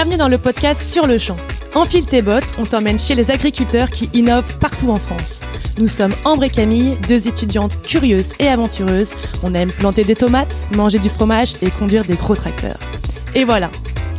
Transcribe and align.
Bienvenue 0.00 0.16
dans 0.16 0.28
le 0.28 0.38
podcast 0.38 0.80
Sur 0.80 1.06
le 1.06 1.18
champ. 1.18 1.36
Enfile 1.74 2.06
tes 2.06 2.22
bottes, 2.22 2.54
on 2.56 2.64
t'emmène 2.64 2.98
chez 2.98 3.14
les 3.14 3.30
agriculteurs 3.30 3.90
qui 3.90 4.08
innovent 4.14 4.56
partout 4.56 4.88
en 4.88 4.96
France. 4.96 5.42
Nous 5.76 5.88
sommes 5.88 6.14
Ambre 6.24 6.44
et 6.44 6.48
Camille, 6.48 6.96
deux 7.06 7.28
étudiantes 7.28 7.82
curieuses 7.82 8.32
et 8.38 8.48
aventureuses. 8.48 9.12
On 9.42 9.52
aime 9.52 9.70
planter 9.70 10.02
des 10.02 10.14
tomates, 10.14 10.54
manger 10.74 10.98
du 10.98 11.10
fromage 11.10 11.52
et 11.60 11.68
conduire 11.68 12.06
des 12.06 12.14
gros 12.14 12.34
tracteurs. 12.34 12.78
Et 13.34 13.44
voilà, 13.44 13.70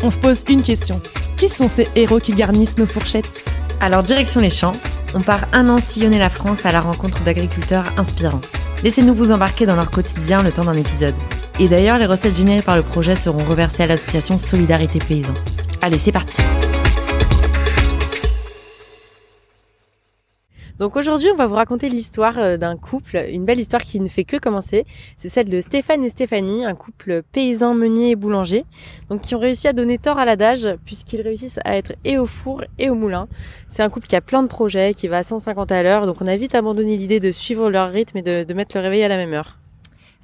on 0.03 0.11
se 0.11 0.19
pose 0.19 0.43
une 0.47 0.61
question. 0.61 1.01
Qui 1.35 1.49
sont 1.49 1.67
ces 1.67 1.87
héros 1.95 2.19
qui 2.19 2.35
garnissent 2.35 2.77
nos 2.77 2.85
fourchettes? 2.85 3.43
Alors 3.79 4.03
direction 4.03 4.39
les 4.39 4.51
champs, 4.51 4.73
on 5.15 5.21
part 5.21 5.47
un 5.51 5.67
an 5.67 5.77
sillonner 5.77 6.19
la 6.19 6.29
France 6.29 6.63
à 6.63 6.71
la 6.71 6.81
rencontre 6.81 7.23
d'agriculteurs 7.23 7.85
inspirants. 7.97 8.41
Laissez-nous 8.83 9.15
vous 9.15 9.31
embarquer 9.31 9.65
dans 9.65 9.75
leur 9.75 9.89
quotidien 9.89 10.43
le 10.43 10.51
temps 10.51 10.65
d'un 10.65 10.77
épisode. 10.77 11.15
Et 11.59 11.67
d'ailleurs, 11.67 11.97
les 11.97 12.05
recettes 12.05 12.37
générées 12.37 12.61
par 12.61 12.75
le 12.75 12.83
projet 12.83 13.15
seront 13.15 13.43
reversées 13.45 13.81
à 13.81 13.87
l'association 13.87 14.37
Solidarité 14.37 14.99
Paysan. 14.99 15.33
Allez, 15.83 15.97
c'est 15.97 16.11
parti 16.11 16.41
Donc 20.77 20.95
aujourd'hui, 20.95 21.29
on 21.31 21.35
va 21.35 21.47
vous 21.47 21.55
raconter 21.55 21.89
l'histoire 21.89 22.37
euh, 22.37 22.57
d'un 22.57 22.75
couple, 22.75 23.23
une 23.29 23.45
belle 23.45 23.59
histoire 23.59 23.81
qui 23.81 23.99
ne 23.99 24.07
fait 24.07 24.23
que 24.23 24.37
commencer. 24.37 24.85
C'est 25.15 25.29
celle 25.29 25.49
de 25.49 25.59
Stéphane 25.61 26.03
et 26.03 26.09
Stéphanie, 26.09 26.65
un 26.65 26.75
couple 26.75 27.21
paysan, 27.31 27.73
meunier 27.73 28.11
et 28.11 28.15
boulanger, 28.15 28.65
donc 29.09 29.21
qui 29.21 29.35
ont 29.35 29.39
réussi 29.39 29.67
à 29.67 29.73
donner 29.73 29.97
tort 29.97 30.17
à 30.17 30.25
l'adage 30.25 30.67
puisqu'ils 30.85 31.21
réussissent 31.21 31.59
à 31.65 31.77
être 31.77 31.93
et 32.03 32.17
au 32.17 32.25
four 32.25 32.63
et 32.79 32.89
au 32.89 32.95
moulin. 32.95 33.27
C'est 33.67 33.83
un 33.83 33.89
couple 33.89 34.07
qui 34.07 34.15
a 34.15 34.21
plein 34.21 34.41
de 34.43 34.47
projets, 34.47 34.93
qui 34.95 35.07
va 35.07 35.17
à 35.17 35.23
150 35.23 35.71
à 35.71 35.83
l'heure, 35.83 36.07
donc 36.07 36.21
on 36.21 36.27
a 36.27 36.35
vite 36.35 36.55
abandonné 36.55 36.97
l'idée 36.97 37.19
de 37.19 37.31
suivre 37.31 37.69
leur 37.69 37.89
rythme 37.89 38.17
et 38.17 38.23
de, 38.23 38.43
de 38.43 38.53
mettre 38.53 38.75
le 38.75 38.81
réveil 38.81 39.03
à 39.03 39.07
la 39.07 39.17
même 39.17 39.33
heure. 39.33 39.60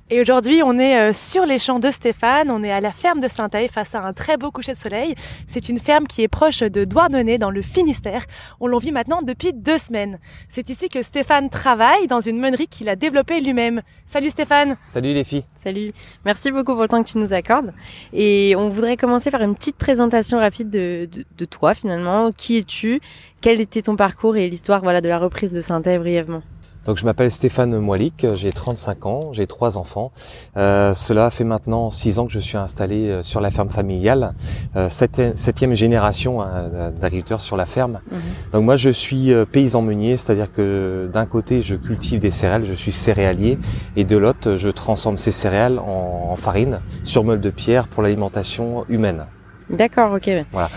Et 0.10 0.22
aujourd'hui, 0.22 0.62
on 0.64 0.80
est 0.80 0.98
euh, 0.98 1.12
sur 1.12 1.46
les 1.46 1.60
champs 1.60 1.80
de 1.80 1.92
Stéphane, 1.92 2.50
on 2.50 2.64
est 2.64 2.72
à 2.72 2.80
la 2.80 2.94
ferme 2.94 3.20
de 3.20 3.28
Saint-Aï 3.28 3.68
face 3.68 3.94
à 3.94 4.02
un 4.02 4.14
très 4.14 4.38
beau 4.38 4.52
coucher 4.52 4.72
de 4.72 4.78
soleil. 4.78 5.16
C'est 5.48 5.68
une 5.68 5.80
ferme 5.80 6.08
qui 6.08 6.22
est 6.24 6.30
proche 6.30 6.60
de 6.60 6.86
Douarnenez 6.86 7.38
dans 7.38 7.52
le 7.52 7.62
Finistère. 7.62 8.24
On 8.62 8.68
l'en 8.68 8.78
vit 8.78 8.94
maintenant 8.94 9.20
depuis 9.22 9.52
deux 9.52 9.78
semaines. 9.78 10.18
C'est 10.48 10.70
ici 10.70 10.88
que 10.88 11.04
Stéphane 11.04 11.50
travaille 11.50 12.08
dans 12.08 12.22
une 12.22 12.40
meunerie 12.40 12.70
qu'il 12.70 12.88
a 12.88 12.96
développée 12.96 13.42
lui-même. 13.42 13.82
Salut 14.06 14.30
Stéphane 14.30 14.78
Salut 14.86 15.12
les 15.12 15.26
filles 15.26 15.44
Salut 15.58 15.92
Merci 16.24 16.52
beaucoup 16.52 16.72
pour 16.72 16.84
le 16.84 16.88
temps 16.88 17.04
que 17.04 17.10
tu 17.10 17.18
nous 17.18 17.34
accordes. 17.34 17.74
Et 18.14 18.56
on 18.56 18.70
voudrait 18.70 18.96
commencer 18.96 19.30
par 19.30 19.42
une 19.42 19.56
petite 19.56 19.76
présentation 19.76 20.40
rapide 20.40 20.70
de, 20.70 21.10
de, 21.12 21.26
de 21.38 21.46
toi 21.46 21.74
finalement. 21.74 22.32
Qui 22.32 22.60
es-tu? 22.60 23.02
Quel 23.42 23.60
était 23.60 23.82
ton 23.82 23.98
parcours 23.98 24.38
et 24.38 24.48
l'histoire 24.48 24.82
voilà, 24.84 25.02
de 25.02 25.10
la 25.10 25.20
reprise 25.20 25.52
de 25.52 25.60
Saint-Aï 25.60 25.98
brièvement? 25.98 26.44
Donc 26.88 26.96
je 26.98 27.04
m'appelle 27.04 27.30
Stéphane 27.30 27.78
Moilic, 27.78 28.26
j'ai 28.36 28.54
35 28.54 29.06
ans, 29.08 29.34
j'ai 29.34 29.46
trois 29.46 29.78
enfants. 29.78 30.14
Euh, 30.56 30.94
cela 30.94 31.30
fait 31.30 31.44
maintenant 31.44 31.92
six 31.92 32.18
ans 32.18 32.26
que 32.26 32.32
je 32.32 32.40
suis 32.40 32.58
installé 32.58 33.10
euh, 33.10 33.24
sur 33.24 33.42
la 33.42 33.52
ferme 33.52 33.68
familiale, 33.68 34.34
euh, 34.78 34.88
septième 34.88 35.76
génération 35.76 36.42
hein, 36.42 36.70
d'agriculteurs 36.98 37.42
sur 37.42 37.58
la 37.58 37.66
ferme. 37.66 38.00
Mhm. 38.10 38.20
Donc 38.54 38.64
moi 38.64 38.78
je 38.78 38.90
suis 38.90 39.34
paysan 39.52 39.82
meunier, 39.82 40.16
c'est-à-dire 40.16 40.50
que 40.50 41.10
d'un 41.12 41.26
côté 41.26 41.62
je 41.62 41.76
cultive 41.76 42.22
des 42.22 42.32
céréales, 42.32 42.64
je 42.64 42.74
suis 42.74 42.94
céréalier, 42.94 43.60
et 43.98 44.06
de 44.06 44.16
l'autre 44.16 44.56
je 44.56 44.70
transforme 44.70 45.18
ces 45.18 45.32
céréales 45.32 45.80
en, 45.80 46.30
en 46.32 46.36
farine 46.38 46.80
sur 47.04 47.26
meule 47.26 47.42
de 47.42 47.50
pierre 47.50 47.90
pour 47.90 48.02
l'alimentation 48.02 48.86
humaine. 48.88 49.26
D'accord, 49.70 50.14
ok. 50.14 50.30
Voilà. 50.54 50.70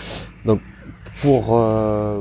Donc 0.45 0.61
pour, 1.22 1.48
euh, 1.50 2.20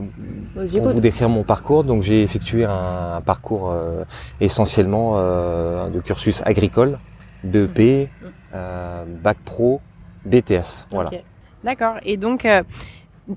pour 0.54 0.90
vous 0.90 1.00
décrire 1.00 1.30
mon 1.30 1.44
parcours, 1.44 1.84
donc 1.84 2.02
j'ai 2.02 2.24
effectué 2.24 2.66
un, 2.66 3.16
un 3.16 3.22
parcours 3.22 3.72
euh, 3.72 4.04
essentiellement 4.42 5.14
euh, 5.16 5.90
de 5.90 6.00
cursus 6.00 6.42
agricole, 6.46 7.00
BEP, 7.44 7.80
mmh. 7.80 8.26
euh, 8.56 9.06
bac 9.24 9.38
pro, 9.46 9.82
BTS, 10.26 10.88
voilà. 10.92 11.10
Okay. 11.10 11.24
D'accord. 11.64 11.96
Et 12.04 12.18
donc, 12.18 12.46
euh, 12.46 12.64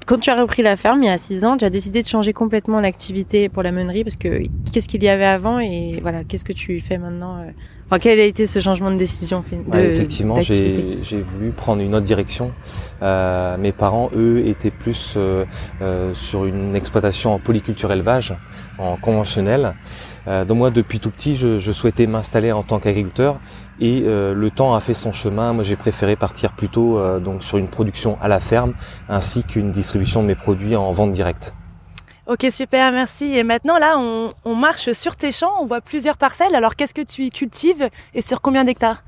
quand 0.06 0.18
tu 0.18 0.30
as 0.30 0.40
repris 0.40 0.62
la 0.62 0.76
ferme 0.76 1.02
il 1.02 1.06
y 1.06 1.10
a 1.10 1.18
six 1.18 1.44
ans, 1.44 1.56
tu 1.56 1.64
as 1.64 1.70
décidé 1.70 2.02
de 2.02 2.08
changer 2.08 2.32
complètement 2.32 2.80
l'activité 2.80 3.48
pour 3.48 3.62
la 3.62 3.72
meunerie 3.72 4.04
parce 4.04 4.16
que 4.16 4.42
qu'est-ce 4.72 4.88
qu'il 4.88 5.02
y 5.02 5.08
avait 5.08 5.26
avant 5.26 5.58
et 5.58 5.98
voilà, 6.00 6.24
qu'est-ce 6.24 6.44
que 6.44 6.52
tu 6.52 6.80
fais 6.80 6.98
maintenant 6.98 7.38
euh, 7.38 7.50
Enfin, 7.92 7.98
quel 7.98 8.20
a 8.20 8.24
été 8.24 8.46
ce 8.46 8.58
changement 8.58 8.90
de 8.90 8.96
décision 8.96 9.44
de, 9.52 9.76
ouais, 9.76 9.84
Effectivement, 9.84 10.40
j'ai 10.40 11.20
voulu 11.20 11.50
prendre 11.50 11.82
une 11.82 11.94
autre 11.94 12.06
direction. 12.06 12.50
Euh, 13.02 13.58
mes 13.58 13.72
parents, 13.72 14.08
eux, 14.16 14.46
étaient 14.46 14.70
plus 14.70 15.12
euh, 15.18 15.44
euh, 15.82 16.14
sur 16.14 16.46
une 16.46 16.74
exploitation 16.74 17.34
en 17.34 17.38
polyculture 17.38 17.92
élevage, 17.92 18.34
en 18.78 18.96
conventionnel. 18.96 19.74
Euh, 20.26 20.46
donc 20.46 20.56
moi, 20.56 20.70
depuis 20.70 21.00
tout 21.00 21.10
petit, 21.10 21.36
je, 21.36 21.58
je 21.58 21.70
souhaitais 21.70 22.06
m'installer 22.06 22.50
en 22.50 22.62
tant 22.62 22.78
qu'agriculteur 22.78 23.38
et 23.78 24.04
euh, 24.06 24.32
le 24.32 24.50
temps 24.50 24.74
a 24.74 24.80
fait 24.80 24.94
son 24.94 25.12
chemin. 25.12 25.52
Moi, 25.52 25.62
j'ai 25.62 25.76
préféré 25.76 26.16
partir 26.16 26.52
plutôt 26.52 26.98
euh, 26.98 27.20
donc 27.20 27.44
sur 27.44 27.58
une 27.58 27.68
production 27.68 28.16
à 28.22 28.28
la 28.28 28.40
ferme 28.40 28.72
ainsi 29.10 29.44
qu'une 29.44 29.70
distribution 29.70 30.22
de 30.22 30.28
mes 30.28 30.34
produits 30.34 30.76
en 30.76 30.92
vente 30.92 31.12
directe. 31.12 31.52
Ok, 32.26 32.46
super, 32.50 32.92
merci. 32.92 33.24
Et 33.36 33.42
maintenant, 33.42 33.78
là, 33.78 33.94
on, 33.98 34.30
on, 34.44 34.54
marche 34.54 34.92
sur 34.92 35.16
tes 35.16 35.32
champs, 35.32 35.54
on 35.60 35.66
voit 35.66 35.80
plusieurs 35.80 36.16
parcelles. 36.16 36.54
Alors, 36.54 36.76
qu'est-ce 36.76 36.94
que 36.94 37.02
tu 37.02 37.24
y 37.24 37.30
cultives 37.30 37.88
et 38.14 38.22
sur 38.22 38.40
combien 38.40 38.64
d'hectares? 38.64 39.02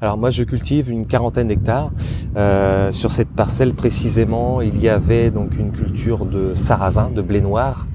Alors 0.00 0.18
moi 0.18 0.30
je 0.30 0.42
cultive 0.44 0.90
une 0.90 1.06
quarantaine 1.06 1.48
d'hectares. 1.48 1.90
Euh, 2.36 2.92
sur 2.92 3.12
cette 3.12 3.30
parcelle 3.30 3.74
précisément 3.74 4.60
il 4.60 4.78
y 4.78 4.88
avait 4.88 5.30
donc 5.30 5.56
une 5.56 5.72
culture 5.72 6.26
de 6.26 6.54
sarrasin, 6.54 7.10
de 7.10 7.22
blé 7.22 7.40
noir, 7.40 7.86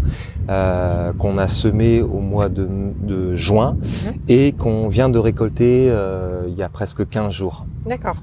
euh, 0.50 1.14
qu'on 1.14 1.38
a 1.38 1.48
semé 1.48 2.02
au 2.02 2.20
mois 2.20 2.50
de, 2.50 2.68
de 3.02 3.36
juin 3.36 3.74
mmh. 3.74 4.10
et 4.30 4.54
qu'on 4.54 4.88
vient 4.88 5.10
de 5.10 5.20
récolter 5.20 5.88
euh, 5.90 6.46
il 6.48 6.56
y 6.56 6.64
a 6.64 6.70
presque 6.70 7.08
15 7.08 7.32
jours. 7.32 7.66
D'accord. 7.86 8.16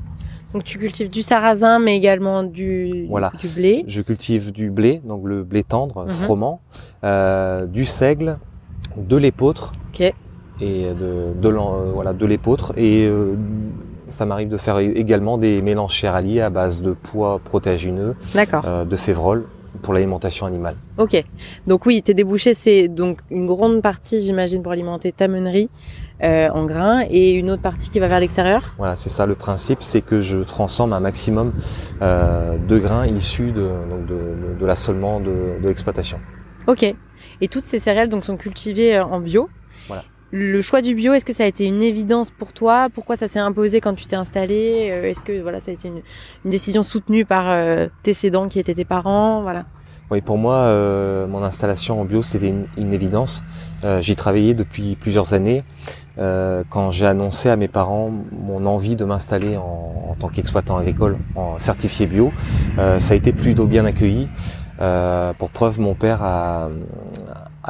Donc 0.52 0.64
tu 0.64 0.78
cultives 0.78 1.10
du 1.10 1.22
sarrasin, 1.22 1.78
mais 1.78 1.96
également 1.96 2.42
du, 2.42 3.06
voilà. 3.08 3.32
du 3.40 3.48
blé. 3.48 3.84
Je 3.86 4.00
cultive 4.02 4.52
du 4.52 4.70
blé, 4.70 5.02
donc 5.04 5.22
le 5.24 5.42
blé 5.42 5.64
tendre, 5.64 6.06
mmh. 6.06 6.10
froment, 6.10 6.60
euh, 7.04 7.66
du 7.66 7.84
seigle, 7.84 8.38
de 8.96 9.16
l'épeautre. 9.16 9.72
Okay. 9.88 10.14
Et 10.60 10.84
de, 10.84 11.32
de, 11.38 11.48
euh, 11.48 11.90
voilà, 11.92 12.12
de 12.12 12.24
l'épeautre. 12.24 12.72
Et 12.76 13.04
euh, 13.04 13.36
ça 14.06 14.24
m'arrive 14.24 14.48
de 14.48 14.56
faire 14.56 14.78
également 14.78 15.36
des 15.36 15.60
mélanges 15.62 16.00
céréaliers 16.00 16.40
à 16.40 16.50
base 16.50 16.80
de 16.80 16.92
pois 16.92 17.40
protéagineux, 17.40 18.14
de 18.34 18.96
févrole 18.96 19.46
pour 19.82 19.94
l'alimentation 19.94 20.46
animale. 20.46 20.76
Ok. 20.98 21.22
Donc 21.66 21.86
oui, 21.86 22.02
tes 22.02 22.14
débouchés, 22.14 22.54
c'est 22.54 22.88
donc 22.88 23.20
une 23.30 23.46
grande 23.46 23.82
partie, 23.82 24.20
j'imagine, 24.20 24.62
pour 24.62 24.72
alimenter 24.72 25.12
ta 25.12 25.28
meunerie 25.28 25.68
euh, 26.22 26.48
en 26.50 26.64
grains 26.64 27.04
et 27.10 27.30
une 27.32 27.50
autre 27.50 27.62
partie 27.62 27.90
qui 27.90 27.98
va 27.98 28.08
vers 28.08 28.20
l'extérieur? 28.20 28.74
Voilà, 28.78 28.96
c'est 28.96 29.10
ça 29.10 29.26
le 29.26 29.34
principe, 29.34 29.82
c'est 29.82 30.00
que 30.00 30.20
je 30.20 30.38
transforme 30.38 30.92
un 30.92 31.00
maximum 31.00 31.52
euh, 32.02 32.56
de 32.58 32.78
grains 32.78 33.06
issus 33.06 33.52
de, 33.52 33.68
donc 33.90 34.06
de, 34.06 34.14
de, 34.14 34.58
de 34.60 34.66
l'assolement 34.66 35.20
de, 35.20 35.60
de 35.62 35.68
l'exploitation. 35.68 36.18
Ok. 36.66 36.94
Et 37.40 37.48
toutes 37.48 37.66
ces 37.66 37.78
céréales 37.78 38.08
donc 38.08 38.24
sont 38.24 38.36
cultivées 38.36 38.98
en 38.98 39.20
bio? 39.20 39.48
Le 40.32 40.60
choix 40.60 40.82
du 40.82 40.94
bio, 40.94 41.12
est-ce 41.12 41.24
que 41.24 41.32
ça 41.32 41.44
a 41.44 41.46
été 41.46 41.66
une 41.66 41.82
évidence 41.82 42.30
pour 42.30 42.52
toi? 42.52 42.88
Pourquoi 42.92 43.16
ça 43.16 43.28
s'est 43.28 43.38
imposé 43.38 43.80
quand 43.80 43.94
tu 43.94 44.06
t'es 44.06 44.16
installé? 44.16 44.90
Est-ce 45.04 45.22
que 45.22 45.40
voilà, 45.40 45.60
ça 45.60 45.70
a 45.70 45.74
été 45.74 45.88
une, 45.88 46.02
décision 46.44 46.82
soutenue 46.82 47.24
par 47.24 47.48
euh, 47.48 47.86
tes 48.02 48.12
cédants 48.12 48.48
qui 48.48 48.58
étaient 48.58 48.74
tes 48.74 48.84
parents? 48.84 49.42
Voilà. 49.42 49.66
Oui, 50.10 50.20
pour 50.20 50.38
moi, 50.38 50.54
euh, 50.56 51.26
mon 51.26 51.42
installation 51.42 52.00
en 52.00 52.04
bio, 52.04 52.22
c'était 52.22 52.52
une, 52.76 52.92
évidence. 52.92 53.42
Euh, 53.84 54.00
J'y 54.00 54.14
travaillé 54.14 54.54
depuis 54.54 54.96
plusieurs 54.96 55.34
années. 55.34 55.64
Euh, 56.18 56.64
quand 56.70 56.90
j'ai 56.90 57.06
annoncé 57.06 57.50
à 57.50 57.56
mes 57.56 57.68
parents 57.68 58.10
mon 58.32 58.64
envie 58.64 58.96
de 58.96 59.04
m'installer 59.04 59.56
en, 59.56 60.16
tant 60.18 60.28
qu'exploitant 60.28 60.78
agricole 60.78 61.18
en 61.34 61.58
certifié 61.58 62.06
bio, 62.06 62.32
euh, 62.78 63.00
ça 63.00 63.12
a 63.12 63.16
été 63.16 63.32
plutôt 63.32 63.66
bien 63.66 63.84
accueilli. 63.84 64.28
Euh, 64.80 65.34
pour 65.34 65.50
preuve, 65.50 65.78
mon 65.80 65.94
père 65.94 66.22
a 66.22 66.68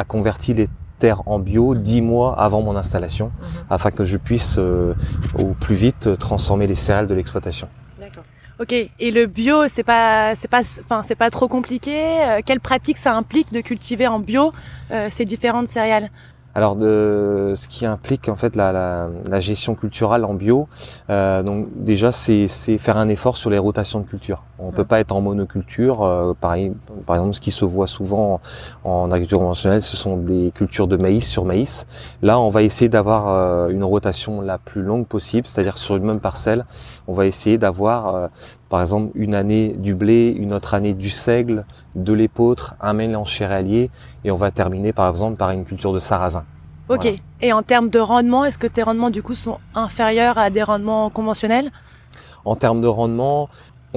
converti 0.06 0.54
les 0.54 0.68
terre 0.98 1.22
en 1.26 1.38
bio 1.38 1.74
dix 1.74 2.02
mois 2.02 2.38
avant 2.38 2.62
mon 2.62 2.76
installation, 2.76 3.26
mmh. 3.26 3.44
afin 3.70 3.90
que 3.90 4.04
je 4.04 4.16
puisse 4.16 4.56
euh, 4.58 4.94
au 5.38 5.54
plus 5.54 5.74
vite 5.74 6.18
transformer 6.18 6.66
les 6.66 6.74
céréales 6.74 7.06
de 7.06 7.14
l'exploitation. 7.14 7.68
D'accord. 8.00 8.24
Ok. 8.58 8.72
Et 8.72 9.10
le 9.10 9.26
bio, 9.26 9.68
c'est 9.68 9.82
pas, 9.82 10.34
c'est 10.34 10.48
pas, 10.48 10.62
enfin, 10.84 11.02
c'est 11.06 11.14
pas 11.14 11.30
trop 11.30 11.48
compliqué. 11.48 11.94
Euh, 11.96 12.40
quelle 12.44 12.60
pratique 12.60 12.96
ça 12.96 13.14
implique 13.14 13.52
de 13.52 13.60
cultiver 13.60 14.06
en 14.06 14.18
bio 14.18 14.52
euh, 14.90 15.08
ces 15.10 15.24
différentes 15.24 15.68
céréales? 15.68 16.10
Alors 16.56 16.74
de 16.74 17.52
ce 17.54 17.68
qui 17.68 17.84
implique 17.84 18.30
en 18.30 18.34
fait 18.34 18.56
la, 18.56 18.72
la, 18.72 19.08
la 19.28 19.40
gestion 19.40 19.74
culturelle 19.74 20.24
en 20.24 20.32
bio, 20.32 20.68
euh, 21.10 21.42
donc 21.42 21.66
déjà 21.76 22.12
c'est 22.12 22.48
faire 22.78 22.96
un 22.96 23.10
effort 23.10 23.36
sur 23.36 23.50
les 23.50 23.58
rotations 23.58 24.00
de 24.00 24.06
culture. 24.06 24.42
On 24.58 24.68
ne 24.68 24.72
peut 24.72 24.86
pas 24.86 25.00
être 25.00 25.12
en 25.12 25.20
monoculture. 25.20 26.02
Euh, 26.02 26.32
pareil, 26.32 26.72
par 27.04 27.16
exemple, 27.16 27.34
ce 27.34 27.42
qui 27.42 27.50
se 27.50 27.66
voit 27.66 27.86
souvent 27.86 28.40
en, 28.84 28.90
en, 28.90 29.10
agriculture 29.10 29.38
conventionnelle, 29.38 29.82
ce 29.82 29.98
sont 29.98 30.16
des 30.16 30.50
cultures 30.54 30.86
de 30.86 30.96
maïs 30.96 31.28
sur 31.28 31.44
maïs. 31.44 31.86
Là, 32.22 32.40
on 32.40 32.48
va 32.48 32.62
essayer 32.62 32.88
d'avoir 32.88 33.28
euh, 33.28 33.68
une 33.68 33.84
rotation 33.84 34.40
la 34.40 34.56
plus 34.56 34.80
longue 34.80 35.06
possible, 35.06 35.46
c'est-à-dire 35.46 35.76
sur 35.76 35.96
une 35.96 36.04
même 36.04 36.20
parcelle, 36.20 36.64
on 37.06 37.12
va 37.12 37.26
essayer 37.26 37.58
d'avoir 37.58 38.14
euh, 38.14 38.28
par 38.68 38.80
exemple 38.80 39.12
une 39.14 39.34
année 39.34 39.74
du 39.78 39.94
blé, 39.94 40.34
une 40.36 40.52
autre 40.52 40.74
année 40.74 40.94
du 40.94 41.10
seigle, 41.10 41.64
de 41.94 42.12
l'épeautre, 42.12 42.74
un 42.80 42.92
mélange 42.92 43.36
céréalier, 43.36 43.90
et 44.24 44.30
on 44.30 44.36
va 44.36 44.50
terminer 44.50 44.92
par 44.92 45.08
exemple 45.08 45.36
par 45.36 45.50
une 45.50 45.64
culture 45.64 45.92
de 45.92 45.98
sarrasin. 45.98 46.44
Ok. 46.88 47.02
Voilà. 47.02 47.16
Et 47.42 47.52
en 47.52 47.62
termes 47.62 47.90
de 47.90 47.98
rendement, 47.98 48.44
est-ce 48.44 48.58
que 48.58 48.66
tes 48.66 48.82
rendements 48.82 49.10
du 49.10 49.22
coup 49.22 49.34
sont 49.34 49.58
inférieurs 49.74 50.38
à 50.38 50.50
des 50.50 50.62
rendements 50.62 51.10
conventionnels? 51.10 51.70
En 52.44 52.54
termes 52.54 52.80
de 52.80 52.86
rendement, 52.86 53.48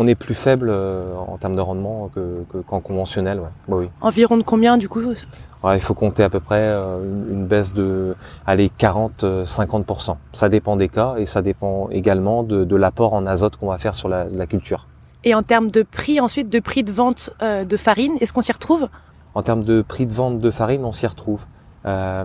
On 0.01 0.07
est 0.07 0.16
plus 0.16 0.34
faible 0.36 0.69
euh, 0.72 1.13
en 1.28 1.38
termes 1.38 1.56
de 1.57 1.62
rendement 1.62 2.10
que, 2.16 2.44
que- 2.51 2.60
qu'en 2.60 2.80
conventionnel. 2.80 3.40
Ouais. 3.40 3.50
Bah 3.68 3.75
oui. 3.80 3.90
Environ 4.00 4.38
de 4.38 4.44
combien 4.44 4.78
du 4.78 4.88
coup 4.88 5.01
il 5.74 5.81
faut 5.81 5.94
compter 5.94 6.24
à 6.24 6.30
peu 6.30 6.40
près 6.40 6.62
euh, 6.62 7.04
une, 7.04 7.34
une 7.40 7.46
baisse 7.46 7.74
de 7.74 8.16
allez 8.48 8.72
40-50%. 8.80 10.16
Ça 10.34 10.48
dépend 10.50 10.78
des 10.78 10.88
cas 10.90 11.16
et 11.18 11.25
ça 11.25 11.42
dépend 11.42 11.90
également 11.92 12.44
de, 12.44 12.63
de 12.63 12.75
l'apport 12.78 13.13
en 13.13 13.25
azote 13.25 13.57
qu'on 13.57 13.68
va 13.68 13.78
faire 13.78 13.94
sur 13.96 14.07
la, 14.10 14.25
la 14.25 14.48
culture. 14.48 14.88
Et 15.25 15.36
en 15.36 15.44
termes 15.44 15.69
de 15.69 15.84
prix 15.84 16.19
ensuite, 16.22 16.50
de 16.50 16.60
prix 16.60 16.84
de 16.84 16.92
vente 16.94 17.31
euh, 17.42 17.66
de 17.66 17.78
farine, 17.78 18.13
est-ce 18.22 18.31
qu'on 18.31 18.42
s'y 18.42 18.54
retrouve? 18.54 18.88
En 19.36 19.44
termes 19.44 19.63
de 19.63 19.81
prix 19.81 20.06
de 20.06 20.13
vente 20.13 20.40
de 20.40 20.50
farine, 20.51 20.86
on 20.86 20.94
s'y 20.94 21.07
retrouve. 21.07 21.46
Euh, 21.86 22.24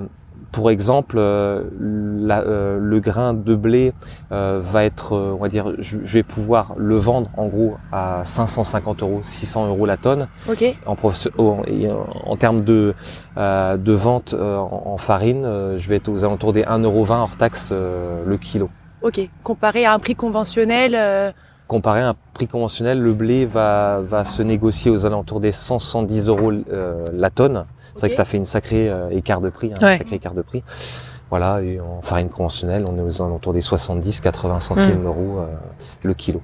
pour 0.55 0.71
exemple, 0.71 1.17
euh, 1.19 1.65
la- 1.81 2.43
euh, 2.43 2.79
le 2.81 3.01
grain 3.01 3.35
de 3.35 3.57
blé 3.57 3.93
euh, 4.31 4.61
va 4.63 4.85
être, 4.85 5.13
on 5.17 5.37
va 5.43 5.49
dire, 5.49 5.73
je, 5.81 5.99
je 6.05 6.15
vais 6.15 6.23
pouvoir 6.23 6.75
le 6.77 6.97
vendre 6.97 7.29
en 7.37 7.49
gros 7.49 7.75
à 7.91 8.23
550 8.25 9.03
euros, 9.03 9.19
600 9.23 9.67
euros 9.67 9.85
la 9.85 9.97
tonne. 9.97 10.29
Ok. 10.49 10.65
En, 10.87 10.93
en, 11.39 11.63
en- 12.27 12.37
termes 12.37 12.63
de, 12.63 12.95
euh, 13.37 13.77
de 13.77 13.93
vente 13.93 14.33
euh, 14.35 14.57
en, 14.59 14.83
en 14.93 14.97
farine, 14.97 15.45
euh, 15.45 15.77
je 15.77 15.89
vais 15.89 15.97
être 15.97 16.09
aux 16.09 16.25
alentours 16.25 16.53
des 16.53 16.63
1,20 16.63 16.85
euros 16.85 17.07
hors 17.11 17.37
taxe 17.37 17.71
euh, 17.73 18.23
le 18.25 18.37
kilo. 18.39 18.71
Ok. 19.03 19.29
Comparé 19.43 19.85
à 19.85 19.93
un 19.93 19.99
prix 19.99 20.15
conventionnel. 20.15 20.95
euh, 20.95 21.33
Comparé 21.67 22.01
à 22.03 22.11
un 22.11 22.15
prix 22.35 22.47
conventionnel, 22.47 23.01
le 23.01 23.13
blé 23.13 23.45
va, 23.45 24.01
va 24.07 24.23
se 24.23 24.43
négocier 24.43 24.91
aux 24.93 25.05
alentours 25.05 25.41
des 25.41 25.51
170 25.51 26.29
euros 26.29 26.53
euh, 26.71 27.05
la 27.13 27.31
tonne. 27.31 27.65
C'est 27.95 28.01
vrai 28.01 28.09
que 28.11 28.15
ça 28.17 28.25
fait 28.25 28.37
une 28.37 28.45
sacrée 28.45 28.89
euh, 28.89 29.09
écart 29.11 29.41
de 29.41 29.51
prix, 29.51 29.73
hein, 29.73 29.79
Ouais. 29.81 29.95
un 29.95 29.97
sacré 29.99 30.17
écart 30.17 30.35
de 30.35 30.43
prix. 30.43 30.63
Voilà, 31.31 31.63
et 31.63 31.81
en 31.81 32.03
farine 32.03 32.29
conventionnelle, 32.29 32.85
on 32.89 32.97
est 32.99 33.03
aux 33.03 33.23
alentours 33.23 33.53
des 33.55 33.61
70-80 33.61 34.61
centimes 34.61 35.03
d'euros 35.03 35.39
euh, 35.41 35.47
le 36.03 36.15
kilo. 36.15 36.43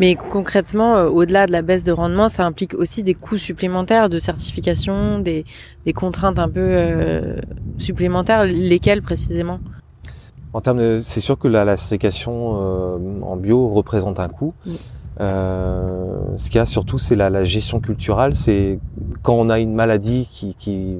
Mais 0.00 0.14
concrètement, 0.14 0.94
euh, 0.96 1.08
au-delà 1.08 1.46
de 1.46 1.52
la 1.52 1.62
baisse 1.62 1.82
de 1.84 1.92
rendement, 1.92 2.28
ça 2.28 2.46
implique 2.46 2.74
aussi 2.74 3.02
des 3.02 3.14
coûts 3.14 3.38
supplémentaires 3.38 4.08
de 4.08 4.18
certification, 4.18 5.18
des, 5.18 5.44
des 5.84 5.92
contraintes 5.92 6.38
un 6.38 6.48
peu 6.48 6.60
euh, 6.62 7.36
supplémentaires, 7.76 8.44
lesquelles 8.44 9.02
précisément? 9.02 9.58
En 10.52 10.60
termes 10.60 10.78
de, 10.78 11.00
c'est 11.02 11.20
sûr 11.20 11.36
que 11.38 11.48
la, 11.48 11.64
la 11.64 11.76
sécation 11.76 12.52
en 13.22 13.36
bio 13.36 13.68
représente 13.68 14.18
un 14.20 14.28
coût. 14.28 14.54
Euh, 15.20 16.16
ce 16.36 16.48
qu'il 16.50 16.56
y 16.58 16.60
a 16.60 16.64
surtout, 16.64 16.98
c'est 16.98 17.14
la, 17.16 17.28
la 17.30 17.44
gestion 17.44 17.80
culturelle. 17.80 18.34
C'est 18.34 18.78
quand 19.22 19.34
on 19.34 19.50
a 19.50 19.58
une 19.58 19.74
maladie 19.74 20.28
qui, 20.30 20.54
qui 20.54 20.96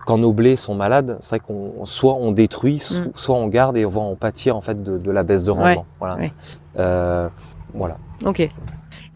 quand 0.00 0.18
nos 0.18 0.32
blés 0.32 0.56
sont 0.56 0.74
malades, 0.74 1.18
c'est 1.20 1.36
vrai 1.36 1.40
qu'on 1.46 1.84
soit 1.86 2.14
on 2.14 2.32
détruit, 2.32 2.76
Mm. 2.76 3.10
soit 3.14 3.36
on 3.36 3.46
garde 3.48 3.76
et 3.76 3.84
on 3.86 3.90
va 3.90 4.00
en 4.00 4.14
pâtir 4.16 4.56
en 4.56 4.60
fait 4.60 4.82
de, 4.82 4.98
de 4.98 5.10
la 5.10 5.22
baisse 5.22 5.44
de 5.44 5.50
rendement. 5.50 5.68
Ouais, 5.82 5.84
Voilà. 6.00 6.16
ouais. 6.16 6.30
Euh, 6.78 7.28
voilà. 7.74 7.96
Ok. 8.24 8.48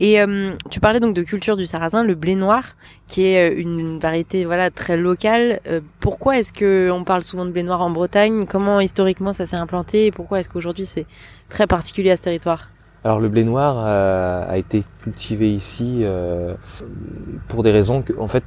Et 0.02 0.18
euh, 0.20 0.52
tu 0.70 0.80
parlais 0.80 0.98
donc 1.00 1.14
de 1.14 1.22
culture 1.22 1.58
du 1.58 1.66
sarrasin, 1.66 2.02
le 2.04 2.14
blé 2.14 2.34
noir, 2.34 2.62
qui 3.06 3.26
est 3.26 3.50
euh, 3.50 3.60
une 3.60 3.98
variété 3.98 4.44
voilà 4.46 4.70
très 4.70 4.96
locale. 4.96 5.60
Euh, 5.66 5.80
pourquoi 6.00 6.38
est-ce 6.38 6.52
que 6.54 6.90
on 6.90 7.04
parle 7.04 7.22
souvent 7.22 7.44
de 7.44 7.50
blé 7.50 7.62
noir 7.62 7.82
en 7.82 7.90
Bretagne? 7.90 8.46
Comment 8.46 8.80
historiquement 8.80 9.32
ça 9.34 9.44
s'est 9.44 9.56
implanté? 9.56 10.06
Et 10.06 10.10
pourquoi 10.10 10.40
est-ce 10.40 10.48
qu'aujourd'hui 10.48 10.86
c'est 10.86 11.04
très 11.50 11.66
particulier 11.66 12.10
à 12.12 12.16
ce 12.16 12.22
territoire? 12.22 12.70
Alors 13.02 13.18
le 13.18 13.28
blé 13.28 13.44
noir 13.44 13.76
euh, 13.78 14.44
a 14.46 14.58
été 14.58 14.84
cultivé 15.02 15.50
ici 15.54 16.00
euh, 16.02 16.54
pour 17.48 17.62
des 17.62 17.72
raisons 17.72 18.02
que, 18.02 18.12
en 18.18 18.28
fait, 18.28 18.44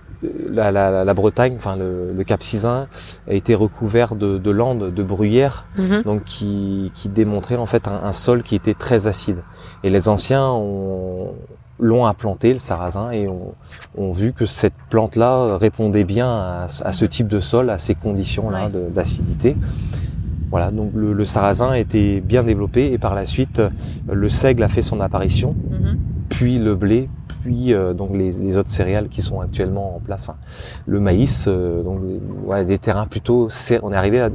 la, 0.47 0.71
la, 0.71 1.03
la 1.03 1.13
Bretagne, 1.15 1.55
enfin 1.57 1.75
le, 1.75 2.13
le 2.13 2.23
Cap 2.23 2.43
Sizun, 2.43 2.87
a 3.27 3.33
été 3.33 3.55
recouvert 3.55 4.15
de, 4.15 4.37
de 4.37 4.51
landes, 4.51 4.93
de 4.93 5.03
bruyères, 5.03 5.65
donc 6.05 6.23
qui, 6.23 6.91
qui 6.93 7.09
démontraient 7.09 7.55
en 7.55 7.65
fait 7.65 7.87
un, 7.87 8.01
un 8.03 8.11
sol 8.11 8.43
qui 8.43 8.55
était 8.55 8.75
très 8.75 9.07
acide. 9.07 9.39
Et 9.83 9.89
les 9.89 10.07
anciens 10.07 10.47
ont 10.47 11.33
l'ont 11.79 12.05
implanté 12.05 12.53
le 12.53 12.59
sarrasin 12.59 13.09
et 13.09 13.27
ont, 13.27 13.55
ont 13.97 14.11
vu 14.11 14.31
que 14.31 14.45
cette 14.45 14.75
plante-là 14.91 15.57
répondait 15.57 16.03
bien 16.03 16.27
à, 16.29 16.67
à 16.83 16.91
ce 16.91 17.03
type 17.03 17.27
de 17.27 17.39
sol, 17.39 17.71
à 17.71 17.79
ces 17.79 17.95
conditions-là 17.95 18.67
Ouais. 18.67 18.81
d'acidité. 18.91 19.57
Voilà, 20.53 20.69
donc 20.69 20.91
le, 20.93 21.13
le 21.13 21.25
sarrasin 21.25 21.73
était 21.73 22.21
bien 22.21 22.43
développé 22.43 22.93
et 22.93 22.99
par 22.99 23.15
la 23.15 23.25
suite 23.25 23.59
le 24.07 24.29
seigle 24.29 24.61
a 24.61 24.67
fait 24.69 24.83
son 24.83 25.01
apparition, 25.01 25.55
puis 26.29 26.59
le 26.59 26.75
blé, 26.75 27.05
puis 27.41 27.73
euh, 27.73 27.95
donc 27.95 28.15
les, 28.15 28.33
les 28.33 28.57
autres 28.59 28.69
céréales 28.69 29.09
qui 29.09 29.23
sont 29.23 29.41
actuellement 29.41 29.95
en 29.95 29.99
place. 29.99 30.21
Enfin, 30.29 30.37
le 30.85 30.99
maïs, 30.99 31.45
euh, 31.47 31.81
donc 31.81 32.01
ouais, 32.45 32.65
des 32.65 32.77
terrains 32.77 33.07
plutôt, 33.07 33.49
on 33.81 33.91
est 33.91 33.95
arrivé 33.95 34.21
à, 34.21 34.29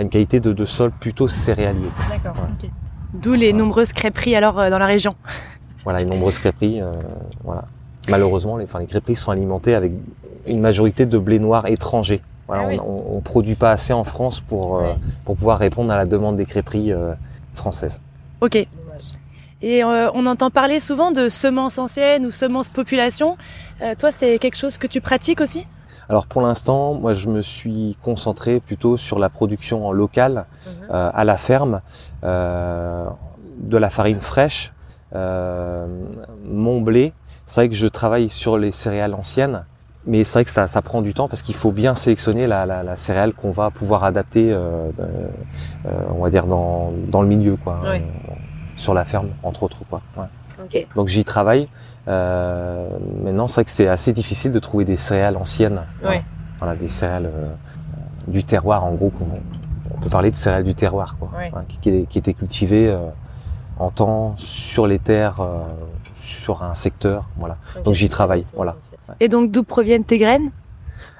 une 0.00 0.08
qualité 0.08 0.38
de, 0.38 0.52
de 0.52 0.64
sol 0.64 0.92
plutôt 1.00 1.26
céréalier. 1.26 1.90
D'accord. 2.08 2.36
D'où 3.12 3.32
les 3.32 3.52
nombreuses 3.52 3.92
crêperies 3.92 4.36
alors 4.36 4.60
euh, 4.60 4.70
dans 4.70 4.78
la 4.78 4.86
région. 4.86 5.16
Voilà, 5.82 6.02
une 6.02 6.10
nombreuse 6.10 6.38
crêperies. 6.38 6.80
euh, 6.80 6.92
voilà. 7.42 7.64
Malheureusement, 8.08 8.56
les, 8.56 8.66
enfin, 8.66 8.78
les 8.78 8.86
crêperies 8.86 9.16
sont 9.16 9.32
alimentées 9.32 9.74
avec 9.74 9.92
une 10.46 10.60
majorité 10.60 11.06
de 11.06 11.18
blé 11.18 11.40
noir 11.40 11.66
étranger. 11.66 12.20
Voilà, 12.48 12.62
Ah 12.64 12.68
oui. 12.68 12.78
on, 12.80 13.14
on, 13.14 13.16
on 13.18 13.20
produit 13.20 13.54
pas 13.54 13.70
assez 13.70 13.92
en 13.92 14.04
France 14.04 14.40
pour 14.40 14.78
euh, 14.78 14.82
Ouais. 14.82 14.96
pour 15.24 15.36
pouvoir 15.36 15.58
répondre 15.58 15.92
à 15.92 15.96
la 15.96 16.06
demande 16.06 16.36
des 16.36 16.46
crêperies 16.46 16.92
euh, 16.92 17.12
françaises. 17.54 18.00
Ok. 18.40 18.56
Et 19.60 19.82
euh, 19.84 20.08
on 20.14 20.24
entend 20.26 20.50
parler 20.50 20.80
souvent 20.80 21.10
de 21.10 21.28
semences 21.28 21.78
anciennes 21.78 22.24
ou 22.24 22.30
semences 22.30 22.68
population. 22.68 23.36
Euh, 23.82 23.94
toi, 23.96 24.10
c'est 24.10 24.38
quelque 24.38 24.56
chose 24.56 24.78
que 24.78 24.86
tu 24.86 25.00
pratiques 25.00 25.40
aussi? 25.40 25.66
Alors 26.08 26.26
pour 26.26 26.40
l'instant, 26.40 26.94
moi 26.94 27.12
je 27.12 27.28
me 27.28 27.42
suis 27.42 27.98
concentré 28.02 28.60
plutôt 28.60 28.96
sur 28.96 29.18
la 29.18 29.28
production 29.28 29.86
en 29.86 29.92
local, 29.92 30.46
euh, 30.90 31.10
à 31.12 31.24
la 31.24 31.36
ferme, 31.36 31.82
euh, 32.24 33.04
de 33.58 33.76
la 33.76 33.90
farine 33.90 34.20
fraîche, 34.20 34.72
euh, 35.14 35.86
mon 36.46 36.80
blé. 36.80 37.12
C'est 37.44 37.60
vrai 37.60 37.68
que 37.68 37.74
je 37.74 37.86
travaille 37.88 38.30
sur 38.30 38.56
les 38.56 38.72
céréales 38.72 39.12
anciennes, 39.12 39.64
mais 40.08 40.24
c'est 40.24 40.32
vrai 40.32 40.44
que 40.44 40.50
ça, 40.50 40.66
ça 40.66 40.82
prend 40.82 41.02
du 41.02 41.14
temps 41.14 41.28
parce 41.28 41.42
qu'il 41.42 41.54
faut 41.54 41.70
bien 41.70 41.94
sélectionner 41.94 42.46
la, 42.46 42.66
la, 42.66 42.82
la 42.82 42.96
céréale 42.96 43.34
qu'on 43.34 43.50
va 43.50 43.70
pouvoir 43.70 44.04
adapter, 44.04 44.50
euh, 44.50 44.90
euh, 44.98 45.28
euh, 45.86 45.90
on 46.10 46.22
va 46.22 46.30
dire 46.30 46.46
dans, 46.46 46.92
dans 47.08 47.22
le 47.22 47.28
milieu, 47.28 47.56
quoi, 47.56 47.80
euh, 47.84 47.98
sur 48.74 48.94
la 48.94 49.04
ferme 49.04 49.28
entre 49.42 49.62
autres, 49.62 49.84
quoi. 49.88 50.00
Ouais. 50.16 50.24
Ok. 50.64 50.86
Donc 50.96 51.08
j'y 51.08 51.24
travaille. 51.24 51.68
Euh, 52.08 52.88
maintenant, 53.22 53.46
c'est 53.46 53.56
vrai 53.56 53.64
que 53.64 53.70
c'est 53.70 53.86
assez 53.86 54.12
difficile 54.12 54.50
de 54.50 54.58
trouver 54.58 54.84
des 54.84 54.96
céréales 54.96 55.36
anciennes. 55.36 55.82
Voilà, 56.58 56.74
des 56.74 56.88
céréales 56.88 57.30
du 58.26 58.42
terroir, 58.42 58.84
en 58.84 58.94
gros. 58.94 59.12
On 59.94 60.00
peut 60.00 60.10
parler 60.10 60.30
de 60.32 60.36
céréales 60.36 60.64
du 60.64 60.74
terroir, 60.74 61.16
quoi. 61.18 61.30
Hein, 61.36 61.64
qui, 61.68 62.18
étaient 62.18 62.34
cultivées 62.34 62.96
en 63.78 63.90
temps 63.90 64.34
sur 64.36 64.86
les 64.86 64.98
terres, 64.98 65.40
euh, 65.40 65.62
sur 66.14 66.62
un 66.62 66.74
secteur. 66.74 67.28
Voilà. 67.36 67.56
Donc 67.84 67.94
j'y 67.94 68.08
travaille, 68.08 68.44
voilà. 68.54 68.74
Et 69.20 69.28
donc 69.28 69.50
d'où 69.50 69.62
proviennent 69.62 70.04
tes 70.04 70.18
graines? 70.18 70.50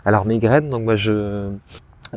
Alors 0.05 0.27
mes 0.27 0.39
graines, 0.39 0.71
donc 0.71 0.85
moi 0.85 0.95
je 0.97 1.47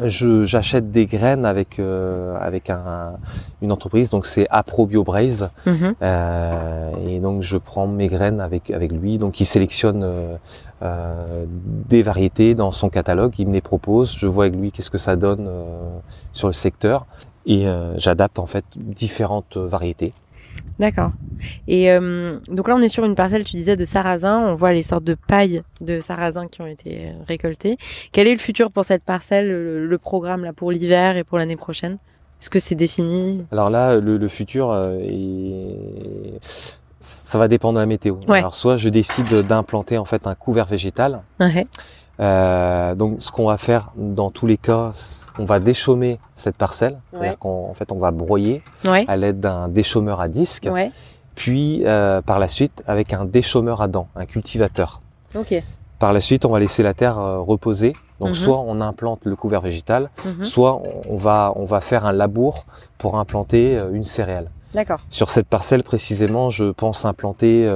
j'achète 0.05 0.89
des 0.89 1.05
graines 1.05 1.45
avec 1.45 1.79
euh, 1.79 2.37
avec 2.39 2.69
un, 2.69 3.13
une 3.61 3.71
entreprise 3.73 4.09
donc 4.09 4.25
c'est 4.25 4.47
Aprobio 4.49 5.03
Braise 5.03 5.49
Mhm. 5.65 5.95
Euh, 6.01 6.91
et 7.07 7.19
donc 7.19 7.41
je 7.41 7.57
prends 7.57 7.87
mes 7.87 8.07
graines 8.07 8.39
avec 8.39 8.71
avec 8.71 8.91
lui. 8.91 9.17
Donc 9.17 9.39
il 9.39 9.45
sélectionne 9.45 10.03
euh, 10.81 11.45
des 11.89 12.03
variétés 12.03 12.55
dans 12.55 12.71
son 12.71 12.89
catalogue, 12.89 13.33
il 13.37 13.47
me 13.47 13.53
les 13.53 13.61
propose. 13.61 14.15
Je 14.17 14.27
vois 14.27 14.45
avec 14.45 14.57
lui 14.57 14.71
qu'est-ce 14.71 14.89
que 14.89 14.97
ça 14.97 15.15
donne 15.15 15.49
sur 16.31 16.47
le 16.47 16.53
secteur 16.53 17.05
et 17.45 17.65
j'adapte 17.97 18.39
en 18.39 18.45
fait 18.45 18.65
différentes 18.75 19.57
variétés. 19.57 20.13
D'accord. 20.79 21.11
Et 21.67 21.91
euh, 21.91 22.39
donc 22.49 22.67
là, 22.67 22.75
on 22.75 22.81
est 22.81 22.89
sur 22.89 23.03
une 23.05 23.15
parcelle, 23.15 23.43
tu 23.43 23.55
disais, 23.55 23.75
de 23.75 23.85
sarrasin. 23.85 24.39
On 24.39 24.55
voit 24.55 24.73
les 24.73 24.81
sortes 24.81 25.03
de 25.03 25.15
pailles 25.15 25.61
de 25.81 25.99
sarrasin 25.99 26.47
qui 26.47 26.61
ont 26.61 26.67
été 26.67 27.07
euh, 27.07 27.11
récoltées. 27.27 27.77
Quel 28.11 28.27
est 28.27 28.33
le 28.33 28.39
futur 28.39 28.71
pour 28.71 28.85
cette 28.85 29.03
parcelle, 29.03 29.47
le, 29.47 29.87
le 29.87 29.97
programme 29.97 30.43
là 30.43 30.53
pour 30.53 30.71
l'hiver 30.71 31.17
et 31.17 31.23
pour 31.23 31.37
l'année 31.37 31.55
prochaine? 31.55 31.97
Est-ce 32.39 32.49
que 32.49 32.59
c'est 32.59 32.75
défini? 32.75 33.45
Alors 33.51 33.69
là, 33.69 33.97
le, 33.97 34.17
le 34.17 34.27
futur, 34.27 34.71
euh, 34.71 34.97
est- 35.01 36.39
ça 36.99 37.37
va 37.39 37.47
dépendre 37.47 37.75
de 37.75 37.79
la 37.79 37.85
météo. 37.87 38.15
Ouais. 38.27 38.39
Alors 38.39 38.55
soit 38.55 38.77
je 38.77 38.89
décide 38.89 39.33
d'implanter 39.47 39.97
en 39.97 40.05
fait 40.05 40.27
un 40.27 40.35
couvert 40.35 40.65
végétal. 40.65 41.21
Ouais. 41.39 41.65
Euh, 42.19 42.93
donc 42.95 43.15
ce 43.19 43.31
qu'on 43.31 43.47
va 43.47 43.57
faire 43.57 43.91
dans 43.95 44.29
tous 44.29 44.45
les 44.45 44.57
cas, 44.57 44.91
on 45.39 45.45
va 45.45 45.59
déchaumer 45.59 46.19
cette 46.35 46.55
parcelle. 46.55 46.99
C'est-à-dire 47.11 47.31
Ouais. 47.31 47.37
qu'en 47.39 47.67
en 47.69 47.73
fait 47.73 47.91
on 47.91 47.97
va 47.97 48.11
broyer 48.11 48.61
Ouais. 48.85 49.05
à 49.07 49.15
l'aide 49.17 49.39
d'un 49.39 49.67
déchaumeur 49.69 50.21
à 50.21 50.27
disque. 50.27 50.67
Ouais. 50.71 50.91
Puis 51.35 51.81
euh, 51.85 52.21
par 52.21 52.37
la 52.39 52.47
suite 52.47 52.83
avec 52.87 53.13
un 53.13 53.25
déchaumeur 53.25 53.81
à 53.81 53.87
dents, 53.87 54.07
un 54.15 54.25
cultivateur. 54.25 55.01
Ok. 55.35 55.55
Par 55.97 56.13
la 56.13 56.21
suite, 56.21 56.45
on 56.45 56.49
va 56.49 56.59
laisser 56.59 56.81
la 56.83 56.93
terre 56.95 57.19
euh, 57.19 57.39
reposer. 57.39 57.93
Donc 58.19 58.29
Mhm. 58.29 58.35
soit 58.35 58.59
on 58.59 58.81
implante 58.81 59.25
le 59.25 59.35
couvert 59.35 59.61
végétal, 59.61 60.09
Mhm. 60.25 60.43
soit 60.43 60.81
on- 61.09 61.15
va 61.17 61.53
on 61.55 61.65
va 61.65 61.79
faire 61.81 62.05
un 62.05 62.11
labour 62.11 62.65
pour 62.97 63.17
implanter 63.17 63.77
euh, 63.77 63.91
une 63.93 64.03
céréale. 64.03 64.49
D'accord. 64.73 64.99
Sur 65.09 65.29
cette 65.29 65.47
parcelle 65.47 65.83
précisément, 65.83 66.49
je 66.49 66.65
pense 66.71 67.03
implanter 67.05 67.67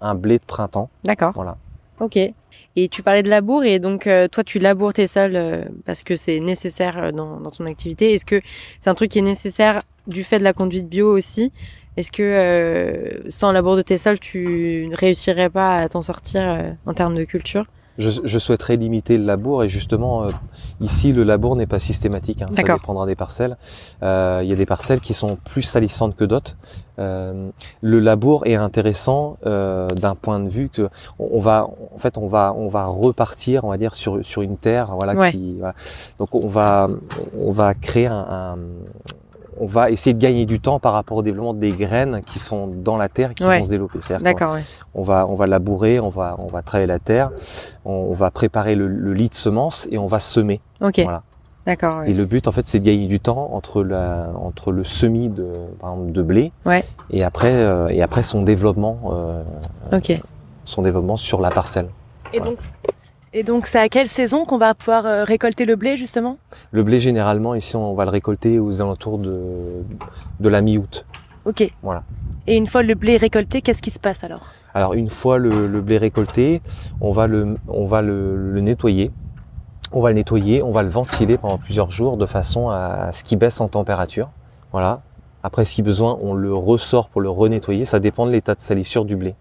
un 0.00 0.14
blé 0.16 0.38
de 0.38 0.44
printemps. 0.44 0.88
D'accord. 1.04 1.30
Voilà. 1.34 1.56
Ok. 2.00 2.18
Et 2.76 2.88
tu 2.88 3.02
parlais 3.02 3.22
de 3.22 3.28
labour 3.28 3.64
et 3.64 3.78
donc 3.78 4.06
euh, 4.06 4.28
toi 4.28 4.44
tu 4.44 4.58
laboures 4.58 4.92
tes 4.92 5.06
sols 5.06 5.36
euh, 5.36 5.64
parce 5.84 6.02
que 6.02 6.16
c'est 6.16 6.40
nécessaire 6.40 6.98
euh, 6.98 7.12
dans, 7.12 7.50
ton 7.50 7.66
activité. 7.66 8.14
Est-ce 8.14 8.24
que 8.24 8.40
c'est 8.80 8.90
un 8.90 8.94
truc 8.94 9.10
qui 9.10 9.18
est 9.18 9.22
nécessaire 9.22 9.82
du 10.06 10.24
fait 10.24 10.38
de 10.38 10.44
la 10.44 10.52
conduite 10.52 10.88
bio 10.88 11.10
aussi? 11.10 11.52
Est-ce 11.96 12.12
que 12.12 13.20
sans 13.28 13.52
labour 13.52 13.76
de 13.76 13.82
tes 13.82 13.98
sols, 13.98 14.20
tu 14.20 14.86
ne 14.88 14.96
réussirais 14.96 15.50
pas 15.50 15.78
à 15.78 15.88
t'en 15.88 16.00
sortir 16.00 16.76
en 16.86 16.94
termes 16.94 17.16
de 17.16 17.24
culture? 17.24 17.66
Je, 17.98 18.10
je, 18.24 18.38
souhaiterais 18.38 18.76
limiter 18.76 19.18
le 19.18 19.24
labour 19.24 19.64
et 19.64 19.68
justement 19.68 20.24
euh, 20.24 20.30
ici 20.80 21.12
le 21.12 21.24
labour 21.24 21.56
n'est 21.56 21.66
pas 21.66 21.78
systématique, 21.78 22.42
hein, 22.42 22.48
ça 22.52 22.62
dépendra 22.62 23.06
des 23.06 23.14
parcelles. 23.16 23.56
Euh, 24.02 24.40
il 24.42 24.48
y 24.48 24.52
a 24.52 24.56
des 24.56 24.66
parcelles 24.66 25.00
qui 25.00 25.14
sont 25.14 25.36
plus 25.36 25.62
salissantes 25.62 26.16
que 26.16 26.24
d'autres. 26.24 26.56
Euh, 26.98 27.48
le 27.80 28.00
labour 28.00 28.46
est 28.46 28.54
intéressant 28.54 29.38
euh, 29.46 29.88
d'un 29.88 30.14
point 30.14 30.38
de 30.40 30.48
vue 30.48 30.68
que 30.68 30.88
on 31.18 31.40
va 31.40 31.66
en 31.94 31.98
fait 31.98 32.18
on 32.18 32.26
va 32.26 32.54
on 32.56 32.68
va 32.68 32.84
repartir 32.84 33.64
on 33.64 33.70
va 33.70 33.78
dire 33.78 33.94
sur 33.94 34.24
sur 34.24 34.42
une 34.42 34.58
terre 34.58 34.94
voilà 34.96 35.30
qui 35.30 35.56
voilà. 35.58 35.74
donc 36.18 36.34
on 36.34 36.48
va 36.48 36.90
on 37.38 37.52
va 37.52 37.72
créer 37.72 38.06
un, 38.06 38.26
un 38.28 38.58
on 39.58 39.66
va 39.66 39.90
essayer 39.90 40.14
de 40.14 40.18
gagner 40.18 40.46
du 40.46 40.60
temps 40.60 40.78
par 40.78 40.92
rapport 40.92 41.18
au 41.18 41.22
développement 41.22 41.54
des 41.54 41.72
graines 41.72 42.22
qui 42.24 42.38
sont 42.38 42.66
dans 42.66 42.96
la 42.96 43.08
terre 43.08 43.34
qui 43.34 43.42
vont 43.42 43.64
se 43.64 43.70
développer. 43.70 43.98
D'accord. 44.20 44.56
On 44.94 45.02
va 45.02 45.26
on 45.28 45.34
va 45.34 45.46
labourer, 45.46 46.00
on 46.00 46.08
va 46.08 46.36
on 46.38 46.46
va 46.46 46.62
travailler 46.62 46.86
la 46.86 46.98
terre, 46.98 47.30
on, 47.84 48.12
va 48.12 48.30
préparer 48.30 48.74
le, 48.74 49.12
lit 49.12 49.28
de 49.28 49.34
semences 49.34 49.88
et 49.90 49.98
on 49.98 50.06
va 50.06 50.20
semer. 50.20 50.60
Ok. 50.80 51.00
Voilà. 51.00 51.22
D'accord. 51.66 52.04
Et 52.04 52.14
le 52.14 52.24
but 52.24 52.48
en 52.48 52.52
fait 52.52 52.66
c'est 52.66 52.78
de 52.78 52.84
gagner 52.84 53.06
du 53.06 53.20
temps 53.20 53.50
entre 53.52 53.82
la 53.82 54.28
entre 54.34 54.72
le 54.72 54.84
semis 54.84 55.28
de 55.28 55.46
par 55.80 55.92
exemple 55.92 56.12
de 56.12 56.22
blé 56.22 56.52
ouais. 56.64 56.82
et 57.10 57.22
après 57.22 57.52
euh, 57.52 57.88
et 57.88 58.02
après 58.02 58.22
son 58.22 58.42
développement. 58.42 58.98
Euh, 59.12 59.42
ok. 59.92 60.20
Son 60.64 60.82
développement 60.82 61.16
sur 61.16 61.40
la 61.40 61.50
parcelle. 61.50 61.88
Et 62.32 62.40
donc 62.40 62.58
et 63.32 63.42
donc, 63.42 63.66
c'est 63.66 63.78
à 63.78 63.88
quelle 63.88 64.08
saison 64.08 64.44
qu'on 64.44 64.58
va 64.58 64.74
pouvoir 64.74 65.06
euh, 65.06 65.24
récolter 65.24 65.64
le 65.64 65.76
blé, 65.76 65.96
justement? 65.96 66.38
Le 66.72 66.82
blé, 66.82 67.00
généralement, 67.00 67.54
ici, 67.54 67.76
on 67.76 67.94
va 67.94 68.04
le 68.04 68.10
récolter 68.10 68.58
aux 68.58 68.80
alentours 68.80 69.18
de, 69.18 69.38
de 70.40 70.48
la 70.48 70.60
mi-août. 70.60 71.06
Ok. 71.44 71.70
Voilà. 71.82 72.02
Et 72.46 72.56
une 72.56 72.66
fois 72.66 72.82
le 72.82 72.94
blé 72.94 73.16
récolté, 73.16 73.62
qu'est-ce 73.62 73.82
qui 73.82 73.90
se 73.90 74.00
passe 74.00 74.24
alors? 74.24 74.46
Alors, 74.74 74.94
une 74.94 75.08
fois 75.08 75.38
le, 75.38 75.66
le, 75.66 75.80
blé 75.80 75.98
récolté, 75.98 76.62
on 77.00 77.12
va, 77.12 77.26
le, 77.26 77.56
on 77.68 77.86
va 77.86 78.02
le, 78.02 78.36
le, 78.36 78.60
nettoyer. 78.60 79.10
On 79.92 80.00
va 80.00 80.10
le 80.10 80.14
nettoyer, 80.14 80.62
on 80.62 80.70
va 80.70 80.82
le 80.82 80.88
ventiler 80.88 81.38
pendant 81.38 81.58
plusieurs 81.58 81.90
jours 81.90 82.16
de 82.16 82.26
façon 82.26 82.70
à 82.70 83.10
ce 83.12 83.24
qu'il 83.24 83.38
baisse 83.38 83.60
en 83.60 83.68
température. 83.68 84.30
Voilà. 84.72 85.02
Après, 85.42 85.64
si 85.64 85.82
besoin, 85.82 86.18
on 86.22 86.34
le 86.34 86.54
ressort 86.54 87.08
pour 87.08 87.20
le 87.20 87.30
renettoyer. 87.30 87.84
Ça 87.84 87.98
dépend 87.98 88.26
de 88.26 88.30
l'état 88.30 88.54
de 88.54 88.60
salissure 88.60 89.04
du 89.04 89.16
blé. 89.16 89.34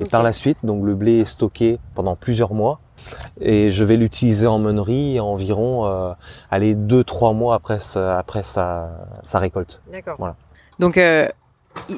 Et 0.00 0.04
par 0.04 0.22
la 0.22 0.32
suite, 0.32 0.58
donc 0.64 0.84
le 0.84 0.94
blé 0.94 1.20
est 1.20 1.24
stocké 1.26 1.78
pendant 1.94 2.16
plusieurs 2.16 2.54
mois 2.54 2.80
et 3.40 3.70
je 3.70 3.84
vais 3.84 3.96
l'utiliser 3.96 4.46
en 4.46 4.58
meunerie 4.58 5.20
environ 5.20 5.86
euh, 5.86 6.12
allez 6.50 6.74
deux 6.74 7.04
trois 7.04 7.32
mois 7.32 7.54
après 7.54 7.80
sa, 7.80 8.18
après 8.18 8.42
sa, 8.42 8.90
sa 9.22 9.38
récolte. 9.38 9.80
D'accord. 9.90 10.16
Voilà. 10.18 10.36
Donc 10.78 10.96
euh, 10.96 11.28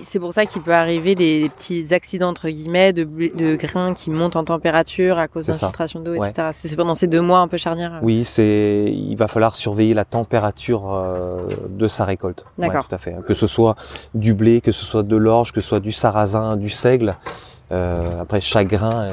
c'est 0.03 0.19
pour 0.19 0.33
ça 0.33 0.47
qu'il 0.47 0.63
peut 0.63 0.75
arriver 0.75 1.15
des, 1.15 1.51
petits 1.55 1.95
accidents 1.95 2.29
entre 2.29 2.49
guillemets 2.49 2.93
de, 2.93 3.05
de, 3.05 3.57
grains 3.57 3.95
qui 3.95 4.11
montent 4.11 4.37
en 4.37 4.45
température 4.45 5.19
à 5.19 5.29
cause 5.29 5.47
d'infiltration 5.47 6.01
d'eau, 6.01 6.15
etc. 6.15 6.49
C'est 6.53 6.77
pendant 6.77 6.95
ces 6.95 7.07
deux 7.07 7.21
mois 7.21 7.41
un 7.41 7.49
peu 7.49 7.57
charnières. 7.57 8.01
Oui, 8.03 8.25
c'est 8.25 8.85
il 8.93 9.17
va 9.17 9.29
falloir 9.29 9.57
surveiller 9.57 9.95
la 9.95 10.05
température 10.05 10.93
euh, 10.93 11.47
de 11.69 11.87
sa 11.87 12.05
récolte. 12.05 12.45
D'accord. 12.59 12.87
tout 12.87 12.95
à 12.95 12.99
fait. 12.99 13.17
Que 13.27 13.35
ce 13.35 13.47
soit 13.47 13.75
du 14.15 14.35
blé, 14.35 14.61
que 14.61 14.73
ce 14.73 14.85
soit 14.85 15.03
de 15.03 15.17
l'orge, 15.17 15.53
que 15.53 15.61
ce 15.61 15.69
soit 15.69 15.81
du 15.81 15.93
sarrasin, 15.93 16.57
du 16.57 16.69
seigle. 16.69 17.17
Euh, 17.73 18.21
après, 18.21 18.41
chaque 18.41 18.69
grain 18.69 19.13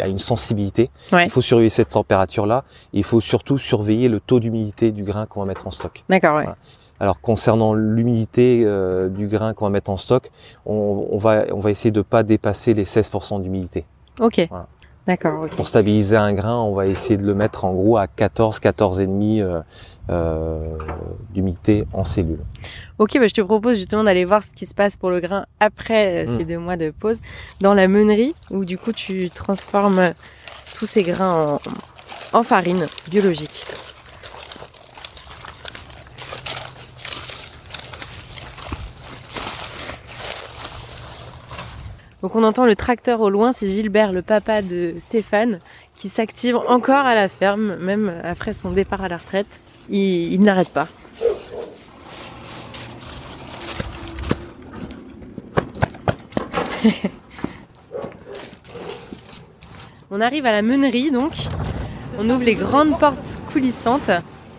a 0.00 0.06
une 0.06 0.18
sensibilité. 0.18 0.90
Il 1.12 1.30
faut 1.30 1.40
surveiller 1.40 1.68
cette 1.68 1.90
température-là. 1.90 2.64
Il 2.92 3.04
faut 3.04 3.20
surtout 3.20 3.58
surveiller 3.58 4.08
le 4.08 4.20
taux 4.20 4.40
d'humidité 4.40 4.92
du 4.92 5.02
grain 5.02 5.26
qu'on 5.26 5.40
va 5.40 5.46
mettre 5.46 5.66
en 5.66 5.70
stock. 5.70 6.04
D'accord. 6.08 6.36
Ouais. 6.36 6.46
Alors 6.98 7.20
concernant 7.20 7.74
l'humidité 7.74 8.62
euh, 8.64 9.08
du 9.08 9.26
grain 9.26 9.52
qu'on 9.52 9.66
va 9.66 9.70
mettre 9.70 9.90
en 9.90 9.96
stock, 9.96 10.30
on, 10.64 11.06
on, 11.10 11.18
va 11.18 11.44
on 11.52 11.58
va 11.58 11.70
essayer 11.70 11.90
de 11.90 12.00
pas 12.00 12.22
dépasser 12.22 12.72
les 12.72 12.84
16% 12.84 13.42
d'humidité. 13.42 13.84
Ok. 14.20 14.48
D'accord. 15.06 15.48
Pour 15.50 15.68
stabiliser 15.68 16.16
un 16.16 16.32
grain, 16.32 16.56
on 16.56 16.74
va 16.74 16.86
essayer 16.86 17.16
de 17.16 17.24
le 17.24 17.34
mettre 17.34 17.64
en 17.64 17.72
gros 17.72 17.96
à 17.96 18.08
14, 18.08 18.58
14 18.58 19.00
et 19.00 19.06
demi 19.06 19.40
euh, 19.40 19.60
euh, 20.10 20.76
d'humidité 21.30 21.86
en 21.92 22.02
cellule. 22.02 22.40
Ok, 22.98 23.16
bah 23.18 23.28
je 23.28 23.34
te 23.34 23.40
propose 23.40 23.76
justement 23.76 24.02
d'aller 24.02 24.24
voir 24.24 24.42
ce 24.42 24.50
qui 24.50 24.66
se 24.66 24.74
passe 24.74 24.96
pour 24.96 25.10
le 25.10 25.20
grain 25.20 25.46
après 25.60 26.24
euh, 26.24 26.26
ces 26.26 26.44
mm. 26.44 26.48
deux 26.48 26.58
mois 26.58 26.76
de 26.76 26.90
pause 26.90 27.18
dans 27.60 27.72
la 27.72 27.86
meunerie 27.86 28.34
où 28.50 28.64
du 28.64 28.78
coup 28.78 28.92
tu 28.92 29.30
transformes 29.30 30.10
tous 30.74 30.86
ces 30.86 31.04
grains 31.04 31.60
en, 32.32 32.38
en 32.38 32.42
farine 32.42 32.86
biologique. 33.08 33.64
Donc 42.26 42.34
on 42.34 42.42
entend 42.42 42.66
le 42.66 42.74
tracteur 42.74 43.20
au 43.20 43.30
loin, 43.30 43.52
c'est 43.52 43.70
Gilbert, 43.70 44.10
le 44.10 44.20
papa 44.20 44.60
de 44.60 44.94
Stéphane, 44.98 45.60
qui 45.94 46.08
s'active 46.08 46.56
encore 46.56 47.06
à 47.06 47.14
la 47.14 47.28
ferme, 47.28 47.76
même 47.76 48.12
après 48.24 48.52
son 48.52 48.72
départ 48.72 49.00
à 49.04 49.08
la 49.08 49.16
retraite. 49.16 49.60
Il, 49.90 50.40
n'arrête 50.40 50.70
pas. 50.70 50.88
on 60.10 60.20
arrive 60.20 60.46
à 60.46 60.52
la 60.52 60.62
meunerie 60.62 61.12
donc. 61.12 61.30
On 62.18 62.28
ouvre 62.28 62.42
les 62.42 62.56
grandes 62.56 62.98
portes 62.98 63.38
coulissantes 63.52 64.10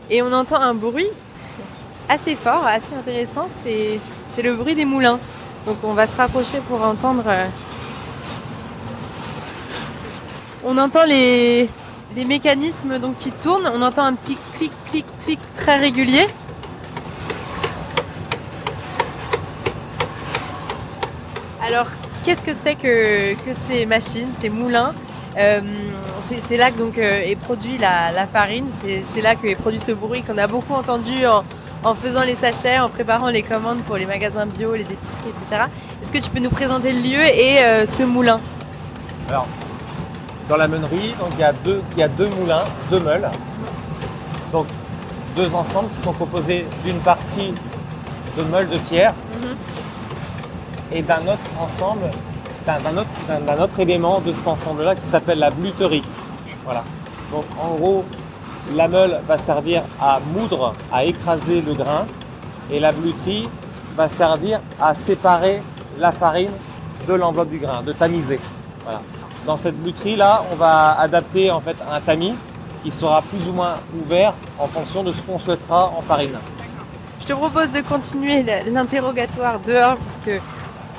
et 0.09 0.21
on 0.21 0.31
entend 0.31 0.61
un 0.61 0.73
bruit 0.73 1.09
assez 2.07 2.35
fort, 2.35 2.65
assez 2.65 2.95
intéressant. 2.97 3.47
C'est 3.65 3.99
le 4.41 4.55
bruit 4.55 4.75
des 4.75 4.85
moulins. 4.85 5.19
Donc 5.67 5.79
on 5.83 5.93
va 5.93 6.07
se 6.07 6.15
rapprocher 6.15 6.61
pour 6.61 6.81
entendre. 6.81 7.25
Euh, 7.27 7.45
on 10.63 10.77
entend 10.77 11.03
les, 11.03 11.69
mécanismes 12.15 12.97
qui 13.17 13.31
tournent. 13.31 13.69
On 13.75 13.81
entend 13.81 14.05
un 14.05 14.13
petit 14.13 14.37
clic, 14.55 14.71
clic, 14.89 15.05
clic 15.25 15.39
très 15.57 15.75
régulier. 15.75 16.25
Alors, 21.61 21.87
qu'est-ce 22.23 22.45
que 22.45 22.53
c'est 22.53 22.75
que, 22.75 23.35
ces 23.67 23.85
machines, 23.85 24.31
ces 24.31 24.47
moulins? 24.47 24.93
Euh, 25.37 25.59
C'est 26.41 26.55
là 26.55 26.71
que 26.71 26.81
euh, 26.81 27.29
est 27.29 27.35
produit 27.35 27.77
la, 27.77 28.13
la 28.13 28.25
farine. 28.25 28.67
C'est 29.13 29.21
là 29.21 29.35
que 29.35 29.47
est 29.47 29.55
produit 29.55 29.79
ce 29.79 29.91
bruit 29.91 30.23
qu'on 30.23 30.37
a 30.37 30.47
beaucoup 30.47 30.73
entendu 30.73 31.25
en, 31.25 31.43
en 31.83 31.95
faisant 31.95 32.23
les 32.23 32.35
sachets, 32.35 32.79
en 32.79 32.89
préparant 32.89 33.29
les 33.29 33.43
commandes 33.43 33.81
pour 33.83 33.97
les 33.97 34.05
magasins 34.05 34.45
bio, 34.45 34.73
les 34.73 34.81
épiceries, 34.81 35.29
etc. 35.29 35.63
Est-ce 36.01 36.11
que 36.11 36.17
tu 36.17 36.29
peux 36.29 36.39
nous 36.39 36.49
présenter 36.49 36.91
le 36.91 36.99
lieu 36.99 37.21
et 37.21 37.59
euh, 37.59 37.85
ce 37.85 38.03
moulin? 38.03 38.39
Alors, 39.29 39.47
dans 40.49 40.57
la 40.57 40.67
meunerie, 40.67 41.13
donc 41.19 41.29
il 41.33 41.39
y 41.39 41.43
a 41.43 41.53
deux, 41.53 41.81
il 41.93 41.99
y 41.99 42.03
a 42.03 42.07
deux 42.07 42.29
moulins, 42.29 42.63
deux 42.89 42.99
meules. 42.99 43.29
Donc 44.51 44.67
deux 45.35 45.53
ensembles 45.53 45.89
qui 45.93 46.01
sont 46.01 46.13
composés 46.13 46.65
d'une 46.83 46.99
partie 46.99 47.53
de 48.37 48.43
meules 48.43 48.69
de 48.69 48.77
pierre 48.77 49.13
mhm. 49.41 49.55
et 50.91 51.01
d'un 51.01 51.21
autre 51.21 51.49
ensemble, 51.59 52.03
d'un 52.65 52.97
autre, 52.97 53.61
autre, 53.63 53.79
élément 53.79 54.19
de 54.19 54.33
cet 54.33 54.47
ensemble-là 54.47 54.95
qui 54.95 55.05
s'appelle 55.05 55.39
la 55.39 55.51
bluterie. 55.51 56.03
Voilà. 56.65 56.83
Donc 57.31 57.45
en 57.59 57.75
gros, 57.75 58.05
la 58.75 58.87
meule 58.87 59.19
va 59.27 59.37
servir 59.37 59.83
à 60.01 60.19
moudre, 60.33 60.73
à 60.91 61.03
écraser 61.03 61.61
le 61.61 61.73
grain 61.73 62.05
et 62.71 62.79
la 62.79 62.91
bluterie 62.91 63.47
va 63.95 64.09
servir 64.09 64.59
à 64.79 64.93
séparer 64.93 65.61
la 65.97 66.11
farine 66.11 66.51
de 67.07 67.13
l'enveloppe 67.13 67.49
du 67.49 67.59
grain, 67.59 67.81
de 67.81 67.93
tamiser. 67.93 68.39
Dans 69.45 69.57
cette 69.57 69.81
bluterie 69.81 70.15
là, 70.15 70.43
on 70.51 70.55
va 70.55 70.99
adapter 70.99 71.49
en 71.51 71.61
fait 71.61 71.75
un 71.89 71.99
tamis 72.01 72.35
qui 72.83 72.91
sera 72.91 73.21
plus 73.21 73.47
ou 73.49 73.53
moins 73.53 73.75
ouvert 74.03 74.33
en 74.59 74.67
fonction 74.67 75.03
de 75.03 75.11
ce 75.11 75.21
qu'on 75.21 75.39
souhaitera 75.39 75.91
en 75.97 76.01
farine. 76.01 76.37
Je 77.21 77.25
te 77.25 77.33
propose 77.33 77.71
de 77.71 77.81
continuer 77.81 78.43
l'interrogatoire 78.65 79.59
dehors 79.59 79.95
puisque 79.95 80.41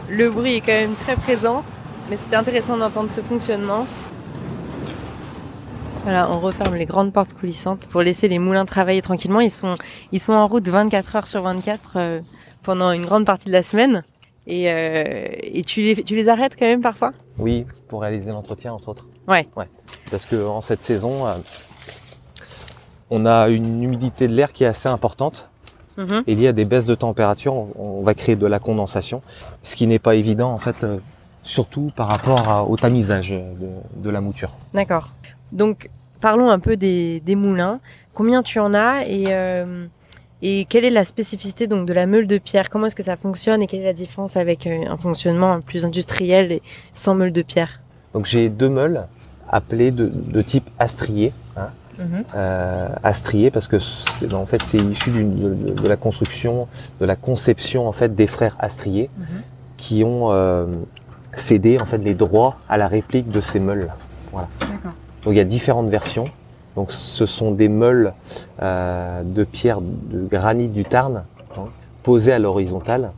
le 0.08 0.30
bruit 0.30 0.56
est 0.56 0.60
quand 0.60 0.72
même 0.72 0.94
très 0.94 1.16
présent, 1.16 1.62
mais 2.08 2.16
c'était 2.16 2.36
intéressant 2.36 2.76
d'entendre 2.76 3.10
ce 3.10 3.20
fonctionnement. 3.20 3.86
Voilà, 6.08 6.30
on 6.30 6.40
referme 6.40 6.74
les 6.74 6.86
grandes 6.86 7.12
portes 7.12 7.34
coulissantes 7.34 7.86
pour 7.88 8.00
laisser 8.00 8.28
les 8.28 8.38
moulins 8.38 8.64
travailler 8.64 9.02
tranquillement. 9.02 9.40
Ils 9.40 9.50
sont, 9.50 9.76
ils 10.10 10.20
sont 10.20 10.32
en 10.32 10.46
route 10.46 10.66
24 10.66 11.16
heures 11.16 11.26
sur 11.26 11.42
24 11.42 11.92
euh, 11.96 12.20
pendant 12.62 12.92
une 12.92 13.04
grande 13.04 13.26
partie 13.26 13.48
de 13.48 13.52
la 13.52 13.62
semaine. 13.62 14.02
Et, 14.46 14.72
euh, 14.72 15.02
et 15.42 15.62
tu, 15.64 15.82
les, 15.82 16.02
tu 16.02 16.16
les 16.16 16.30
arrêtes 16.30 16.56
quand 16.58 16.64
même 16.64 16.80
parfois? 16.80 17.10
Oui, 17.36 17.66
pour 17.88 18.00
réaliser 18.00 18.30
l'entretien 18.30 18.72
entre 18.72 18.88
autres. 18.88 19.06
Ouais. 19.26 19.46
ouais. 19.54 19.68
Parce 20.10 20.24
que 20.24 20.46
en 20.46 20.62
cette 20.62 20.80
saison, 20.80 21.26
euh, 21.26 21.34
on 23.10 23.26
a 23.26 23.50
une 23.50 23.82
humidité 23.82 24.28
de 24.28 24.32
l'air 24.32 24.54
qui 24.54 24.64
est 24.64 24.68
assez 24.68 24.88
importante. 24.88 25.50
Mm-hmm. 25.98 26.22
Et 26.26 26.32
il 26.32 26.40
y 26.40 26.48
a 26.48 26.54
des 26.54 26.64
baisses 26.64 26.86
de 26.86 26.94
température, 26.94 27.52
on, 27.78 28.00
va 28.00 28.14
créer 28.14 28.36
de 28.36 28.46
la 28.46 28.58
condensation, 28.58 29.20
ce 29.62 29.76
qui 29.76 29.86
n'est 29.86 29.98
pas 29.98 30.14
évident 30.14 30.50
en 30.54 30.58
fait, 30.58 30.86
surtout 31.42 31.92
par 31.94 32.08
rapport 32.08 32.70
au 32.70 32.78
tamisage 32.78 33.32
de, 33.32 33.68
de 33.96 34.08
la 34.08 34.22
mouture. 34.22 34.52
D'accord. 34.72 35.10
Donc, 35.52 35.90
parlons 36.20 36.50
un 36.50 36.58
peu 36.58 36.76
des, 36.76 37.22
moulins. 37.36 37.80
Combien 38.14 38.42
tu 38.42 38.58
en 38.58 38.74
as 38.74 39.04
et, 39.06 39.26
euh, 39.28 39.86
Et 40.42 40.66
quelle 40.68 40.84
est 40.84 40.90
la 40.90 41.04
spécificité 41.04 41.66
donc 41.66 41.86
de 41.86 41.92
la 41.92 42.06
meule 42.06 42.26
de 42.26 42.38
pierre? 42.38 42.70
Comment 42.70 42.86
est-ce 42.86 42.96
que 42.96 43.02
ça 43.02 43.16
fonctionne 43.16 43.62
et 43.62 43.66
quelle 43.66 43.80
est 43.80 43.84
la 43.84 43.92
différence 43.92 44.36
avec 44.36 44.66
euh, 44.66 44.84
un 44.88 44.96
fonctionnement 44.96 45.60
plus 45.60 45.84
industriel 45.84 46.52
et 46.52 46.62
sans 46.92 47.14
meule 47.14 47.32
de 47.32 47.42
pierre? 47.42 47.80
Donc 48.12 48.26
j'ai 48.26 48.48
deux 48.48 48.68
meules 48.68 49.06
appelées 49.50 49.90
de, 49.90 50.06
de 50.14 50.42
type 50.42 50.68
astrier. 50.78 51.32
Hein. 51.56 51.68
Euh, 52.36 52.88
astrier 53.02 53.50
parce 53.50 53.66
que 53.66 53.80
c'est, 53.80 54.32
en 54.32 54.46
fait 54.46 54.62
c'est 54.64 54.78
issu 54.78 55.10
d'une- 55.10 55.40
de, 55.42 55.72
de 55.82 55.88
la 55.88 55.96
construction, 55.96 56.68
de 57.00 57.04
la 57.06 57.16
conception 57.16 57.88
en 57.88 57.92
fait 57.92 58.14
des 58.14 58.28
frères 58.28 58.54
Astrier 58.60 59.10
qui 59.76 60.04
ont 60.04 60.30
euh, 60.30 60.66
cédé 61.34 61.80
en 61.80 61.86
fait 61.86 61.98
les 61.98 62.14
droits 62.14 62.56
à 62.68 62.76
la 62.76 62.86
réplique 62.86 63.30
de 63.30 63.40
ces 63.40 63.58
meules. 63.58 63.90
Voilà. 64.30 64.46
D'accord. 64.60 64.92
Donc 65.24 65.34
il 65.34 65.36
y 65.36 65.40
a 65.40 65.44
différentes 65.44 65.88
versions. 65.88 66.26
Donc 66.76 66.92
ce 66.92 67.26
sont 67.26 67.50
des 67.50 67.68
meules 67.68 68.12
euh, 68.62 69.22
de 69.24 69.44
pierre 69.44 69.80
de 69.80 70.26
granit 70.26 70.68
du 70.68 70.84
Tarn 70.84 71.24
hein, 71.56 71.60
posées 72.02 72.32
à 72.32 72.38
l'horizontale 72.38 73.10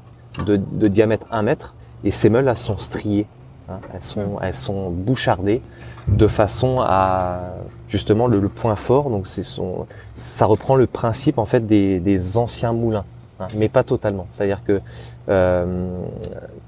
de, 0.46 0.56
de 0.56 0.88
diamètre 0.88 1.26
1 1.30 1.42
mètre 1.42 1.74
et 2.04 2.10
ces 2.10 2.30
meules 2.30 2.46
là 2.46 2.56
sont 2.56 2.78
striées. 2.78 3.26
hein. 3.68 3.80
Elles 3.92 4.02
sont 4.02 4.38
elles 4.40 4.54
sont 4.54 4.88
bouchardées 4.90 5.60
de 6.08 6.26
façon 6.26 6.80
à 6.80 7.40
justement 7.88 8.26
le, 8.28 8.40
le 8.40 8.48
point 8.48 8.76
fort. 8.76 9.10
Donc 9.10 9.26
son 9.26 9.86
ça 10.14 10.46
reprend 10.46 10.76
le 10.76 10.86
principe 10.86 11.36
en 11.38 11.44
fait 11.44 11.66
des, 11.66 12.00
des 12.00 12.38
anciens 12.38 12.72
moulins, 12.72 13.04
hein, 13.40 13.48
mais 13.54 13.68
pas 13.68 13.84
totalement. 13.84 14.26
C'est-à-dire 14.32 14.62
que 14.64 14.80
euh, 15.28 15.90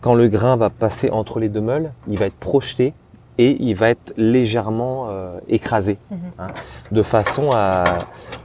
quand 0.03 0.15
le 0.15 0.29
grain 0.29 0.57
va 0.57 0.69
passer 0.69 1.09
entre 1.11 1.41
les 1.41 1.49
deux 1.49 1.63
meules, 1.63 1.91
il 2.09 2.19
va 2.19 2.27
être 2.27 2.35
projeté 2.39 2.93
et 3.39 3.57
il 3.63 3.75
va 3.75 3.89
être 3.91 4.13
légèrement 4.17 5.07
euh, 5.09 5.39
écrasé, 5.49 5.97
Mhm. 6.11 6.19
hein, 6.39 6.47
de 6.91 7.03
façon 7.03 7.51
à, 7.53 7.85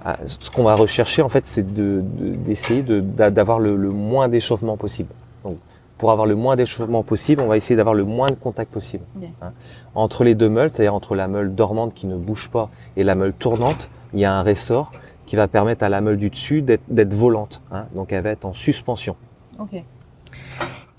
à- 0.06 0.17
ce 0.25 0.50
qu'on 0.50 0.63
va 0.63 0.75
rechercher 0.75 1.22
en 1.22 1.29
fait, 1.29 1.46
c'est 1.46 1.74
de- 1.74 2.01
de- 2.03 2.36
d'essayer 2.36 2.84
de, 2.84 3.00
d'a- 3.01 3.29
d'avoir 3.32 3.60
le, 3.60 3.75
le 3.75 3.89
moins 3.89 4.27
d'échauffement 4.29 4.77
possible. 4.77 5.10
Donc, 5.44 5.58
pour 5.98 6.12
avoir 6.12 6.27
le 6.27 6.36
moins 6.36 6.56
d'échauffement 6.56 7.03
possible, 7.03 7.41
on 7.41 7.48
va 7.48 7.58
essayer 7.58 7.75
d'avoir 7.75 7.96
le 7.96 8.06
moins 8.06 8.27
de 8.27 8.36
contact 8.36 8.72
possible 8.72 9.03
hein. 9.41 9.51
entre 9.96 10.24
les 10.24 10.36
deux 10.36 10.48
meules, 10.50 10.70
c'est-à-dire 10.70 10.94
entre 10.94 11.15
la 11.15 11.27
meule 11.27 11.53
dormante 11.56 11.94
qui 11.94 12.08
ne 12.08 12.15
bouge 12.15 12.50
pas 12.50 12.70
et 12.96 13.03
la 13.03 13.15
meule 13.15 13.34
tournante. 13.34 13.89
Il 14.13 14.20
y 14.20 14.25
a 14.25 14.32
un 14.34 14.44
ressort 14.44 14.91
qui 15.25 15.36
va 15.36 15.48
permettre 15.50 15.84
à 15.84 15.89
la 15.89 16.00
meule 16.00 16.17
du 16.17 16.29
dessus 16.29 16.62
d'être 16.62 17.13
volante, 17.13 17.62
hein, 17.72 17.86
donc 17.94 18.13
elle 18.13 18.24
va 18.24 18.29
être 18.29 18.46
en 18.46 18.53
suspension. 18.53 19.15
Ok. 19.60 19.84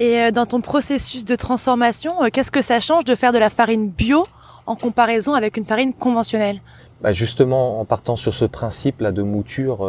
Et 0.01 0.19
euh, 0.21 0.31
dans 0.31 0.47
ton 0.47 0.61
processus 0.61 1.25
de 1.25 1.35
transformation, 1.35 2.23
euh, 2.23 2.29
qu'est-ce 2.33 2.51
que 2.53 2.63
ça 2.63 2.81
change 2.81 3.05
de 3.05 3.15
faire 3.15 3.33
de 3.33 3.39
la 3.39 3.51
farine 3.51 3.89
bio 3.89 4.27
en 4.67 4.77
comparaison 4.77 5.35
avec 5.35 5.57
une 5.57 5.65
farine 5.65 5.93
conventionnelle? 5.93 6.61
Bah, 7.01 7.13
justement, 7.13 7.81
en 7.81 7.85
partant 7.85 8.17
sur 8.17 8.35
ce 8.35 8.45
principe 8.45 9.01
là 9.01 9.13
de 9.13 9.23
mouture, 9.23 9.85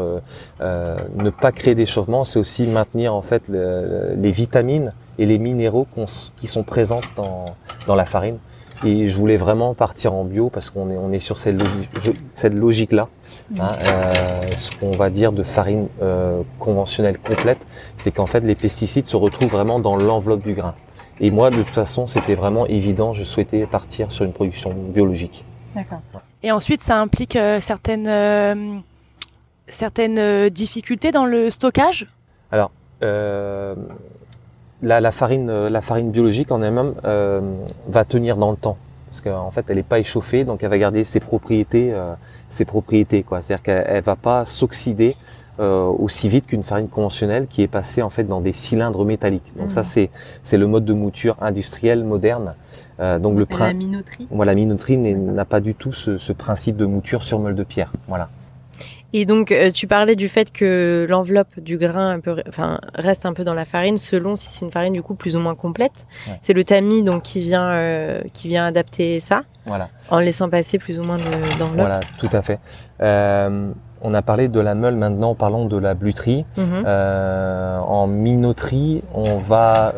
euh, 0.62 0.98
ne 1.16 1.30
pas 1.30 1.52
créer 1.52 1.76
d'échauffement, 1.76 2.24
c'est 2.24 2.40
aussi 2.40 2.68
maintenir 2.68 3.14
en 3.14 3.22
fait 3.22 3.44
le- 3.50 4.14
les 4.16 4.32
vitamines 4.32 4.94
et 5.18 5.26
les 5.26 5.38
minéraux 5.40 5.88
qui 6.38 6.48
sont 6.48 6.64
présents 6.64 7.02
dans, 7.16 7.56
dans 7.88 7.96
la 7.96 8.06
farine. 8.06 8.38
Et 8.86 9.10
je 9.10 9.16
voulais 9.18 9.38
vraiment 9.38 9.74
partir 9.74 10.14
en 10.14 10.24
bio 10.24 10.50
parce 10.50 10.70
qu'on 10.70 10.90
est, 10.90 10.98
on 10.98 11.12
est 11.12 11.20
sur 11.20 11.38
cette 11.38 11.56
logique, 11.60 11.90
je- 12.00 12.12
cette 12.34 12.54
logique 12.54 12.92
là. 12.94 13.08
ce 14.56 14.78
qu'on 14.78 14.92
va 14.92 15.10
dire 15.10 15.32
de 15.32 15.44
farine 15.44 15.88
euh, 16.02 16.42
conventionnelle 16.60 17.18
complète, 17.18 17.66
c'est 17.98 18.12
qu'en 18.12 18.26
fait 18.26 18.40
les 18.42 18.56
pesticides 18.56 19.06
se 19.06 19.18
retrouvent 19.18 19.50
vraiment 19.50 19.80
dans 19.80 19.96
l'enveloppe 19.98 20.44
du 20.44 20.54
grain. 20.54 20.76
Et 21.22 21.32
moi, 21.32 21.50
de 21.50 21.58
toute 21.58 21.68
façon, 21.68 22.08
c'était 22.08 22.36
vraiment 22.36 22.66
évident. 22.68 23.12
Je 23.12 23.26
souhaitais 23.26 23.66
partir 23.66 24.10
sur 24.10 24.24
une 24.24 24.32
production 24.32 24.74
biologique. 24.74 25.44
D'accord. 25.76 26.00
Et 26.44 26.52
ensuite, 26.54 26.82
ça 26.82 26.98
implique 26.98 27.36
euh, 27.36 27.60
certaines 27.60 28.08
euh, 28.08 28.78
certaines 29.68 30.18
euh, 30.18 30.50
difficultés 30.50 31.12
dans 31.12 31.26
le 31.26 31.50
stockage? 31.52 32.08
Alors, 32.52 32.72
euh, 33.04 33.76
la, 34.82 35.02
la 35.02 35.12
farine, 35.12 35.50
euh, 35.50 35.70
la 35.70 35.82
farine 35.82 36.12
biologique 36.12 36.52
en 36.52 36.62
elle-même 36.62 36.94
euh, 37.06 37.42
va 37.88 38.06
tenir 38.06 38.38
dans 38.38 38.52
le 38.52 38.58
temps 38.58 38.78
parce 39.08 39.22
qu'en 39.22 39.50
fait, 39.50 39.66
elle 39.70 39.78
n'est 39.78 39.84
pas 39.84 39.98
échauffée, 39.98 40.44
donc 40.44 40.62
elle 40.62 40.70
va 40.70 40.78
garder 40.78 41.04
ses 41.04 41.20
propriétés, 41.20 41.92
euh, 41.92 42.14
ses 42.50 42.64
propriétés, 42.64 43.24
quoi. 43.24 43.42
C'est-à-dire 43.42 43.64
qu'elle 43.64 43.84
elle 43.88 44.04
va 44.04 44.16
pas 44.16 44.46
s'oxyder 44.46 45.16
euh, 45.60 45.86
aussi 45.86 46.30
vite 46.30 46.46
qu'une 46.46 46.62
farine 46.62 46.88
conventionnelle 46.88 47.48
qui 47.48 47.64
est 47.64 47.68
passée 47.68 48.04
en 48.04 48.12
fait 48.12 48.24
dans 48.24 48.40
des 48.40 48.54
cylindres 48.54 49.04
métalliques. 49.06 49.52
Donc 49.58 49.72
ça, 49.72 49.80
Mhm. 49.82 49.86
c'est 49.86 50.10
c'est 50.44 50.58
le 50.58 50.68
mode 50.68 50.86
de 50.86 50.94
mouture 50.94 51.36
industriel 51.42 52.04
moderne. 52.04 52.54
Euh, 53.00 53.18
donc 53.18 53.38
le 53.40 53.48
La 53.60 53.74
minoterie? 53.74 54.28
voilà, 54.30 54.52
la 54.52 54.56
minoterie 54.56 54.98
n'a 54.98 55.44
pas 55.46 55.60
du 55.60 55.74
tout 55.74 55.92
ce, 55.92 56.18
ce 56.20 56.32
principe 56.32 56.78
de 56.78 56.86
mouture 56.86 57.24
sur 57.24 57.40
meule 57.40 57.56
de 57.56 57.64
pierre. 57.64 57.92
Voilà. 58.08 58.30
Et 59.12 59.26
donc, 59.26 59.52
euh, 59.52 59.72
tu 59.72 59.88
parlais 59.88 60.16
du 60.16 60.30
fait 60.30 60.52
que 60.52 61.08
l'enveloppe 61.10 61.60
du 61.60 61.78
grain 61.78 62.12
un 62.12 62.20
peu, 62.20 62.42
enfin, 62.48 62.80
reste 62.94 63.26
un 63.26 63.34
peu 63.34 63.44
dans 63.44 63.56
la 63.56 63.66
farine, 63.66 63.98
selon 63.98 64.36
si 64.36 64.48
c'est 64.48 64.64
une 64.66 64.72
farine 64.72 64.94
du 64.94 65.02
coup 65.02 65.16
plus 65.16 65.36
ou 65.36 65.40
moins 65.40 65.56
complète. 65.56 66.06
Ouais. 66.28 66.40
C'est 66.44 66.54
le 66.54 66.64
tamis 66.64 67.02
donc 67.02 67.24
qui 67.24 67.40
vient, 67.42 67.70
euh, 67.72 68.22
qui 68.34 68.48
vient 68.50 68.66
adapter 68.66 69.20
ça, 69.20 69.42
Voilà. 69.66 69.90
en 70.12 70.20
laissant 70.20 70.48
passer 70.50 70.78
plus 70.78 71.00
ou 71.00 71.04
moins 71.04 71.18
de- 71.18 71.24
d'enveloppe. 71.58 71.76
Voilà, 71.76 72.00
tout 72.20 72.30
à 72.32 72.42
fait. 72.44 72.60
Euh, 73.02 73.72
on 74.02 74.14
a 74.14 74.22
parlé 74.22 74.48
de 74.48 74.60
la 74.60 74.76
meule, 74.76 74.96
maintenant 74.96 75.34
parlons 75.36 75.66
de 75.66 75.76
la 75.78 75.94
bluterie. 75.96 76.46
Mhm. 76.58 76.84
Euh, 76.86 77.80
en 77.80 78.06
minoterie, 78.06 79.02
on 79.16 79.40
va 79.40 79.94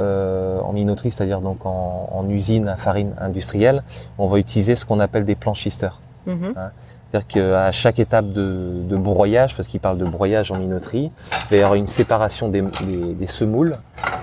en 0.64 0.72
minoterie, 0.74 1.12
c'est-à-dire 1.12 1.42
donc 1.42 1.66
en, 1.66 2.10
en 2.14 2.30
usine 2.30 2.68
à 2.70 2.78
farine 2.78 3.14
industrielle, 3.20 3.84
on 4.18 4.28
va 4.28 4.38
utiliser 4.40 4.76
ce 4.76 4.86
qu'on 4.86 5.00
appelle 5.02 5.26
des 5.26 5.36
planchisteurs. 5.36 6.00
Mhm. 6.28 6.54
C'est-à-dire 7.12 7.28
qu'à 7.28 7.72
chaque 7.72 8.00
étape 8.00 8.32
de, 8.32 8.84
de 8.88 8.96
broyage, 8.96 9.58
parce 9.58 9.68
qu'il 9.68 9.82
parle 9.82 9.98
de 9.98 10.06
broyage 10.06 10.50
en 10.52 10.58
minoterie, 10.58 11.12
il 11.32 11.50
va 11.50 11.58
y 11.58 11.60
avoir 11.60 11.76
une 11.76 11.88
séparation 11.88 12.48
des, 12.48 12.62
des, 12.62 13.14
des 13.14 13.28
semoules 13.28 13.78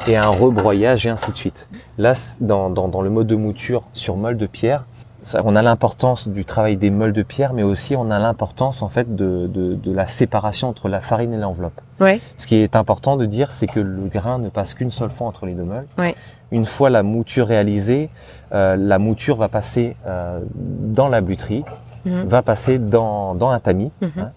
et 0.07 0.17
un 0.17 0.29
rebroyage 0.29 1.07
et 1.07 1.11
ainsi 1.11 1.31
de 1.31 1.37
suite. 1.37 1.69
Là, 1.99 2.15
dans, 2.41 2.71
dans, 2.71 2.89
dans 2.89 3.03
le 3.03 3.11
mode 3.11 3.27
de 3.27 3.37
mouture 3.37 3.83
sur 3.93 4.17
meule 4.17 4.39
de 4.39 4.47
pierre, 4.47 4.85
ça, 5.23 5.43
on 5.45 5.55
a 5.55 5.61
l'importance 5.61 6.29
du 6.29 6.47
travail 6.47 6.79
des 6.79 6.89
meules 6.89 7.13
de 7.13 7.23
pierre, 7.23 7.53
mais 7.53 7.63
aussi 7.63 7.95
on 7.95 8.11
a 8.11 8.19
l'importance 8.19 8.81
en 8.81 8.89
fait 8.89 9.15
de, 9.15 9.47
de, 9.47 9.75
de 9.75 9.93
la 9.93 10.07
séparation 10.07 10.71
entre 10.71 10.89
la 10.89 11.03
farine 11.03 11.35
et 11.35 11.37
l'enveloppe. 11.37 11.79
Ouais. 12.01 12.21
Ce 12.39 12.47
qui 12.47 12.57
est 12.57 12.75
important 12.75 13.19
de 13.19 13.27
dire, 13.27 13.53
c'est 13.53 13.67
que 13.67 13.81
le 13.81 14.07
grain 14.07 14.39
ne 14.39 14.49
passe 14.49 14.73
qu'une 14.73 14.91
seule 14.91 15.11
fois 15.11 15.27
entre 15.27 15.45
les 15.45 15.53
deux 15.53 15.65
meules. 15.65 15.87
Ouais. 15.99 16.15
Une 16.51 16.65
fois 16.65 16.89
la 16.89 17.03
mouture 17.03 17.49
réalisée, 17.49 18.09
euh, 18.53 18.77
la 18.77 18.99
mouture 18.99 19.37
va 19.37 19.49
passer 19.49 19.97
euh, 20.07 20.41
dans 20.55 21.09
la 21.09 21.21
buterie, 21.21 21.65
Mhm. 22.09 22.27
va 22.27 22.43
passer 22.43 22.79
dans, 22.79 23.35
dans 23.35 23.51
un 23.51 23.61
tamis. 23.61 23.91
Mhm. 24.01 24.11
hein. 24.19 24.31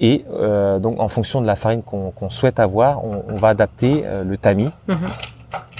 et 0.00 0.24
euh, 0.32 0.78
donc, 0.78 1.00
en 1.00 1.08
fonction 1.08 1.40
de 1.40 1.46
la 1.46 1.56
farine 1.56 1.82
qu'on 1.82 2.10
qu'on 2.12 2.30
souhaite 2.30 2.58
avoir, 2.60 3.04
on, 3.04 3.24
on 3.28 3.36
va 3.36 3.48
adapter 3.48 4.02
euh, 4.04 4.22
le 4.24 4.36
tamis, 4.36 4.70
Mhm. 4.88 4.96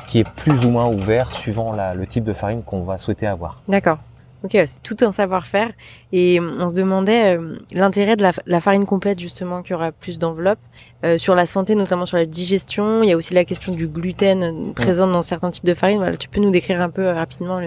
qui 0.06 0.20
est 0.20 0.28
plus 0.36 0.64
ou 0.64 0.70
moins 0.70 0.86
ouvert 0.88 1.32
suivant 1.32 1.72
la- 1.72 1.94
le 1.94 2.06
type 2.06 2.24
de 2.24 2.32
farine 2.32 2.62
qu'on 2.62 2.82
va 2.82 2.98
souhaiter 2.98 3.26
avoir. 3.26 3.62
D'accord. 3.68 3.98
Ok, 4.44 4.52
c'est 4.52 4.80
tout 4.84 4.96
un 5.04 5.10
savoir-faire. 5.10 5.70
Et 6.12 6.38
euh, 6.38 6.58
on 6.60 6.68
se 6.68 6.74
demandait 6.74 7.36
euh, 7.36 7.56
l'intérêt 7.72 8.14
de 8.14 8.22
la, 8.22 8.30
la 8.46 8.60
farine 8.60 8.86
complète, 8.86 9.18
justement, 9.18 9.62
qui 9.62 9.74
aura 9.74 9.90
plus 9.90 10.16
d'enveloppe, 10.20 10.60
euh, 11.04 11.18
sur 11.18 11.34
la 11.34 11.44
santé, 11.44 11.74
notamment 11.74 12.06
sur 12.06 12.16
la 12.18 12.24
digestion. 12.24 13.02
Il 13.02 13.08
y 13.08 13.12
a 13.12 13.16
aussi 13.16 13.34
la 13.34 13.44
question 13.44 13.72
du 13.72 13.88
gluten 13.88 14.42
euh, 14.44 14.72
présent 14.74 15.08
dans 15.08 15.22
certains 15.22 15.50
types 15.50 15.64
de 15.64 15.74
farine. 15.74 15.98
Voilà, 15.98 16.16
tu 16.16 16.28
peux 16.28 16.40
nous 16.40 16.50
décrire 16.52 16.80
un 16.80 16.88
peu 16.88 17.06
euh, 17.08 17.14
rapidement 17.14 17.60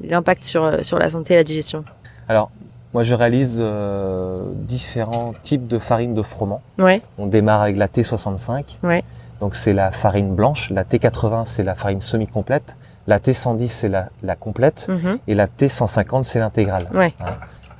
l'impact 0.00 0.44
sur, 0.44 0.84
sur 0.84 0.96
la 0.98 1.10
santé 1.10 1.34
et 1.34 1.36
la 1.38 1.44
digestion 1.44 1.84
Alors, 2.28 2.50
moi, 2.94 3.02
je 3.02 3.14
réalise 3.14 3.58
euh, 3.60 4.42
différents 4.54 5.34
types 5.42 5.66
de 5.66 5.78
farine 5.78 6.14
de 6.14 6.22
froment. 6.22 6.60
Ouais. 6.78 7.00
On 7.18 7.26
démarre 7.26 7.62
avec 7.62 7.78
la 7.78 7.88
T65. 7.88 8.78
Ouais. 8.82 9.02
Donc 9.40 9.56
c'est 9.56 9.72
la 9.72 9.90
farine 9.90 10.34
blanche. 10.36 10.70
La 10.70 10.84
T80 10.84 11.46
c'est 11.46 11.64
la 11.64 11.74
farine 11.74 12.00
semi-complète. 12.00 12.76
La 13.08 13.18
T110 13.18 13.66
c'est 13.66 13.88
la, 13.88 14.08
la 14.22 14.36
complète. 14.36 14.86
Mhm. 14.88 15.18
Et 15.26 15.34
la 15.34 15.48
T150 15.48 16.22
c'est 16.22 16.38
l'intégrale. 16.38 16.86
Ouais. 16.94 17.12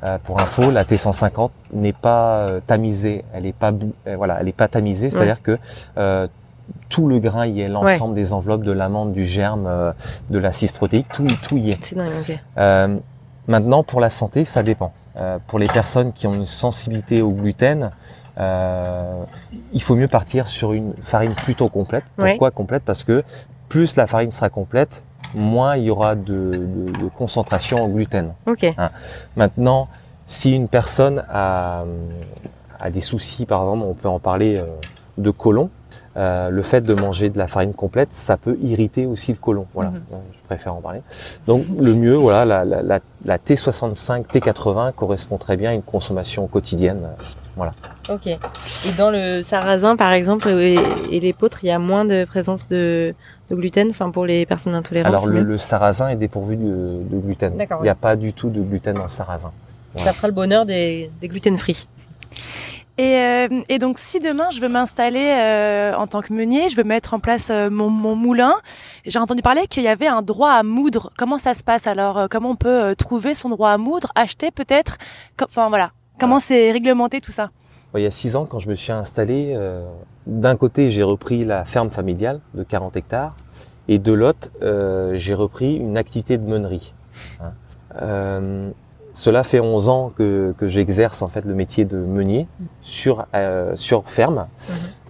Euh, 0.02 0.18
pour 0.24 0.40
info, 0.40 0.72
la 0.72 0.82
T150 0.82 1.50
n'est 1.74 1.92
pas 1.92 2.38
euh, 2.38 2.60
tamisée. 2.66 3.24
Elle 3.32 3.46
est 3.46 3.52
pas 3.52 3.70
euh, 4.08 4.16
voilà, 4.16 4.38
elle 4.40 4.48
est 4.48 4.52
pas 4.56 4.66
tamisée. 4.66 5.10
C'est-à-dire 5.10 5.40
que 5.40 5.56
euh, 5.98 6.26
tout 6.88 7.06
le 7.06 7.20
grain 7.20 7.46
y 7.46 7.60
est, 7.60 7.68
l'ensemble 7.68 8.14
des 8.14 8.32
enveloppes 8.32 8.64
de 8.64 8.72
l'amande, 8.72 9.12
du 9.12 9.24
germe, 9.24 9.94
de 10.30 10.38
l'acide 10.38 10.72
protéique, 10.72 11.06
tout, 11.12 11.26
tout 11.42 11.56
y 11.58 11.70
est. 11.70 11.84
C'est 11.84 11.96
dingue, 11.96 12.10
ok. 12.28 12.38
Euh, 12.58 12.96
maintenant, 13.46 13.84
pour 13.84 14.00
la 14.00 14.10
santé, 14.10 14.44
ça 14.44 14.62
dépend. 14.64 14.92
Euh, 15.16 15.38
pour 15.46 15.58
les 15.58 15.66
personnes 15.66 16.12
qui 16.12 16.26
ont 16.26 16.34
une 16.34 16.46
sensibilité 16.46 17.20
au 17.22 17.30
gluten, 17.30 17.90
euh, 18.38 19.24
il 19.72 19.82
faut 19.82 19.94
mieux 19.94 20.08
partir 20.08 20.48
sur 20.48 20.72
une 20.72 20.94
farine 21.02 21.34
plutôt 21.34 21.68
complète. 21.68 22.04
Pourquoi 22.30 22.50
complète? 22.50 22.82
Parce 22.84 23.04
que 23.04 23.22
plus 23.68 23.96
la 23.96 24.06
farine 24.06 24.30
sera 24.30 24.48
complète, 24.48 25.02
moins 25.34 25.76
il 25.76 25.84
y 25.84 25.90
aura 25.90 26.14
de, 26.14 26.22
de- 26.24 26.92
de 26.98 27.08
concentration 27.16 27.82
en 27.84 27.88
gluten. 27.88 28.32
Ok. 28.46 28.64
Maintenant, 29.36 29.88
si 30.26 30.54
une 30.54 30.68
personne 30.68 31.22
a, 31.30 31.84
a 32.80 32.90
des 32.90 33.00
soucis, 33.02 33.44
par 33.44 33.60
exemple, 33.62 33.84
on 33.86 33.94
peut 33.94 34.08
en 34.08 34.18
parler 34.18 34.56
euh, 34.56 34.64
de 35.18 35.30
côlon, 35.30 35.68
euh, 36.16 36.50
le 36.50 36.62
fait 36.62 36.82
de 36.82 36.92
manger 36.94 37.30
de 37.30 37.38
la 37.38 37.46
farine 37.46 37.72
complète, 37.72 38.08
ça 38.12 38.36
peut 38.36 38.58
irriter 38.62 39.06
aussi 39.06 39.32
le 39.32 39.38
côlon. 39.38 39.66
Voilà, 39.74 39.90
Mhm. 39.90 40.00
je 40.32 40.46
préfère 40.46 40.74
en 40.74 40.80
parler. 40.80 41.00
Donc 41.46 41.64
le 41.78 41.94
mieux, 41.94 42.14
voilà, 42.14 42.44
la, 42.44 42.64
la, 42.64 42.82
la, 42.82 43.00
la 43.24 43.38
T65, 43.38 44.24
T80 44.26 44.92
correspond 44.92 45.38
très 45.38 45.56
bien 45.56 45.70
à 45.70 45.72
une 45.74 45.82
consommation 45.82 46.46
quotidienne. 46.46 46.98
Ok. 48.08 48.26
Et 48.26 48.38
dans 48.96 49.10
le 49.10 49.42
sarrasin, 49.42 49.96
par 49.96 50.12
exemple, 50.12 50.48
et, 50.48 50.76
et 51.10 51.20
l'épeautre, 51.20 51.58
il 51.62 51.68
y 51.68 51.70
a 51.70 51.78
moins 51.78 52.04
de 52.04 52.24
présence 52.24 52.66
de, 52.68 53.14
de 53.50 53.54
gluten, 53.56 53.90
enfin 53.90 54.10
pour 54.10 54.24
les 54.26 54.46
personnes 54.46 54.74
intolérantes. 54.74 55.12
Alors 55.12 55.26
le, 55.26 55.42
le 55.42 55.58
sarrasin 55.58 56.08
est 56.08 56.16
dépourvu 56.16 56.56
de, 56.56 57.00
de 57.10 57.18
gluten. 57.18 57.52
Il 57.58 57.82
n'y 57.82 57.88
a 57.88 57.94
pas 57.94 58.16
du 58.16 58.32
tout 58.32 58.48
de 58.50 58.60
gluten 58.60 58.94
dans 58.96 59.02
le 59.02 59.08
sarrasin. 59.08 59.52
Ça 59.96 60.12
fera 60.14 60.26
le 60.28 60.32
bonheur 60.34 60.64
des, 60.64 61.10
des 61.20 61.28
gluten 61.28 61.58
free. 61.58 61.86
Et, 62.98 63.16
euh, 63.16 63.48
et 63.70 63.78
donc, 63.78 63.98
si 63.98 64.20
demain 64.20 64.50
je 64.50 64.60
veux 64.60 64.68
m'installer 64.68 65.34
euh, 65.40 65.94
en 65.94 66.06
tant 66.06 66.20
que 66.20 66.32
meunier, 66.32 66.68
je 66.68 66.76
veux 66.76 66.84
mettre 66.84 67.14
en 67.14 67.20
place 67.20 67.48
euh, 67.50 67.70
mon, 67.70 67.88
mon 67.88 68.14
moulin, 68.14 68.54
j'ai 69.06 69.18
entendu 69.18 69.40
parler 69.40 69.66
qu'il 69.66 69.82
y 69.82 69.88
avait 69.88 70.06
un 70.06 70.20
droit 70.20 70.50
à 70.50 70.62
moudre. 70.62 71.10
Comment 71.16 71.38
ça 71.38 71.54
se 71.54 71.64
passe 71.64 71.86
alors 71.86 72.26
Comment 72.30 72.50
on 72.50 72.56
peut 72.56 72.94
trouver 72.96 73.34
son 73.34 73.48
droit 73.48 73.70
à 73.70 73.78
moudre 73.78 74.12
Acheter 74.14 74.50
peut-être? 74.50 74.98
Enfin 75.42 75.68
voilà. 75.68 75.92
Comment 76.20 76.38
c'est 76.38 76.70
réglementé 76.70 77.20
tout 77.20 77.32
ça? 77.32 77.50
Il 77.94 78.02
y 78.02 78.06
a 78.06 78.10
six 78.10 78.36
ans, 78.36 78.46
quand 78.46 78.58
je 78.58 78.68
me 78.68 78.74
suis 78.74 78.92
installé, 78.92 79.58
d'un 80.26 80.56
côté, 80.56 80.90
j'ai 80.90 81.02
repris 81.02 81.44
la 81.44 81.64
ferme 81.64 81.90
familiale 81.90 82.40
de 82.54 82.62
40 82.62 82.96
hectares, 82.96 83.34
et 83.88 83.98
de 83.98 84.12
l'autre, 84.12 84.50
j'ai 85.14 85.34
repris 85.34 85.74
une 85.74 85.96
activité 85.96 86.38
de 86.38 86.44
meunerie. 86.46 86.94
hein. 88.00 88.70
Cela 89.14 89.44
fait 89.44 89.60
11 89.60 89.88
ans 89.88 90.12
que, 90.16 90.54
que 90.56 90.68
j'exerce 90.68 91.22
en 91.22 91.28
fait 91.28 91.44
le 91.44 91.54
métier 91.54 91.84
de 91.84 91.98
meunier 91.98 92.48
sur 92.80 93.26
euh, 93.34 93.76
sur 93.76 94.08
ferme. 94.08 94.46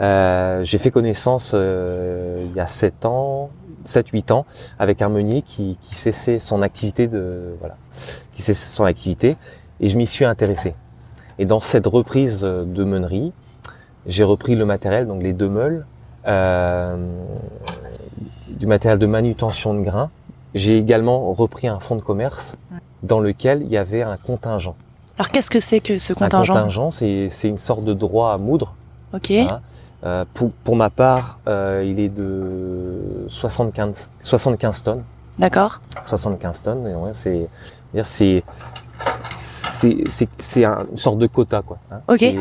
Euh, 0.01 0.65
j'ai 0.65 0.79
fait 0.79 0.91
connaissance 0.91 1.53
euh, 1.55 2.45
il 2.49 2.57
y 2.57 2.61
a 2.61 2.67
7 2.67 3.05
ans, 3.05 3.51
7-8 3.87 4.33
ans, 4.33 4.47
avec 4.79 5.03
un 5.03 5.09
meunier 5.09 5.43
qui, 5.43 5.79
qui 5.81 5.95
cessait 5.95 6.39
son 6.39 6.63
activité 6.63 7.07
de 7.07 7.55
voilà, 7.61 7.77
qui 8.33 8.43
cessait 8.43 8.75
son 8.75 8.85
activité, 8.85 9.37
et 9.81 9.89
je 9.89 9.97
m'y 9.97 10.07
suis 10.07 10.25
intéressé. 10.25 10.75
Et 11.39 11.45
dans 11.45 11.61
cette 11.61 11.87
reprise 11.87 12.43
de 12.43 12.85
meunerie, 12.85 13.33
j'ai 14.07 14.25
repris 14.25 14.57
le 14.57 14.65
matériel, 14.65 15.07
donc 15.07 15.23
les 15.23 15.33
deux 15.33 15.49
meules, 15.49 15.87
euh, 16.27 16.97
du 18.49 18.67
matériel 18.67 18.99
de 18.99 19.07
manutention 19.07 19.75
de 19.75 19.81
grains. 19.81 20.11
J'ai 20.55 20.77
également 20.77 21.33
repris 21.33 21.67
un 21.69 21.81
fonds 21.81 21.97
de 21.97 22.03
commerce 22.03 22.57
dans 23.03 23.21
lequel 23.21 23.63
il 23.63 23.69
y 23.69 23.77
avait 23.77 24.03
un 24.03 24.17
contingent. 24.17 24.75
Alors 25.19 25.29
qu'est-ce 25.31 25.51
que 25.51 25.61
c'est 25.61 25.81
que 25.81 25.99
ce 25.99 26.13
Un 26.13 26.17
contingent? 26.29 26.55
contingent, 26.55 26.91
c'est 26.91 27.29
une 27.49 27.59
sorte 27.59 27.85
de 27.85 27.93
droit 27.95 28.33
à 28.33 28.39
moudre. 28.39 28.75
Ok. 29.15 29.31
Voilà. 29.31 29.61
Euh, 30.05 30.25
pour, 30.35 30.51
pour 30.65 30.75
ma 30.75 30.91
part, 30.91 31.39
euh, 31.47 31.85
il 31.87 32.01
est 32.01 32.09
de 32.09 33.27
75, 33.29 34.11
75 34.21 34.83
tonnes. 34.83 35.03
D'accord. 35.39 35.81
75 36.05 36.63
tonnes. 36.63 36.87
Ouais, 36.97 37.11
c'est, 37.13 37.49
c'est, 38.03 38.43
c'est, 39.37 39.97
c'est, 40.11 40.29
c'est 40.39 40.65
un- 40.65 40.87
une 40.91 40.97
sorte 40.97 41.19
de 41.19 41.27
quota 41.27 41.63
quoi. 41.63 41.79
hein. 41.91 42.01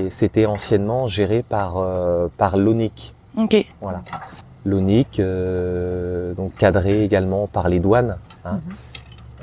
C'était 0.10 0.46
anciennement 0.46 1.08
géré 1.08 1.44
par 1.44 1.76
euh, 1.78 2.28
par 2.38 2.58
l'ONIC. 2.58 3.14
Ok. 3.38 3.66
Voilà. 3.80 4.02
L'ONIC, 4.66 5.20
donc 6.38 6.56
cadré 6.56 7.04
également 7.04 7.48
par 7.48 7.68
les 7.70 7.80
douanes, 7.80 8.18
hein, 8.46 8.60
Mhm. 8.66 8.74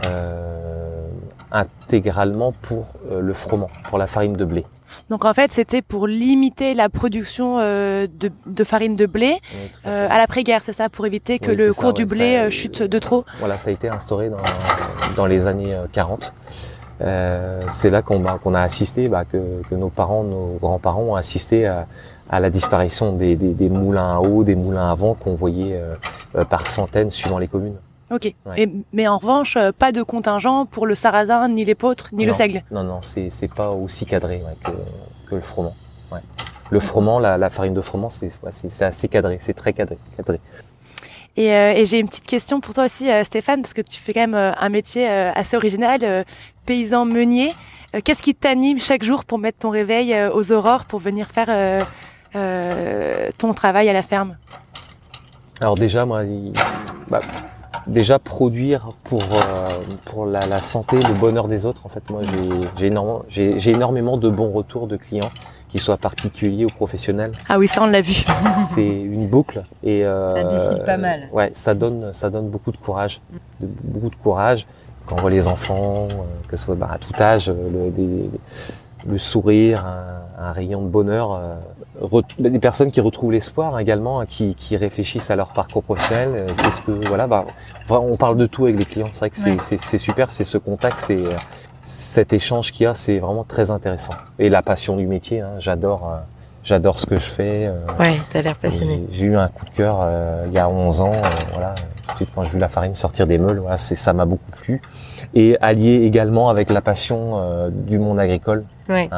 Euh, 0.04 1.06
intégralement 1.52 2.52
pour 2.62 2.86
euh, 3.10 3.20
le 3.20 3.32
froment, 3.32 3.70
pour 3.88 3.98
la 3.98 4.06
farine 4.06 4.34
de 4.34 4.44
blé. 4.44 4.64
Donc 5.10 5.24
en 5.24 5.34
fait, 5.34 5.52
c'était 5.52 5.82
pour 5.82 6.06
limiter 6.06 6.74
la 6.74 6.88
production 6.88 7.58
euh, 7.58 8.06
de, 8.18 8.30
de 8.46 8.64
farine 8.64 8.96
de 8.96 9.06
blé 9.06 9.38
Oui, 9.52 9.70
à 9.84 9.88
euh, 9.88 10.08
l'après-guerre, 10.08 10.62
c'est 10.62 10.72
ça, 10.72 10.88
pour 10.88 11.06
éviter 11.06 11.38
que 11.38 11.50
Oui, 11.50 11.56
le 11.56 11.72
ça, 11.72 11.80
cours 11.80 11.92
du 11.92 12.02
ouais, 12.02 12.08
blé 12.08 12.36
ça, 12.36 12.50
chute 12.50 12.82
de 12.82 12.98
trop. 12.98 13.24
Voilà, 13.38 13.58
ça 13.58 13.70
a 13.70 13.72
été 13.72 13.88
instauré 13.88 14.30
dans, 14.30 14.36
dans 15.16 15.26
les 15.26 15.46
années 15.46 15.74
euh, 15.74 15.86
40. 15.92 16.32
Euh, 17.00 17.62
c'est 17.68 17.90
là 17.90 18.02
qu'on 18.02 18.24
a, 18.54 18.60
assisté, 18.60 19.08
bah, 19.08 19.24
que, 19.24 19.62
que 19.70 19.74
nos 19.74 19.88
parents, 19.88 20.24
nos 20.24 20.58
grands-parents 20.60 21.02
ont 21.02 21.14
assisté 21.14 21.66
à, 21.66 21.86
à 22.28 22.40
la 22.40 22.50
disparition 22.50 23.12
des, 23.12 23.36
des, 23.36 23.54
des 23.54 23.68
moulins 23.68 24.16
à 24.16 24.20
eau, 24.20 24.42
des 24.42 24.56
moulins 24.56 24.90
à 24.90 24.94
vent 24.94 25.14
qu'on 25.14 25.34
voyait 25.34 25.80
par 26.50 26.66
centaines 26.66 27.10
suivant 27.10 27.38
les 27.38 27.46
communes. 27.46 27.76
Ok. 28.10 28.32
Ouais. 28.46 28.62
Et, 28.62 28.68
mais 28.92 29.06
en 29.06 29.18
revanche, 29.18 29.56
euh, 29.56 29.70
pas 29.70 29.92
de 29.92 30.02
contingent 30.02 30.64
pour 30.66 30.86
le 30.86 30.94
sarrasin, 30.94 31.48
ni 31.48 31.64
l'épeautre, 31.64 32.08
ni 32.12 32.24
le 32.24 32.32
seigle. 32.32 32.62
Non, 32.70 32.82
non, 32.82 33.00
c'est 33.02 33.28
c'est 33.30 33.52
pas 33.52 33.70
aussi 33.70 34.06
cadré 34.06 34.36
ouais, 34.36 34.56
que, 34.64 34.70
que 35.28 35.34
le 35.34 35.40
froment. 35.42 35.74
Ouais. 36.10 36.20
Le 36.70 36.80
froment, 36.80 37.18
la, 37.18 37.36
la 37.38 37.50
farine 37.50 37.74
de 37.74 37.80
froment, 37.82 38.08
c'est 38.08 38.28
c'est 38.50 38.68
c'est 38.70 38.84
assez 38.84 39.08
cadré, 39.08 39.36
c'est 39.40 39.54
très 39.54 39.72
cadré. 39.72 39.98
cadré. 40.16 40.40
Et, 41.36 41.52
euh, 41.52 41.72
et 41.72 41.86
j'ai 41.86 42.00
une 42.00 42.08
petite 42.08 42.26
question 42.26 42.60
pour 42.60 42.74
toi 42.74 42.84
aussi, 42.86 43.10
euh, 43.10 43.22
Stéphane, 43.24 43.62
parce 43.62 43.72
que 43.74 43.82
tu 43.82 44.00
fais 44.00 44.12
quand 44.12 44.20
même 44.20 44.34
euh, 44.34 44.52
un 44.58 44.68
métier 44.70 45.08
euh, 45.08 45.30
assez 45.34 45.56
original, 45.56 46.00
euh, 46.02 46.24
paysan 46.66 47.04
meunier. 47.04 47.54
Euh, 47.94 48.00
Qu'est-ce 48.04 48.22
qui 48.22 48.34
t'anime 48.34 48.80
chaque 48.80 49.04
jour 49.04 49.24
pour 49.24 49.38
mettre 49.38 49.58
ton 49.58 49.70
réveil 49.70 50.16
aux 50.34 50.50
aurores 50.52 50.84
pour 50.86 50.98
venir 50.98 51.28
faire 51.28 51.46
euh, 51.48 51.80
euh, 52.36 53.28
ton 53.38 53.52
travail 53.54 53.88
à 53.88 53.92
la 53.92 54.02
ferme? 54.02 54.36
Alors 55.60 55.76
déjà, 55.76 56.04
moi, 56.06 56.24
il- 56.24 56.52
bah, 57.08 57.20
déjà 57.88 58.18
produire 58.18 58.90
pour 59.04 59.22
euh, 59.22 59.68
pour 60.04 60.26
la, 60.26 60.46
la 60.46 60.60
santé, 60.60 60.96
le 61.00 61.14
bonheur 61.14 61.48
des 61.48 61.66
autres. 61.66 61.82
En 61.84 61.88
fait, 61.88 62.08
moi, 62.10 62.22
j'ai 62.24 62.68
j'ai 62.76 62.86
énormément, 62.88 63.22
j'ai 63.28 63.58
j'ai 63.58 63.70
énormément 63.72 64.16
de 64.16 64.28
bons 64.28 64.50
retours 64.52 64.86
de 64.86 64.96
clients, 64.96 65.30
qu'ils 65.68 65.80
soient 65.80 65.96
particuliers 65.96 66.64
ou 66.64 66.68
professionnels. 66.68 67.32
Ah 67.48 67.58
oui, 67.58 67.68
ça 67.68 67.82
on 67.82 67.86
l'a 67.86 68.00
vu. 68.00 68.12
C'est 68.74 68.82
une 68.86 69.26
boucle 69.26 69.62
et 69.82 70.04
euh, 70.04 70.34
Ça 70.34 70.44
défile 70.44 70.84
pas 70.84 70.96
mal. 70.96 71.28
Ouais, 71.32 71.50
ça 71.54 71.74
donne 71.74 72.12
ça 72.12 72.30
donne 72.30 72.48
beaucoup 72.48 72.70
de 72.72 72.76
courage, 72.76 73.20
de- 73.60 73.66
beaucoup 73.84 74.10
de 74.10 74.16
courage. 74.16 74.66
Quand 75.06 75.16
on 75.16 75.20
voit 75.22 75.30
les 75.30 75.48
enfants, 75.48 76.06
euh, 76.10 76.14
que 76.48 76.56
ce 76.56 76.64
soit 76.66 76.74
bah, 76.74 76.90
à 76.92 76.98
tout 76.98 77.14
âge, 77.18 77.48
euh, 77.48 77.54
le, 77.86 77.90
des- 77.90 78.30
le 79.06 79.18
sourire, 79.18 79.84
un, 79.86 80.44
un 80.48 80.52
rayon 80.52 80.82
de 80.82 80.88
bonheur, 80.88 81.32
euh, 81.32 81.54
re- 82.02 82.24
des 82.38 82.58
personnes 82.58 82.90
qui 82.90 83.00
retrouvent 83.00 83.32
l'espoir 83.32 83.78
également, 83.78 84.20
hein, 84.20 84.26
qui, 84.26 84.54
qui 84.54 84.76
réfléchissent 84.76 85.30
à 85.30 85.36
leur 85.36 85.48
parcours 85.48 85.82
professionnel. 85.82 86.30
euh, 86.34 86.48
Qu'est-ce 86.62 86.82
que 86.82 86.90
voilà, 87.08 87.26
bah, 87.26 87.44
on 87.90 88.16
parle 88.16 88.36
de 88.36 88.46
tout 88.46 88.64
avec 88.66 88.76
les 88.78 88.84
clients. 88.84 89.08
C'est 89.12 89.20
vrai 89.20 89.30
que 89.30 89.36
c'est 89.36 89.76
Ouais. 89.92 89.98
super, 89.98 90.30
c'est 90.30 90.44
ce 90.44 90.58
contact, 90.58 91.00
c'est 91.00 91.16
euh, 91.16 91.36
cet 91.82 92.32
échange 92.32 92.72
qu'il 92.72 92.84
y 92.84 92.86
a, 92.86 92.94
c'est 92.94 93.18
vraiment 93.18 93.44
très 93.44 93.70
intéressant. 93.70 94.14
Et 94.38 94.48
la 94.48 94.62
passion 94.62 94.96
du 94.96 95.06
métier, 95.06 95.40
hein, 95.40 95.52
j'adore, 95.58 96.10
euh, 96.12 96.16
j'adore 96.64 96.98
ce 96.98 97.06
que 97.06 97.16
je 97.16 97.20
fais. 97.22 97.70
Ouais, 97.98 98.18
t'as 98.32 98.42
l'air 98.42 98.56
passionné. 98.56 99.04
j'ai 99.10 99.26
eu 99.26 99.36
un 99.36 99.48
coup 99.48 99.64
de 99.64 99.70
cœur 99.70 99.98
euh, 100.02 100.44
il 100.48 100.52
y 100.52 100.58
a 100.58 100.68
11 100.68 101.00
ans, 101.00 101.12
voilà, 101.52 101.74
tout 102.08 102.12
de 102.12 102.16
suite 102.16 102.30
quand 102.34 102.42
j'ai 102.44 102.50
vu 102.50 102.58
la 102.58 102.68
farine 102.68 102.94
sortir 102.94 103.26
des 103.26 103.38
meules, 103.38 103.58
voilà, 103.60 103.76
c'est 103.78 103.94
ça 103.94 104.12
m'a 104.12 104.24
beaucoup 104.26 104.50
plu 104.60 104.82
et 105.38 105.56
allié 105.60 106.02
également 106.04 106.48
avec 106.50 106.68
la 106.70 106.80
passion 106.80 107.38
euh, 107.40 107.70
du 107.70 107.98
monde 107.98 108.18
agricole, 108.18 108.64
Ouais. 108.88 109.08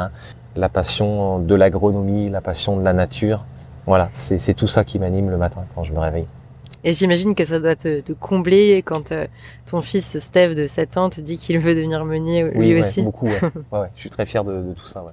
la 0.56 0.68
passion 0.68 1.38
de 1.38 1.54
l'agronomie, 1.54 2.28
la 2.28 2.40
passion 2.40 2.76
de 2.76 2.82
la 2.84 2.92
nature. 2.92 3.44
Voilà, 3.86 4.08
c'est 4.12 4.54
tout 4.54 4.66
ça 4.68 4.84
qui 4.84 4.98
m'anime 4.98 5.30
le 5.30 5.38
matin 5.38 5.64
quand 5.74 5.82
je 5.82 5.92
me 5.92 5.98
réveille. 5.98 6.26
Et 6.84 6.92
j'imagine 6.92 7.34
que 7.34 7.44
ça 7.44 7.58
doit 7.58 7.76
te, 7.76 8.00
te 8.00 8.12
combler 8.12 8.82
quand 8.82 9.12
euh, 9.12 9.26
ton 9.70 9.80
fils 9.82 10.18
Steve 10.18 10.54
de 10.54 10.66
7 10.66 10.96
ans 10.96 11.10
te 11.10 11.20
dit 11.20 11.36
qu'il 11.36 11.58
veut 11.58 11.74
devenir 11.74 12.04
meunier 12.04 12.44
lui 12.44 12.58
Oui, 12.58 12.74
ouais, 12.74 12.80
aussi. 12.80 13.02
beaucoup. 13.02 13.26
Ouais. 13.26 13.40
Ouais, 13.72 13.78
ouais, 13.80 13.86
je 13.94 14.00
suis 14.00 14.10
très 14.10 14.24
fier 14.26 14.44
de, 14.44 14.62
de 14.62 14.72
tout 14.74 14.86
ça. 14.86 15.02
Ouais. 15.02 15.12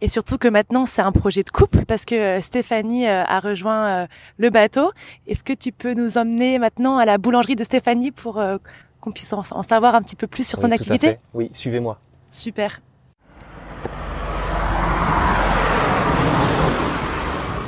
Et 0.00 0.06
surtout 0.08 0.38
que 0.38 0.46
maintenant 0.48 0.86
c'est 0.86 1.02
un 1.02 1.10
projet 1.12 1.42
de 1.42 1.50
couple 1.50 1.84
parce 1.84 2.04
que 2.04 2.14
euh, 2.14 2.40
Stéphanie 2.40 3.06
euh, 3.08 3.24
a 3.24 3.40
rejoint 3.40 3.86
euh, 3.88 4.06
le 4.38 4.50
bateau. 4.50 4.90
Est-ce 5.26 5.42
que 5.44 5.52
tu 5.52 5.70
peux 5.72 5.94
nous 5.94 6.18
emmener 6.18 6.58
maintenant 6.58 6.98
à 6.98 7.04
la 7.04 7.18
boulangerie 7.18 7.56
de 7.56 7.64
Stéphanie 7.64 8.10
pour 8.12 8.38
euh, 8.38 8.58
qu'on 9.08 9.12
puisse 9.12 9.32
en, 9.32 9.42
en 9.50 9.62
savoir 9.62 9.94
un 9.94 10.02
petit 10.02 10.16
peu 10.16 10.26
plus 10.26 10.46
sur 10.46 10.58
son 10.58 10.68
Oui, 10.68 10.74
activité 10.74 11.06
fait. 11.08 11.20
Oui, 11.34 11.50
suivez-moi. 11.52 11.98
Super. 12.30 12.80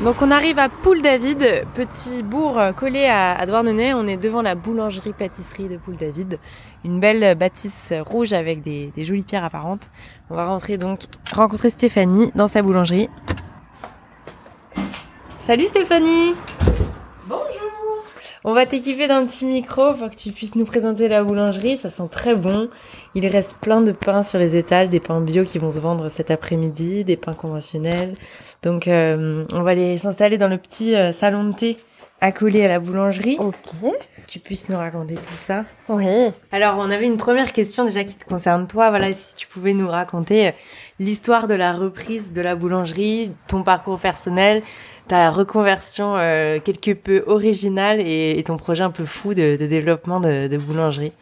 Donc 0.02 0.16
on 0.22 0.30
arrive 0.30 0.58
à 0.58 0.70
Poule 0.70 1.02
David, 1.02 1.64
petit 1.74 2.22
bourg 2.22 2.58
collé 2.78 3.04
à, 3.04 3.32
à 3.32 3.44
Douarnenez. 3.44 3.92
On 3.92 4.06
est 4.06 4.16
devant 4.16 4.40
la 4.40 4.54
boulangerie-pâtisserie 4.54 5.68
de 5.68 5.76
Poule 5.76 5.96
David. 5.96 6.38
Une 6.84 7.00
belle 7.00 7.36
bâtisse 7.36 7.92
rouge 8.06 8.32
avec 8.32 8.62
des, 8.62 8.86
des 8.96 9.04
jolies 9.04 9.24
pierres 9.24 9.44
apparentes. 9.44 9.90
On 10.30 10.36
va 10.36 10.46
rentrer 10.46 10.78
donc 10.78 11.00
rencontrer 11.32 11.68
Stéphanie 11.68 12.32
dans 12.34 12.48
sa 12.48 12.62
boulangerie. 12.62 13.10
Salut 15.38 15.66
Stéphanie 15.66 16.34
Bonjour 17.26 17.69
On 18.42 18.54
va 18.54 18.64
t'équiper 18.64 19.06
d'un 19.06 19.26
petit 19.26 19.44
micro 19.44 19.92
pour 19.92 20.08
que 20.08 20.16
tu 20.16 20.30
puisses 20.30 20.54
nous 20.54 20.64
présenter 20.64 21.08
la 21.08 21.22
boulangerie. 21.22 21.76
Ça 21.76 21.90
sent 21.90 22.08
très 22.10 22.34
bon. 22.34 22.70
Il 23.14 23.26
reste 23.26 23.58
plein 23.60 23.82
de 23.82 23.92
pains 23.92 24.22
sur 24.22 24.38
les 24.38 24.56
étals, 24.56 24.88
des 24.88 25.00
pains 25.00 25.20
bio 25.20 25.44
qui 25.44 25.58
vont 25.58 25.70
se 25.70 25.78
vendre 25.78 26.08
cet 26.08 26.30
après-midi, 26.30 27.04
des 27.04 27.18
pains 27.18 27.34
conventionnels. 27.34 28.14
Donc 28.62 28.88
euh, 28.88 29.44
on 29.52 29.62
va 29.62 29.72
aller 29.72 29.98
s'installer 29.98 30.38
dans 30.38 30.48
le 30.48 30.56
petit 30.56 30.94
euh, 30.94 31.12
salon 31.12 31.44
de 31.44 31.52
thé 31.52 31.76
accolé 32.22 32.64
à 32.64 32.68
la 32.68 32.78
boulangerie. 32.78 33.36
Ok. 33.38 33.92
Tu 34.26 34.38
puisses 34.38 34.68
nous 34.68 34.76
raconter 34.76 35.14
tout 35.16 35.36
ça. 35.36 35.64
Oui. 35.88 36.30
Alors 36.52 36.76
on 36.78 36.90
avait 36.90 37.06
une 37.06 37.16
première 37.16 37.52
question 37.52 37.84
déjà 37.84 38.04
qui 38.04 38.14
te 38.14 38.24
concerne 38.24 38.66
toi. 38.66 38.88
Voilà, 38.90 39.12
si 39.12 39.36
tu 39.36 39.46
pouvais 39.48 39.74
nous 39.74 39.88
raconter 39.88 40.48
euh, 40.48 40.52
l'histoire 40.98 41.46
de 41.46 41.54
la 41.54 41.72
reprise 41.72 42.32
de 42.32 42.40
la 42.40 42.54
boulangerie, 42.54 43.32
ton 43.48 43.62
parcours 43.62 43.98
personnel, 43.98 44.62
ta 45.10 45.30
reconversion 45.30 46.14
quelque 46.64 46.92
peu 46.92 47.24
originale 47.26 48.00
et, 48.00 48.42
ton 48.46 48.56
projet 48.56 48.84
un 48.84 48.90
peu 48.90 49.04
fou 49.04 49.34
de, 49.34 49.56
développement 49.56 50.20
de, 50.20 50.56
boulangerie 50.56 51.12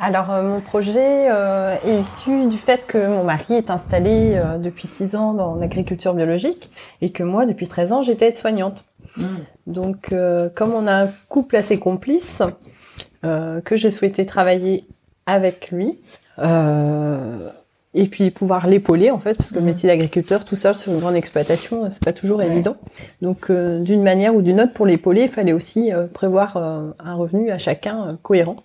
alors 0.00 0.28
mon 0.42 0.60
projet 0.60 1.26
est 1.26 2.00
issu 2.00 2.46
du 2.46 2.56
fait 2.56 2.86
que 2.86 2.98
mon 2.98 3.24
mari 3.24 3.54
est 3.54 3.68
installé 3.68 4.40
depuis 4.62 4.86
six 4.86 5.14
ans 5.14 5.34
dans 5.34 5.56
l'agriculture 5.56 6.14
biologique 6.14 6.70
et 7.02 7.10
que 7.10 7.22
moi 7.22 7.46
depuis 7.46 7.68
13 7.68 7.92
ans 7.92 8.02
j'étais 8.02 8.28
aide-soignante. 8.28 8.84
Mmh. 9.16 9.24
Donc 9.66 10.14
comme 10.54 10.72
on 10.72 10.86
a 10.86 11.04
un 11.04 11.08
couple 11.28 11.56
assez 11.56 11.78
complice, 11.78 12.42
que 13.22 13.76
j'ai 13.76 13.90
souhaité 13.90 14.24
travailler 14.24 14.84
avec 15.26 15.70
lui, 15.70 15.98
euh, 16.38 17.50
et 17.98 18.06
puis 18.06 18.30
pouvoir 18.30 18.68
l'épauler 18.68 19.10
en 19.10 19.18
fait, 19.18 19.34
parce 19.34 19.50
que 19.50 19.56
le 19.56 19.60
mhm. 19.60 19.66
métier 19.66 19.88
d'agriculteur 19.88 20.44
tout 20.44 20.54
seul 20.54 20.76
sur 20.76 20.92
une 20.92 21.00
grande 21.00 21.16
exploitation, 21.16 21.88
c'est 21.90 22.04
pas 22.04 22.12
toujours 22.12 22.40
évident. 22.42 22.76
Donc 23.22 23.50
euh, 23.50 23.80
d'une 23.80 24.04
manière 24.04 24.36
ou 24.36 24.42
d'une 24.42 24.60
autre, 24.60 24.72
pour 24.72 24.86
l'épauler, 24.86 25.22
il 25.22 25.28
fallait 25.28 25.52
aussi 25.52 25.92
euh, 25.92 26.06
prévoir 26.06 26.56
un 26.56 27.14
revenu 27.14 27.50
à 27.50 27.58
chacun 27.58 28.16
cohérent. 28.22 28.56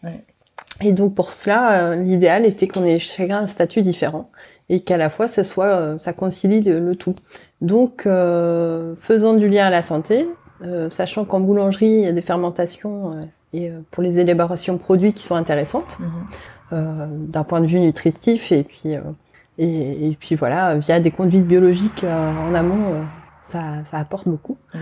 Et 0.81 0.91
donc 0.91 1.15
pour 1.15 1.33
cela, 1.33 1.95
l'idéal 1.95 2.45
était 2.45 2.67
qu'on 2.67 2.85
ait 2.85 2.99
chacun 2.99 3.39
un 3.39 3.47
statut 3.47 3.81
différent 3.81 4.29
et 4.69 4.81
qu'à 4.81 4.97
la 4.97 5.09
fois 5.09 5.27
ce 5.27 5.43
soit 5.43 5.97
ça 5.97 6.13
concilie 6.13 6.61
le, 6.61 6.95
tout. 6.95 7.15
Donc 7.61 8.03
faisant 8.03 9.33
du 9.33 9.49
lien 9.49 9.65
à 9.65 9.69
la 9.69 9.81
santé, 9.81 10.27
sachant 10.89 11.25
qu'en 11.25 11.39
boulangerie 11.39 11.87
il 11.87 12.01
y 12.01 12.07
a 12.07 12.11
des 12.11 12.21
fermentations 12.21 13.27
et 13.53 13.71
pour 13.91 14.01
les 14.01 14.19
élaborations 14.19 14.77
produits 14.77 15.13
qui 15.13 15.23
sont 15.23 15.35
intéressantes. 15.35 15.97
Mhm. 15.99 16.07
Euh, 16.73 17.05
d'un 17.09 17.43
point 17.43 17.61
de 17.61 17.67
vue 17.67 17.79
nutritif 17.79 18.51
et 18.51 18.63
puis 18.63 18.95
euh, 18.95 19.01
et, 19.57 20.17
puis 20.19 20.35
voilà 20.35 20.75
via 20.75 20.99
des 20.99 21.11
conduites 21.11 21.45
biologiques 21.45 22.03
euh, 22.03 22.31
en 22.49 22.53
amont 22.53 23.05
ça, 23.41 23.83
ça 23.83 23.97
apporte 23.97 24.27
beaucoup. 24.27 24.57
Mhm. 24.73 24.81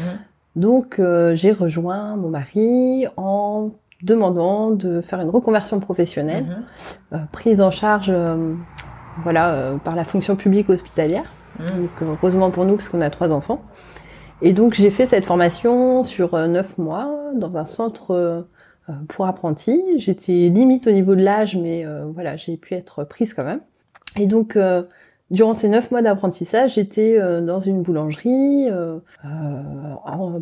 Donc 0.56 1.02
j'ai 1.34 1.52
rejoint 1.52 2.16
mon 2.18 2.30
mari 2.30 3.06
en 3.18 3.72
demandant 4.02 4.72
de 4.72 5.02
faire 5.02 5.22
une 5.22 5.30
reconversion 5.30 5.80
professionnelle, 5.80 6.66
mhm. 7.12 7.28
prise 7.32 7.62
en 7.62 7.72
charge 7.72 8.14
voilà 9.24 9.74
par 9.84 9.96
la 9.96 10.04
fonction 10.04 10.36
publique 10.36 10.70
hospitalière. 10.70 11.32
Mhm. 11.60 11.82
Donc 11.82 11.90
heureusement 12.02 12.52
pour 12.52 12.66
nous 12.66 12.76
parce 12.76 12.90
qu'on 12.90 13.02
a 13.02 13.10
trois 13.10 13.32
enfants. 13.32 13.62
Et 14.42 14.54
donc 14.54 14.74
j'ai 14.74 14.92
fait 14.92 15.06
cette 15.06 15.26
formation 15.26 16.04
sur 16.04 16.38
neuf 16.48 16.78
mois 16.78 17.10
dans 17.36 17.58
un 17.58 17.66
centre 17.66 18.44
euh, 18.90 18.94
pour 19.08 19.28
apprenti. 19.28 19.82
J'étais 19.98 20.50
limite 20.50 20.88
au 20.88 20.92
niveau 20.92 21.16
de 21.16 21.22
l'âge, 21.22 21.56
mais 21.56 21.86
euh, 21.86 22.06
voilà, 22.14 22.36
j'ai 22.38 22.58
pu 22.58 22.74
être 22.74 23.04
prise 23.04 23.34
quand 23.34 23.44
même. 23.44 23.62
Et 24.18 24.28
donc, 24.28 24.56
euh, 24.56 24.84
durant 25.30 25.54
ces 25.54 25.70
neuf 25.70 25.92
mois 25.92 26.02
d'apprentissage, 26.02 26.76
j'étais 26.76 27.20
dans 27.42 27.60
une 27.60 27.82
boulangerie 27.82 28.68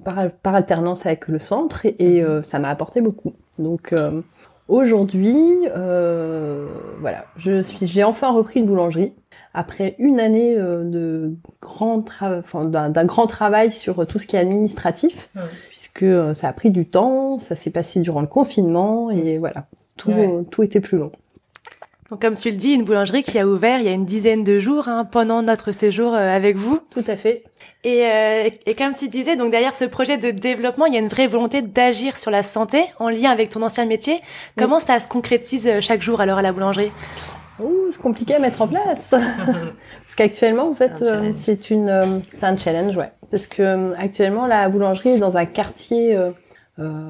par, 0.04 0.56
alternance 0.56 1.06
avec 1.06 1.28
le 1.28 1.40
centre 1.40 1.86
et, 1.86 2.24
mhm. 2.24 2.44
ça 2.44 2.60
m'a 2.60 2.70
apporté 2.70 3.02
beaucoup. 3.02 3.34
Donc 3.60 3.94
aujourd'hui, 4.68 5.46
voilà, 7.00 7.26
je 7.38 7.62
suis, 7.62 7.86
j'ai 7.86 8.04
enfin 8.04 8.32
repris 8.32 8.62
une 8.62 8.66
boulangerie 8.66 9.14
après 9.54 9.96
une 10.00 10.20
année 10.20 10.56
de 10.56 11.34
grand 11.62 12.04
enfin, 12.22 12.66
d'un, 12.66 13.06
grand 13.06 13.28
travail 13.28 13.72
sur 13.72 14.08
tout 14.08 14.18
ce 14.18 14.26
qui 14.26 14.36
est 14.36 14.40
administratif, 14.40 15.30
que 15.94 16.06
euh, 16.06 16.34
ça 16.34 16.48
a 16.48 16.54
pris 16.54 16.72
du 16.72 16.86
temps, 16.86 17.38
ça 17.38 17.56
s'est 17.56 17.72
passé 17.72 18.00
durant 18.00 18.22
le 18.22 18.28
confinement 18.28 19.12
et 19.12 19.38
voilà, 19.38 19.66
tout, 19.98 20.12
tout 20.50 20.64
était 20.64 20.80
plus 20.80 20.98
long. 20.98 21.12
Donc 22.10 22.22
comme 22.22 22.36
tu 22.36 22.50
le 22.50 22.56
dis, 22.56 22.72
une 22.74 22.84
boulangerie 22.84 23.24
qui 23.24 23.38
a 23.38 23.48
ouvert 23.48 23.80
il 23.80 23.86
y 23.86 23.88
a 23.88 23.92
une 23.92 24.06
dizaine 24.06 24.44
de 24.44 24.60
jours 24.60 24.88
hein, 24.88 25.06
pendant 25.06 25.42
notre 25.42 25.72
séjour 25.72 26.14
euh, 26.14 26.36
avec 26.36 26.56
vous. 26.56 26.80
Tout 26.92 27.04
à 27.08 27.16
fait. 27.16 27.44
Et, 27.84 28.06
euh, 28.06 28.50
et 28.66 28.76
comme 28.76 28.94
tu 28.94 29.08
disais, 29.08 29.36
donc 29.36 29.52
derrière 29.52 29.76
ce 29.76 29.86
projet 29.86 30.18
de 30.18 30.32
développement, 30.32 30.86
il 30.86 30.94
y 30.94 30.98
a 30.98 31.00
une 31.00 31.08
vraie 31.08 31.28
volonté 31.28 31.62
d'agir 31.62 32.18
sur 32.18 32.32
la 32.32 32.44
santé 32.44 32.86
en 33.00 33.10
lien 33.10 33.30
avec 33.32 33.50
ton 33.50 33.62
ancien 33.62 33.86
métier. 33.86 34.22
Comment 34.58 34.80
ça 34.80 35.00
se 35.00 35.08
concrétise 35.08 35.80
chaque 35.82 36.02
jour 36.02 36.20
alors 36.22 36.40
à 36.40 36.42
la 36.42 36.52
boulangerie? 36.52 36.92
C'est 37.92 38.02
compliqué 38.02 38.36
à 38.36 38.40
mettre 38.40 38.62
en 38.62 38.68
place. 38.68 39.10
Parce 39.10 40.16
qu'actuellement, 40.16 40.70
en 40.70 40.74
fait, 40.74 41.04
c'est 41.36 41.70
une, 41.70 42.22
c'est 42.32 42.46
un 42.46 42.56
challenge, 42.56 42.96
ouais 42.96 43.12
parce 43.32 43.48
que 43.48 43.62
euh, 43.62 43.92
actuellement 43.98 44.48
la 44.48 44.68
boulangerie 44.70 45.10
est 45.10 45.20
dans 45.20 45.38
un 45.38 45.46
quartier 45.46 46.16
euh, 46.16 46.32
euh, 46.80 47.10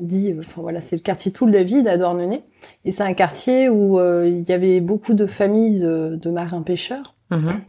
dit, 0.00 0.34
enfin 0.38 0.62
voilà, 0.62 0.80
c'est 0.80 0.96
le 0.96 1.02
quartier 1.02 1.32
Toul 1.32 1.50
David 1.50 1.86
à 1.88 1.96
Douarnenez, 1.96 2.42
et 2.84 2.92
c'est 2.92 3.02
un 3.02 3.14
quartier 3.14 3.68
où 3.68 3.98
il 4.00 4.42
y 4.48 4.52
avait 4.52 4.80
beaucoup 4.80 5.14
de 5.14 5.26
familles 5.26 5.80
de, 5.80 6.30
marins 6.30 6.62
pêcheurs. 6.62 7.14
Mhm. 7.30 7.60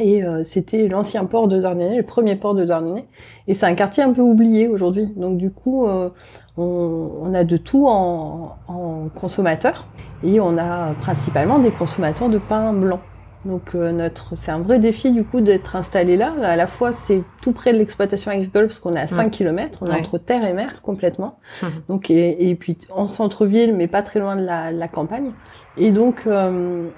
Et 0.00 0.22
c'était 0.42 0.88
l'ancien 0.88 1.24
port 1.24 1.46
de 1.46 1.60
Douarnenez, 1.60 1.98
le 1.98 2.02
premier 2.02 2.34
port 2.34 2.54
de 2.54 2.64
Douarnenez. 2.64 3.06
Et 3.46 3.54
c'est 3.54 3.66
un 3.66 3.74
quartier 3.74 4.02
un 4.02 4.12
peu 4.12 4.22
oublié 4.22 4.66
aujourd'hui. 4.66 5.06
Donc 5.16 5.38
du 5.38 5.50
coup, 5.50 5.86
on, 5.86 6.10
on, 6.56 7.32
a 7.32 7.44
de 7.44 7.56
tout 7.56 7.86
en, 7.86 8.56
en 8.66 9.08
consommateurs. 9.14 9.86
Et 10.24 10.40
on 10.40 10.58
a 10.58 10.94
principalement 10.94 11.58
des 11.58 11.70
consommateurs 11.70 12.28
de 12.28 12.38
pain 12.38 12.72
blanc. 12.72 13.00
Donc 13.44 13.74
euh, 13.74 13.92
notre, 13.92 14.36
c'est 14.36 14.50
un 14.50 14.60
vrai 14.60 14.78
défi 14.78 15.12
du 15.12 15.24
coup 15.24 15.40
d'être 15.40 15.76
installé 15.76 16.16
là. 16.16 16.34
À 16.42 16.56
la 16.56 16.66
fois 16.66 16.92
c'est 16.92 17.22
tout 17.42 17.52
près 17.52 17.72
de 17.72 17.78
l'exploitation 17.78 18.30
agricole 18.30 18.66
parce 18.66 18.78
qu'on 18.78 18.94
est 18.94 19.00
à 19.00 19.06
5 19.06 19.30
km, 19.30 19.80
on 19.82 19.90
est 19.90 19.98
entre 19.98 20.18
terre 20.18 20.44
et 20.44 20.52
mer 20.52 20.80
complètement. 20.82 21.38
Hum. 21.62 21.70
Donc 21.88 22.10
et, 22.10 22.48
et, 22.48 22.54
puis 22.54 22.78
en 22.90 23.06
centre-ville 23.06 23.74
mais 23.74 23.86
pas 23.86 24.02
très 24.02 24.20
loin 24.20 24.36
de 24.36 24.42
la, 24.42 24.72
la 24.72 24.88
campagne. 24.88 25.32
Et 25.76 25.90
donc 25.90 26.22
euh, 26.26 26.88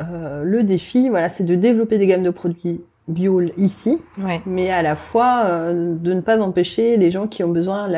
euh, 0.00 0.42
le 0.44 0.62
défi, 0.62 1.08
voilà, 1.08 1.28
c'est 1.28 1.44
de 1.44 1.54
développer 1.54 1.98
des 1.98 2.06
gammes 2.06 2.22
de 2.22 2.30
produits 2.30 2.82
bio 3.08 3.40
ici, 3.56 3.98
mais 4.46 4.70
à 4.70 4.82
la 4.82 4.96
fois 4.96 5.44
euh, 5.44 5.94
de 5.96 6.12
ne 6.12 6.20
pas 6.20 6.42
empêcher 6.42 6.96
les 6.96 7.10
gens 7.10 7.28
qui 7.28 7.44
ont 7.44 7.48
besoin 7.48 7.88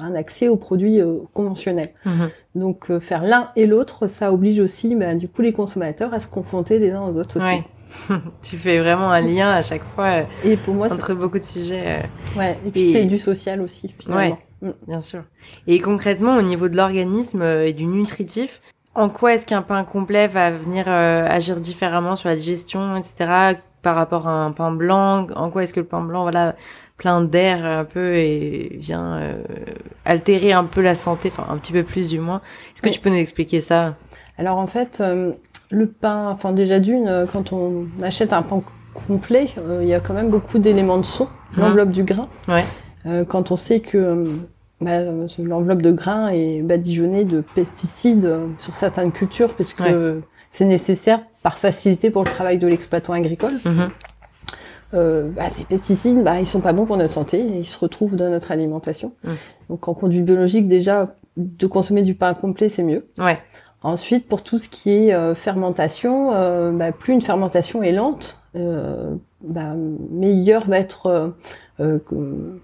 un 0.00 0.14
accès 0.14 0.48
aux 0.48 0.56
produits 0.56 1.00
euh, 1.00 1.18
conventionnels. 1.32 1.90
Mhm. 2.04 2.30
Donc 2.54 2.90
euh, 2.90 3.00
faire 3.00 3.22
l'un 3.22 3.50
et 3.56 3.66
l'autre, 3.66 4.08
ça 4.08 4.32
oblige 4.32 4.60
aussi 4.60 4.94
bah, 4.94 5.14
du 5.14 5.28
coup 5.28 5.42
les 5.42 5.52
consommateurs 5.52 6.12
à 6.12 6.20
se 6.20 6.26
confronter 6.26 6.78
les 6.78 6.90
uns 6.90 7.02
aux 7.02 7.18
autres 7.18 7.40
aussi. 7.40 7.62
tu 8.42 8.56
fais 8.56 8.78
vraiment 8.78 9.10
un 9.10 9.20
lien 9.20 9.50
à 9.50 9.62
chaque 9.62 9.84
fois 9.94 10.22
et 10.44 10.56
pour 10.56 10.74
moi, 10.74 10.92
entre 10.92 11.14
beaucoup 11.14 11.38
de 11.38 11.44
sujets. 11.44 12.02
Ouais, 12.36 12.58
et 12.66 12.70
puis 12.70 12.92
c'est 12.92 13.04
du 13.04 13.18
social 13.18 13.60
aussi 13.60 13.94
finalement. 13.98 14.38
Ouais, 14.62 14.72
bien 14.86 15.00
sûr. 15.00 15.22
Et 15.66 15.78
concrètement, 15.80 16.36
au 16.36 16.42
niveau 16.42 16.68
de 16.68 16.76
l'organisme 16.76 17.42
et 17.42 17.72
du 17.72 17.86
nutritif, 17.86 18.62
en 18.94 19.08
quoi 19.08 19.34
est-ce 19.34 19.46
qu'un 19.46 19.62
pain 19.62 19.84
complet 19.84 20.26
va 20.26 20.50
venir 20.50 20.88
agir 20.88 21.60
différemment 21.60 22.16
sur 22.16 22.28
la 22.28 22.36
digestion, 22.36 22.96
etc 22.96 23.56
par 23.82 23.96
rapport 23.96 24.28
à 24.28 24.44
un 24.44 24.52
pain 24.52 24.70
blanc 24.72 25.26
En 25.34 25.50
quoi 25.50 25.64
est-ce 25.64 25.74
que 25.74 25.80
le 25.80 25.86
pain 25.86 26.00
blanc, 26.00 26.22
voilà, 26.22 26.54
plein 26.96 27.20
d'air 27.20 27.64
un 27.64 27.84
peu 27.84 28.14
et 28.14 28.76
vient 28.80 29.14
euh, 29.14 29.42
altérer 30.04 30.52
un 30.52 30.64
peu 30.64 30.80
la 30.82 30.94
santé, 30.94 31.30
enfin 31.32 31.46
un 31.52 31.58
petit 31.58 31.72
peu 31.72 31.82
plus 31.82 32.10
du 32.10 32.20
moins. 32.20 32.40
Est-ce 32.74 32.82
que 32.82 32.88
tu 32.88 33.00
peux 33.00 33.10
nous 33.10 33.16
expliquer 33.16 33.60
ça? 33.60 33.96
Alors 34.38 34.58
en 34.58 34.66
fait, 34.66 34.98
euh, 35.00 35.32
le 35.70 35.88
pain, 35.88 36.28
enfin 36.30 36.52
déjà 36.52 36.80
d'une, 36.80 37.08
euh, 37.08 37.26
quand 37.30 37.52
on 37.52 37.86
achète 38.02 38.32
un 38.32 38.42
pain 38.42 38.62
complet, 38.94 39.46
il 39.80 39.88
y 39.88 39.94
a 39.94 40.00
quand 40.00 40.14
même 40.14 40.28
beaucoup 40.28 40.58
d'éléments 40.58 40.98
de 40.98 41.04
son, 41.04 41.24
mmh. 41.24 41.60
l'enveloppe 41.60 41.90
du 41.90 42.04
grain. 42.04 42.28
Ouais. 42.46 42.64
quand 43.26 43.50
on 43.50 43.56
sait 43.56 43.80
que 43.80 44.28
bah, 44.80 44.98
l'enveloppe 45.38 45.80
de 45.80 45.92
grain 45.92 46.28
est 46.28 46.60
badigeonnée 46.60 47.24
de 47.24 47.40
pesticides 47.40 48.30
sur 48.58 48.74
certaines 48.74 49.10
cultures, 49.10 49.54
parce 49.54 49.72
que 49.72 50.20
c'est 50.52 50.66
nécessaire 50.66 51.20
par 51.42 51.56
facilité 51.56 52.10
pour 52.10 52.24
le 52.24 52.30
travail 52.30 52.58
de 52.58 52.66
l'exploitant 52.66 53.14
agricole. 53.14 53.54
Mhm. 53.64 53.90
Euh, 54.92 55.30
bah, 55.30 55.48
ces 55.50 55.64
pesticides, 55.64 56.22
bah, 56.22 56.38
ils 56.40 56.46
sont 56.46 56.60
pas 56.60 56.74
bons 56.74 56.84
pour 56.84 56.98
notre 56.98 57.14
santé, 57.14 57.40
et 57.40 57.58
ils 57.60 57.66
se 57.66 57.78
retrouvent 57.78 58.16
dans 58.16 58.28
notre 58.28 58.52
alimentation. 58.52 59.14
Mhm. 59.24 59.32
Donc 59.70 59.88
en 59.88 59.94
conduite 59.94 60.26
biologique, 60.26 60.68
déjà, 60.68 61.16
de 61.38 61.66
consommer 61.66 62.02
du 62.02 62.14
pain 62.14 62.34
complet, 62.34 62.68
c'est 62.68 62.82
mieux. 62.82 63.06
Ouais. 63.16 63.38
Ensuite, 63.82 64.28
pour 64.28 64.42
tout 64.42 64.58
ce 64.58 64.68
qui 64.68 64.90
est 64.90 65.14
euh, 65.14 65.34
fermentation, 65.34 66.34
euh, 66.34 66.70
bah, 66.70 66.92
plus 66.92 67.14
une 67.14 67.22
fermentation 67.22 67.82
est 67.82 67.92
lente, 67.92 68.38
euh, 68.54 69.14
bah, 69.40 69.74
meilleur 70.10 70.68
va 70.68 70.78
être... 70.78 71.34
Euh, 71.80 71.98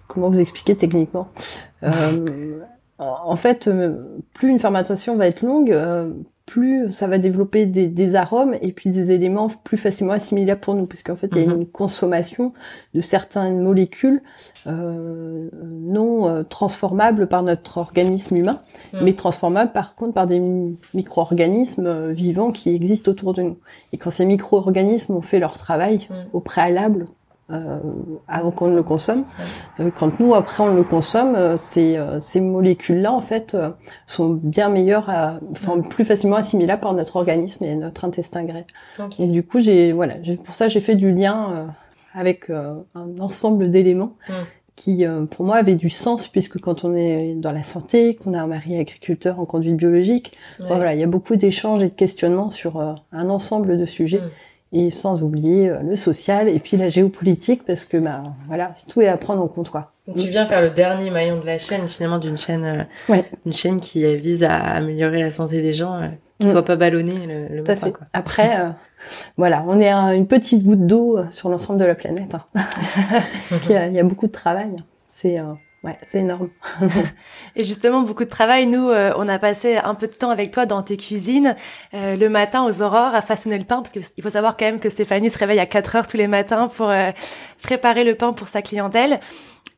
comment 0.06 0.28
vous 0.28 0.40
expliquer 0.40 0.76
techniquement 0.76 1.28
En 2.98 3.36
fait, 3.36 3.70
plus 4.34 4.50
une 4.50 4.58
fermentation 4.58 5.16
va 5.16 5.26
être 5.26 5.40
longue, 5.40 5.74
plus 6.48 6.90
ça 6.90 7.06
va 7.06 7.18
développer 7.18 7.66
des, 7.66 8.14
arômes 8.14 8.56
et 8.62 8.72
puis 8.72 8.90
des 8.90 9.12
éléments 9.12 9.48
plus 9.64 9.76
facilement 9.76 10.14
assimilables 10.14 10.60
pour 10.60 10.74
nous, 10.74 10.86
parce 10.86 11.02
qu'en 11.02 11.14
fait, 11.14 11.28
il 11.32 11.42
y 11.42 11.44
a 11.44 11.46
mhm. 11.46 11.60
une 11.60 11.66
consommation 11.66 12.52
de 12.94 13.00
certaines 13.02 13.60
molécules 13.60 14.22
euh, 14.66 15.48
non 15.62 16.26
euh, 16.26 16.42
transformables 16.42 17.26
par 17.28 17.42
notre 17.42 17.78
organisme 17.78 18.36
humain, 18.36 18.56
mais 19.02 19.12
transformables 19.12 19.72
par 19.72 19.94
contre 19.94 20.14
par 20.14 20.26
des 20.26 20.40
micro-organismes 20.94 21.86
euh, 21.86 22.12
vivants 22.12 22.50
qui 22.50 22.74
existent 22.74 23.10
autour 23.10 23.34
de 23.34 23.42
nous. 23.42 23.58
Et 23.92 23.98
quand 23.98 24.10
ces 24.10 24.24
micro-organismes 24.24 25.14
ont 25.14 25.22
fait 25.22 25.38
leur 25.38 25.56
travail 25.56 26.08
au 26.32 26.40
préalable, 26.40 27.06
euh, 27.50 27.78
avant 28.26 28.50
qu'on 28.50 28.68
ne 28.68 28.76
le 28.76 28.82
consomme. 28.82 29.24
Euh, 29.80 29.90
quand 29.94 30.20
nous 30.20 30.34
après 30.34 30.62
on 30.62 30.74
le 30.74 30.84
consomme, 30.84 31.34
euh, 31.34 31.56
ces, 31.56 31.96
euh, 31.96 32.20
ces 32.20 32.40
molécules-là 32.40 33.12
en 33.12 33.20
fait 33.20 33.56
sont 34.06 34.30
bien 34.30 34.68
meilleures, 34.68 35.08
à, 35.10 35.40
enfin 35.52 35.80
plus 35.80 36.04
facilement 36.04 36.36
assimilables 36.36 36.82
par 36.82 36.94
notre 36.94 37.16
organisme 37.16 37.64
et 37.64 37.74
notre 37.74 38.04
intestin 38.04 38.44
grêle. 38.44 38.66
Et 39.18 39.26
du 39.26 39.42
coup 39.42 39.60
j'ai 39.60 39.92
voilà, 39.92 40.14
pour 40.44 40.54
ça 40.54 40.68
j'ai 40.68 40.80
fait 40.80 40.96
du 40.96 41.12
lien 41.12 41.68
avec 42.14 42.50
un 42.50 42.84
ensemble 43.20 43.70
d'éléments 43.70 44.12
qui 44.78 45.04
euh, 45.04 45.24
pour 45.24 45.44
moi 45.44 45.56
avait 45.56 45.74
du 45.74 45.90
sens 45.90 46.28
puisque 46.28 46.60
quand 46.60 46.84
on 46.84 46.94
est 46.94 47.34
dans 47.34 47.50
la 47.50 47.64
santé, 47.64 48.14
qu'on 48.14 48.32
a 48.32 48.40
un 48.40 48.46
mari 48.46 48.78
agriculteur 48.78 49.40
en 49.40 49.44
conduite 49.44 49.76
biologique, 49.76 50.36
voilà, 50.60 50.94
il 50.94 51.00
y 51.00 51.02
a 51.02 51.08
beaucoup 51.08 51.34
d'échanges 51.34 51.82
et 51.82 51.88
de 51.88 51.94
questionnements 51.94 52.50
sur 52.50 52.78
euh, 52.78 52.94
un 53.12 53.28
ensemble 53.28 53.76
de 53.76 53.84
sujets. 53.84 54.20
Mm. 54.20 54.30
Et 54.72 54.90
sans 54.90 55.22
oublier 55.22 55.70
euh, 55.70 55.80
le 55.80 55.96
social 55.96 56.48
et 56.48 56.58
puis 56.58 56.76
la 56.76 56.90
géopolitique 56.90 57.64
parce 57.64 57.84
que 57.86 57.96
bah 57.96 58.22
voilà 58.48 58.74
tout 58.86 59.00
est 59.00 59.08
à 59.08 59.16
prendre 59.16 59.42
en 59.42 59.48
compte 59.48 59.70
quoi. 59.70 59.92
Tu 60.16 60.28
viens 60.28 60.46
faire 60.46 60.62
le 60.62 60.70
dernier 60.70 61.10
maillon 61.10 61.40
de 61.40 61.46
la 61.46 61.58
chaîne 61.58 61.88
finalement 61.88 62.18
d'une 62.18 62.36
chaîne 62.38 62.86
une 63.08 63.52
chaîne 63.52 63.80
qui 63.80 64.16
vise 64.16 64.44
à 64.44 64.56
améliorer 64.56 65.20
la 65.20 65.30
santé 65.30 65.62
des 65.62 65.72
gens 65.72 66.00
qui 66.38 66.46
mm. 66.46 66.50
soit 66.50 66.64
pas 66.64 66.76
ballonné 66.76 67.26
le, 67.26 67.56
le 67.56 67.62
matin, 67.62 67.90
Quoi. 67.90 68.06
Après 68.12 68.72
voilà, 69.36 69.64
on 69.66 69.78
est 69.80 69.90
une 69.90 70.26
petite 70.26 70.64
goutte 70.64 70.86
d'eau 70.86 71.18
sur 71.30 71.48
l'ensemble 71.48 71.78
de 71.78 71.84
la 71.84 71.94
planète. 71.94 72.34
Hein. 72.34 72.66
il, 73.64 73.70
y 73.70 73.76
a, 73.76 73.86
il, 73.86 73.94
y 73.94 74.00
a, 74.00 74.04
beaucoup 74.04 74.26
de 74.26 74.32
travail. 74.32 74.74
C'est 75.08 75.38
euh, 75.38 75.52
c'est 76.06 76.18
énorme. 76.18 76.50
et 77.56 77.64
justement, 77.64 78.00
beaucoup 78.02 78.24
de 78.24 78.30
travail. 78.30 78.66
Nous, 78.66 78.88
euh, 78.88 79.12
on 79.16 79.28
a 79.28 79.38
passé 79.38 79.76
un 79.76 79.94
peu 79.94 80.06
de 80.06 80.12
temps 80.12 80.30
avec 80.30 80.50
toi 80.50 80.66
dans 80.66 80.82
tes 80.82 80.96
cuisines 80.96 81.56
euh, 81.94 82.16
le 82.16 82.28
matin 82.28 82.64
aux 82.64 82.82
aurores 82.82 83.14
à 83.14 83.22
façonner 83.22 83.58
le 83.58 83.64
pain, 83.64 83.82
parce 83.82 83.90
qu'il 83.90 84.22
faut 84.24 84.30
savoir 84.30 84.56
quand 84.56 84.66
même 84.66 84.80
que 84.80 84.90
Stéphanie 84.90 85.30
se 85.30 85.38
réveille 85.38 85.60
à 85.60 85.66
4 85.66 85.96
heures 85.96 86.06
tous 86.06 86.16
les 86.16 86.26
matins 86.26 86.68
pour 86.68 86.92
préparer 87.62 88.04
le 88.04 88.14
pain 88.14 88.32
pour 88.32 88.48
sa 88.48 88.62
clientèle. 88.62 89.18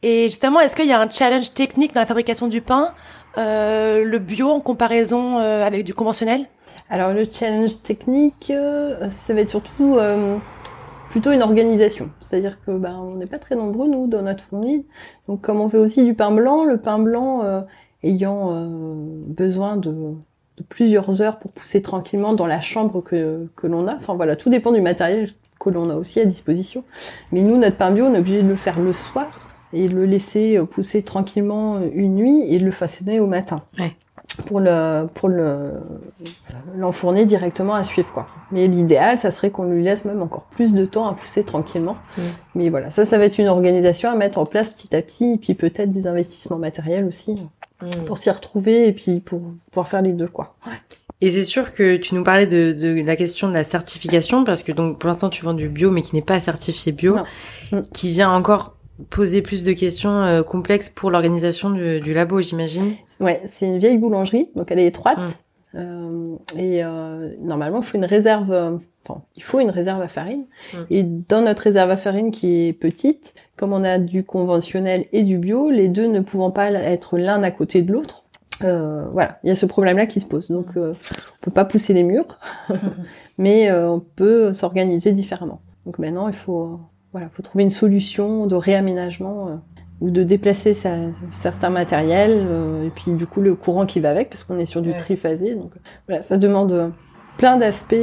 Et 0.02 0.28
justement, 0.28 0.60
est-ce 0.60 0.76
qu'il 0.76 0.86
y 0.86 0.92
a 0.92 1.00
un 1.00 1.10
challenge 1.10 1.52
technique 1.54 1.94
dans 1.94 2.00
la 2.00 2.06
fabrication 2.06 2.48
du 2.48 2.60
pain, 2.60 2.94
le 3.36 4.18
bio 4.18 4.50
en 4.50 4.60
comparaison 4.60 5.38
avec 5.38 5.84
du 5.84 5.94
conventionnel? 5.94 6.46
Alors 6.88 7.12
le 7.12 7.24
challenge 7.30 7.82
technique, 7.82 8.50
euh, 8.50 9.08
ça 9.08 9.32
va 9.32 9.40
être 9.42 9.48
surtout 9.48 9.96
euh, 9.96 10.38
plutôt 11.10 11.32
une 11.32 11.42
organisation. 11.42 12.10
C'est-à-dire 12.20 12.58
que 12.64 12.70
ben, 12.70 12.98
on 12.98 13.16
n'est 13.16 13.26
pas 13.26 13.38
très 13.38 13.56
nombreux 13.56 13.88
nous 13.88 14.06
dans 14.06 14.22
notre 14.22 14.42
fournille. 14.42 14.86
Donc 15.28 15.42
comme 15.42 15.60
on 15.60 15.68
fait 15.68 15.78
aussi 15.78 16.04
du 16.04 16.14
pain 16.14 16.30
blanc, 16.30 16.64
le 16.64 16.78
pain 16.78 16.98
blanc 16.98 17.42
euh, 17.44 17.60
ayant 18.02 18.66
besoin 19.26 19.76
de, 19.76 19.94
plusieurs 20.68 21.20
heures 21.20 21.38
pour 21.38 21.50
pousser 21.52 21.82
tranquillement 21.82 22.32
dans 22.32 22.46
la 22.46 22.60
chambre 22.60 23.02
que, 23.02 23.46
que 23.56 23.66
l'on 23.66 23.86
a. 23.86 23.96
Enfin 23.96 24.14
voilà, 24.14 24.36
tout 24.36 24.48
dépend 24.48 24.72
du 24.72 24.80
matériel 24.80 25.28
que 25.58 25.68
l'on 25.68 25.90
a 25.90 25.96
aussi 25.96 26.20
à 26.20 26.24
disposition. 26.24 26.84
Mais 27.32 27.42
nous, 27.42 27.58
notre 27.58 27.76
pain 27.76 27.90
bio, 27.90 28.06
on 28.06 28.14
est 28.14 28.18
obligé 28.18 28.42
de 28.42 28.48
le 28.48 28.56
faire 28.56 28.80
le 28.80 28.94
soir 28.94 29.28
et 29.74 29.88
de 29.88 29.94
le 29.94 30.06
laisser 30.06 30.58
pousser 30.70 31.02
tranquillement 31.02 31.80
une 31.92 32.14
nuit 32.14 32.42
et 32.48 32.58
de 32.58 32.64
le 32.64 32.70
façonner 32.70 33.20
au 33.20 33.26
matin. 33.26 33.62
Ouais 33.78 33.94
pour 34.34 34.60
le 34.60 35.06
pour 35.14 35.28
le 35.28 35.72
l'enfourner 36.76 37.24
directement 37.24 37.74
à 37.74 37.84
suivre 37.84 38.10
quoi. 38.12 38.26
Mais 38.52 38.66
l'idéal, 38.66 39.18
ça 39.18 39.30
serait 39.30 39.50
qu'on 39.50 39.64
lui 39.64 39.82
laisse 39.82 40.04
même 40.04 40.22
encore 40.22 40.44
plus 40.44 40.74
de 40.74 40.84
temps 40.84 41.08
à 41.08 41.14
pousser 41.14 41.44
tranquillement. 41.44 41.96
Mm. 42.16 42.22
Mais 42.54 42.70
voilà, 42.70 42.90
ça 42.90 43.04
ça 43.04 43.18
va 43.18 43.24
être 43.24 43.38
une 43.38 43.48
organisation 43.48 44.10
à 44.10 44.14
mettre 44.14 44.38
en 44.38 44.46
place 44.46 44.70
petit 44.70 44.94
à 44.94 45.02
petit 45.02 45.32
et 45.32 45.36
puis 45.38 45.54
peut-être 45.54 45.90
des 45.90 46.06
investissements 46.06 46.58
matériels 46.58 47.04
aussi 47.04 47.36
mm. 47.82 48.04
pour 48.06 48.18
s'y 48.18 48.30
retrouver 48.30 48.86
et 48.86 48.92
puis 48.92 49.20
pour 49.20 49.40
pouvoir 49.70 49.88
faire 49.88 50.02
les 50.02 50.12
deux 50.12 50.28
quoi. 50.28 50.54
Et 51.22 51.30
c'est 51.30 51.44
sûr 51.44 51.74
que 51.74 51.96
tu 51.96 52.14
nous 52.14 52.24
parlais 52.24 52.46
de, 52.46 52.72
de, 52.72 53.02
la 53.04 53.14
question 53.14 53.48
de 53.48 53.52
la 53.52 53.64
certification 53.64 54.44
parce 54.44 54.62
que 54.62 54.72
donc 54.72 54.98
pour 54.98 55.08
l'instant 55.08 55.28
tu 55.28 55.44
vends 55.44 55.52
du 55.52 55.68
bio 55.68 55.90
mais 55.90 56.00
qui 56.02 56.14
n'est 56.14 56.22
pas 56.22 56.40
certifié 56.40 56.92
bio, 56.92 57.16
mm. 57.72 57.82
qui 57.92 58.10
vient 58.10 58.30
encore 58.30 58.74
poser 59.08 59.42
plus 59.42 59.64
de 59.64 59.72
questions 59.72 60.22
euh, 60.22 60.42
complexes 60.42 60.88
pour 60.88 61.10
l'organisation 61.10 61.70
du, 61.70 62.00
du, 62.00 62.12
labo, 62.12 62.40
j'imagine. 62.40 62.94
Ouais, 63.20 63.42
c'est 63.46 63.66
une 63.66 63.78
vieille 63.78 63.98
boulangerie, 63.98 64.50
donc 64.56 64.70
elle 64.70 64.80
est 64.80 64.86
étroite. 64.86 65.18
Hum. 65.18 65.30
Euh, 65.76 66.36
et 66.56 66.84
euh, 66.84 67.34
normalement, 67.40 67.78
il 67.78 67.84
faut 67.84 67.96
une 67.96 68.04
réserve. 68.04 68.52
Euh, 68.52 68.76
enfin, 69.06 69.22
il 69.36 69.42
faut 69.42 69.60
une 69.60 69.70
réserve 69.70 70.00
à 70.00 70.08
farine. 70.08 70.44
Hum. 70.74 70.86
Et 70.90 71.02
dans 71.02 71.42
notre 71.42 71.62
réserve 71.62 71.90
à 71.90 71.96
farine 71.96 72.30
qui 72.30 72.66
est 72.68 72.72
petite, 72.72 73.34
comme 73.56 73.72
on 73.72 73.84
a 73.84 73.98
du 73.98 74.24
conventionnel 74.24 75.04
et 75.12 75.22
du 75.22 75.38
bio, 75.38 75.70
les 75.70 75.88
deux 75.88 76.06
ne 76.06 76.20
pouvant 76.20 76.50
pas 76.50 76.70
être 76.70 77.18
l'un 77.18 77.42
à 77.42 77.50
côté 77.50 77.82
de 77.82 77.92
l'autre, 77.92 78.24
euh, 78.62 79.06
voilà, 79.12 79.38
il 79.42 79.48
y 79.48 79.50
a 79.50 79.56
ce 79.56 79.66
problème-là 79.66 80.06
qui 80.06 80.20
se 80.20 80.26
pose. 80.26 80.48
Donc, 80.48 80.76
euh, 80.76 80.92
on 80.92 81.44
peut 81.44 81.50
pas 81.50 81.64
pousser 81.64 81.94
les 81.94 82.02
murs, 82.02 82.38
mais 83.38 83.72
on 83.72 84.00
peut 84.00 84.52
s'organiser 84.52 85.12
différemment. 85.12 85.60
Donc 85.86 85.98
maintenant, 85.98 86.28
il 86.28 86.34
faut 86.34 86.78
voilà, 87.12 87.28
faut 87.34 87.42
trouver 87.42 87.64
une 87.64 87.70
solution 87.70 88.46
de 88.46 88.54
réaménagement 88.54 89.48
euh, 89.48 89.56
ou 90.00 90.10
de 90.10 90.22
déplacer 90.22 90.74
sa, 90.74 90.94
certains 91.32 91.70
matériels 91.70 92.46
euh, 92.48 92.86
et 92.86 92.90
puis 92.90 93.12
du 93.12 93.26
coup 93.26 93.40
le 93.40 93.54
courant 93.54 93.84
qui 93.84 94.00
va 94.00 94.10
avec 94.10 94.30
parce 94.30 94.44
qu'on 94.44 94.58
est 94.58 94.66
sur 94.66 94.80
du 94.80 94.94
triphasé. 94.94 95.54
Donc 95.54 95.72
voilà, 96.06 96.22
ça 96.22 96.36
demande 96.36 96.72
euh, 96.72 96.88
plein 97.36 97.56
d'aspects 97.56 97.94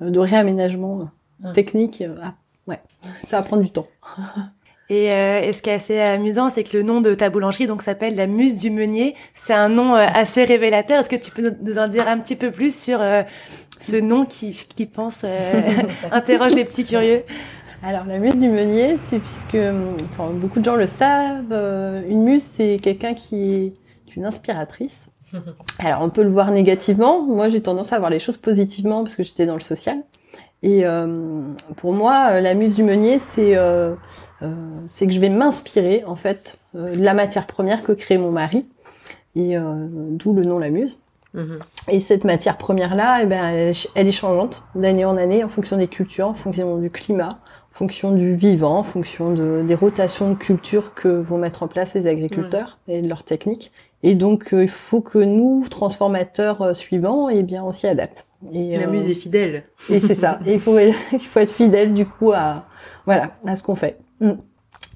de 0.00 0.18
réaménagement 0.18 1.10
technique. 1.52 2.02
Ah, 2.22 2.34
ouais, 2.66 2.80
ça 3.26 3.38
va 3.38 3.42
prendre 3.42 3.62
du 3.62 3.70
temps. 3.70 3.86
Et, 4.90 5.08
ce 5.54 5.62
qui 5.62 5.70
est 5.70 5.74
assez 5.74 5.98
amusant, 5.98 6.50
c'est 6.50 6.62
que 6.62 6.76
le 6.76 6.82
nom 6.82 7.00
de 7.00 7.14
ta 7.14 7.30
boulangerie 7.30 7.66
donc 7.66 7.80
s'appelle 7.80 8.16
la 8.16 8.26
Muse 8.26 8.58
du 8.58 8.68
Meunier. 8.68 9.14
C'est 9.34 9.54
un 9.54 9.70
nom 9.70 9.94
assez 9.94 10.44
révélateur. 10.44 11.00
Est-ce 11.00 11.08
que 11.08 11.16
tu 11.16 11.30
peux 11.30 11.54
nous 11.62 11.78
en 11.78 11.88
dire 11.88 12.06
un 12.06 12.18
petit 12.18 12.36
peu 12.36 12.50
plus 12.50 12.78
sur 12.78 13.00
ce 13.80 13.96
nom 13.96 14.26
qui, 14.26 14.52
qui 14.76 14.84
pense 14.84 15.24
interroge 16.12 16.54
les 16.54 16.66
petits 16.66 16.84
curieux? 16.84 17.22
Alors 17.84 18.06
la 18.06 18.18
muse 18.18 18.38
du 18.38 18.48
meunier, 18.48 18.96
c'est 19.04 19.18
puisque 19.18 19.58
enfin, 20.12 20.30
beaucoup 20.32 20.60
de 20.60 20.64
gens 20.64 20.76
le 20.76 20.86
savent, 20.86 21.52
euh, 21.52 22.02
une 22.08 22.22
muse 22.22 22.44
c'est 22.50 22.78
quelqu'un 22.78 23.12
qui 23.12 23.72
est 24.06 24.16
une 24.16 24.24
inspiratrice. 24.24 25.10
Alors 25.78 26.00
on 26.00 26.08
peut 26.08 26.22
le 26.22 26.30
voir 26.30 26.50
négativement, 26.50 27.22
moi 27.22 27.48
j'ai 27.48 27.60
tendance 27.60 27.92
à 27.92 27.98
voir 27.98 28.10
les 28.10 28.18
choses 28.18 28.38
positivement 28.38 29.02
parce 29.02 29.16
que 29.16 29.22
j'étais 29.22 29.44
dans 29.44 29.54
le 29.54 29.60
social. 29.60 29.98
Et 30.62 30.86
euh, 30.86 31.42
pour 31.76 31.92
moi, 31.92 32.40
la 32.40 32.54
muse 32.54 32.76
du 32.76 32.84
meunier, 32.84 33.18
c'est 33.18 33.54
euh, 33.54 33.94
c'est 34.86 35.06
que 35.06 35.12
je 35.12 35.20
vais 35.20 35.28
m'inspirer 35.28 36.04
en 36.06 36.16
fait 36.16 36.58
de 36.74 37.02
la 37.02 37.12
matière 37.12 37.46
première 37.46 37.82
que 37.82 37.92
crée 37.92 38.16
mon 38.16 38.30
mari, 38.30 38.66
et 39.36 39.56
d'où 40.10 40.32
le 40.32 40.44
nom 40.44 40.58
la 40.58 40.70
muse. 40.70 40.98
Mhm. 41.34 41.58
Et 41.88 42.00
cette 42.00 42.24
matière 42.24 42.56
première 42.56 42.94
là, 42.94 43.20
eh 43.22 43.26
ben, 43.26 43.72
elle 43.94 44.08
est 44.08 44.12
changeante 44.12 44.62
d'année 44.74 45.04
en 45.04 45.16
année 45.16 45.44
en 45.44 45.48
fonction 45.48 45.76
des 45.76 45.88
cultures, 45.88 46.28
en 46.28 46.34
fonction 46.34 46.78
du 46.78 46.90
climat, 46.90 47.40
fonction 47.74 48.14
du 48.14 48.36
vivant, 48.36 48.84
fonction 48.84 49.34
de, 49.34 49.64
des 49.66 49.74
rotations 49.74 50.30
de 50.30 50.36
culture 50.36 50.94
que 50.94 51.08
vont 51.08 51.38
mettre 51.38 51.64
en 51.64 51.68
place 51.68 51.92
les 51.94 52.06
agriculteurs 52.06 52.78
et 52.86 53.02
de 53.02 53.08
leurs 53.08 53.24
techniques. 53.24 53.72
Et 54.04 54.14
donc, 54.14 54.54
euh, 54.54 54.62
il 54.62 54.68
faut 54.68 55.00
que 55.00 55.18
nous, 55.18 55.66
transformateurs 55.68 56.62
euh, 56.62 56.74
suivants, 56.74 57.28
eh 57.28 57.42
bien, 57.42 57.64
on 57.64 57.72
s'y 57.72 57.88
adapte. 57.88 58.28
Et, 58.52 58.76
La 58.76 58.86
muse 58.86 59.10
est 59.10 59.14
fidèle. 59.14 59.64
Et 59.90 59.98
c'est 59.98 60.14
ça. 60.14 60.38
Et 60.46 60.54
il 60.54 60.60
faut, 60.60 60.78
il 61.12 61.18
faut 61.18 61.40
être 61.40 61.52
fidèle, 61.52 61.94
du 61.94 62.06
coup, 62.06 62.30
à, 62.30 62.66
voilà, 63.06 63.32
à 63.44 63.56
ce 63.56 63.64
qu'on 63.64 63.74
fait. 63.74 63.98
Mm. 64.20 64.32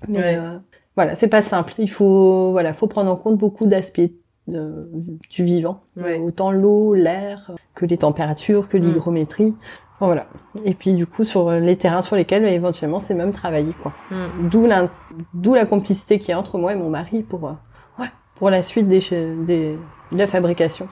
Mais 0.07 0.37
euh, 0.37 0.59
voilà, 0.95 1.17
c'est 1.17 1.29
pas 1.29 1.43
simple. 1.43 1.75
Il 1.79 1.91
faut, 1.91 2.53
voilà, 2.53 2.75
faut 2.75 2.87
prendre 2.87 3.11
en 3.11 3.17
compte 3.17 3.39
beaucoup 3.39 3.67
d'aspects 3.67 4.01
du 4.47 5.45
vivant, 5.45 5.83
autant 6.25 6.53
l'eau, 6.53 6.95
l'air, 6.95 7.51
que 7.75 7.85
les 7.85 7.99
températures, 7.99 8.69
que 8.69 8.79
mm. 8.79 8.81
l'hygrométrie. 8.81 9.55
Voilà. 10.01 10.27
Et 10.65 10.75
puis 10.75 10.95
du 10.95 11.07
coup 11.07 11.25
sur 11.25 11.51
les 11.51 11.77
terrains 11.77 12.03
sur 12.03 12.17
lesquels 12.17 12.47
éventuellement 12.47 13.01
c'est 13.01 13.15
même 13.15 13.33
travailler 13.33 13.73
quoi. 13.83 13.93
Mm. 14.11 14.49
D'où 14.49 14.67
la 14.67 14.89
d'où 15.35 15.55
la 15.55 15.67
complicité 15.67 16.19
qu'il 16.19 16.31
y 16.31 16.33
a 16.33 16.39
entre 16.39 16.59
moi 16.59 16.73
et 16.73 16.77
mon 16.77 16.91
mari 16.91 17.23
pour 17.23 17.49
euh, 17.49 17.53
ouais, 17.99 18.11
pour 18.37 18.51
la 18.51 18.63
suite 18.63 18.87
des, 18.87 19.01
des 19.45 19.77
de 20.13 20.19
la 20.19 20.27
fabrication. 20.27 20.89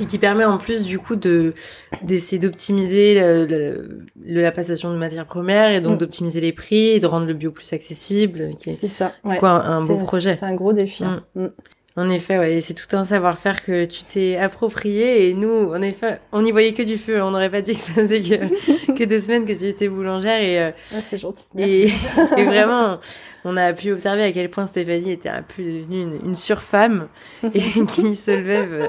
Et 0.00 0.06
qui 0.06 0.18
permet 0.18 0.44
en 0.44 0.58
plus 0.58 0.84
du 0.84 0.98
coup 0.98 1.16
de 1.16 1.54
d'essayer 2.02 2.38
d'optimiser 2.38 3.14
la 4.24 4.52
passation 4.52 4.92
de 4.92 4.98
matières 4.98 5.26
premières 5.26 5.70
et 5.70 5.80
donc 5.80 5.94
mm. 5.94 5.98
d'optimiser 5.98 6.40
les 6.40 6.52
prix 6.52 6.88
et 6.88 7.00
de 7.00 7.06
rendre 7.06 7.26
le 7.26 7.34
bio 7.34 7.50
plus 7.50 7.72
accessible. 7.72 8.50
C'est 8.58 8.88
ça. 8.88 9.12
Ouais. 9.24 9.38
Quoi, 9.38 9.50
un, 9.50 9.84
beau 9.84 9.98
projet. 9.98 10.36
C'est 10.36 10.46
un 10.46 10.54
gros 10.54 10.72
défi. 10.72 11.04
Hein. 11.04 11.22
Mm. 11.34 11.46
En 11.98 12.08
effet, 12.10 12.38
ouais, 12.38 12.60
c'est 12.60 12.74
tout 12.74 12.96
un 12.96 13.02
savoir-faire 13.02 13.60
que 13.64 13.84
tu 13.84 14.04
t'es 14.04 14.36
approprié 14.36 15.28
et 15.28 15.34
nous, 15.34 15.72
en 15.72 15.82
effet, 15.82 16.20
on 16.30 16.42
n'y 16.42 16.52
voyait 16.52 16.72
que 16.72 16.84
du 16.84 16.96
feu. 16.96 17.20
On 17.20 17.32
n'aurait 17.32 17.50
pas 17.50 17.60
dit 17.60 17.72
que 17.72 17.80
ça 17.80 17.92
faisait 17.92 18.20
que, 18.20 18.92
que, 18.96 19.02
deux 19.02 19.18
semaines 19.18 19.44
que 19.44 19.52
tu 19.52 19.64
étais 19.64 19.88
boulangère 19.88 20.40
et 20.40 20.60
euh, 20.60 20.70
ah, 20.94 20.98
c'est 21.10 21.18
gentil. 21.18 21.48
Et, 21.58 21.88
et, 22.36 22.44
vraiment, 22.44 23.00
on 23.48 23.56
a 23.56 23.72
pu 23.72 23.92
observer 23.92 24.24
à 24.24 24.32
quel 24.32 24.50
point 24.50 24.66
Stéphanie 24.66 25.12
était 25.12 25.30
un 25.30 25.42
peu 25.42 25.62
devenue 25.62 26.02
une, 26.02 26.20
une 26.22 26.34
surfemme 26.34 27.08
et 27.54 27.60
qui 27.88 28.14
se 28.14 28.30
levait, 28.30 28.58
euh, 28.58 28.88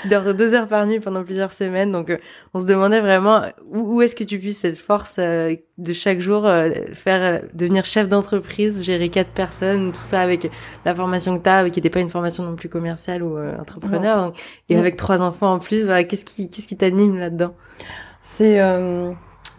qui 0.00 0.08
dort 0.08 0.32
deux 0.34 0.54
heures 0.54 0.66
par 0.66 0.86
nuit 0.86 0.98
pendant 0.98 1.22
plusieurs 1.22 1.52
semaines. 1.52 1.92
Donc, 1.92 2.08
euh, 2.08 2.16
on 2.54 2.60
se 2.60 2.64
demandait 2.64 3.00
vraiment 3.00 3.42
où, 3.70 4.00
est-ce 4.00 4.16
que 4.16 4.24
tu 4.24 4.38
puisses 4.38 4.60
cette 4.60 4.78
force 4.78 5.16
euh, 5.18 5.54
de 5.76 5.92
chaque 5.92 6.20
jour 6.20 6.48
faire 6.94 7.42
devenir 7.52 7.84
chef 7.84 8.08
d'entreprise, 8.08 8.82
gérer 8.82 9.10
quatre 9.10 9.30
personnes, 9.30 9.92
tout 9.92 10.00
ça 10.00 10.20
avec 10.20 10.50
la 10.84 10.94
formation 10.94 11.38
que 11.38 11.44
tu 11.44 11.50
as, 11.50 11.68
qui 11.68 11.78
n'était 11.78 11.90
pas 11.90 12.00
une 12.00 12.10
formation 12.10 12.44
non 12.44 12.56
plus 12.56 12.68
commerciale 12.68 13.22
ou 13.22 13.38
entrepreneur, 13.38 14.32
et 14.68 14.76
avec 14.76 14.96
trois 14.96 15.22
enfants 15.22 15.52
en 15.52 15.58
plus. 15.60 15.84
Voilà, 15.84 16.02
qu'est-ce 16.02 16.24
qui, 16.24 16.50
qu'est-ce 16.50 16.66
qui 16.66 16.76
t'anime 16.76 17.16
là-dedans? 17.18 17.54
C'est 18.20 18.58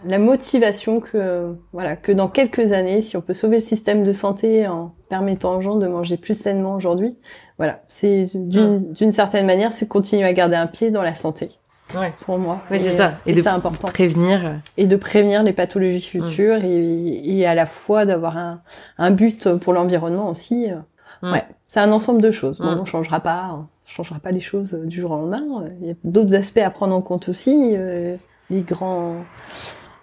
la 0.06 0.20
motivation 0.20 1.00
que 1.00 1.56
voilà 1.74 1.96
que 1.96 2.12
dans 2.12 2.28
quelques 2.28 2.72
années, 2.72 3.02
si 3.02 3.18
on 3.18 3.22
peut 3.22 3.34
sauver 3.34 3.58
le 3.58 3.64
système 3.64 4.04
de 4.04 4.14
santé 4.14 4.68
en 4.68 4.94
permettant 5.10 5.58
aux 5.58 5.62
gens 5.62 5.76
de 5.76 5.88
manger 5.88 6.18
plus 6.18 6.40
sainement 6.40 6.76
aujourd'hui, 6.76 7.18
voilà, 7.58 7.82
c'est 7.88 8.26
d'une 8.36 8.94
mm. 9.00 9.12
certaine 9.12 9.46
manière, 9.46 9.74
c'est 9.74 9.88
continuer 9.88 10.24
à 10.26 10.34
garder 10.34 10.56
un 10.56 10.68
pied 10.68 10.92
dans 10.92 11.04
la 11.04 11.16
santé. 11.16 11.50
Ouais. 11.96 12.14
pour 12.22 12.38
moi. 12.38 12.62
Oui, 12.70 12.80
c'est 12.80 12.96
ça. 12.96 13.16
Et, 13.26 13.32
Et 13.32 13.34
de 13.34 13.42
c'est 13.42 13.48
important. 13.48 13.88
Prévenir. 13.88 14.62
Et 14.78 14.86
de 14.86 14.96
prévenir 14.96 15.42
les 15.42 15.54
pathologies 15.54 16.02
futures 16.02 16.64
et, 16.64 17.40
et 17.40 17.48
à 17.48 17.56
la 17.56 17.66
fois 17.66 18.06
d'avoir 18.06 18.38
un, 18.38 18.62
un 19.00 19.10
but 19.10 19.56
pour 19.56 19.74
l'environnement 19.74 20.30
aussi. 20.30 20.68
Mm. 21.24 21.32
Ouais, 21.32 21.44
c'est 21.66 21.80
un 21.80 21.92
ensemble 21.92 22.22
de 22.22 22.32
choses. 22.32 22.60
Bon, 22.60 22.76
Mm. 22.76 22.80
on 22.82 22.86
changera 22.86 23.20
pas, 23.20 23.50
on 23.54 23.66
changera 23.86 24.20
pas 24.20 24.32
les 24.32 24.40
choses 24.40 24.74
du 24.86 25.02
jour 25.02 25.12
au 25.12 25.16
lendemain. 25.16 25.66
Il 25.82 25.88
y 25.88 25.92
a 25.92 25.96
d'autres 26.04 26.36
aspects 26.36 26.60
à 26.60 26.70
prendre 26.70 26.96
en 26.96 27.02
compte 27.02 27.28
aussi. 27.28 27.74
Euh, 27.76 28.16
les 28.50 28.62
grands, 28.62 29.16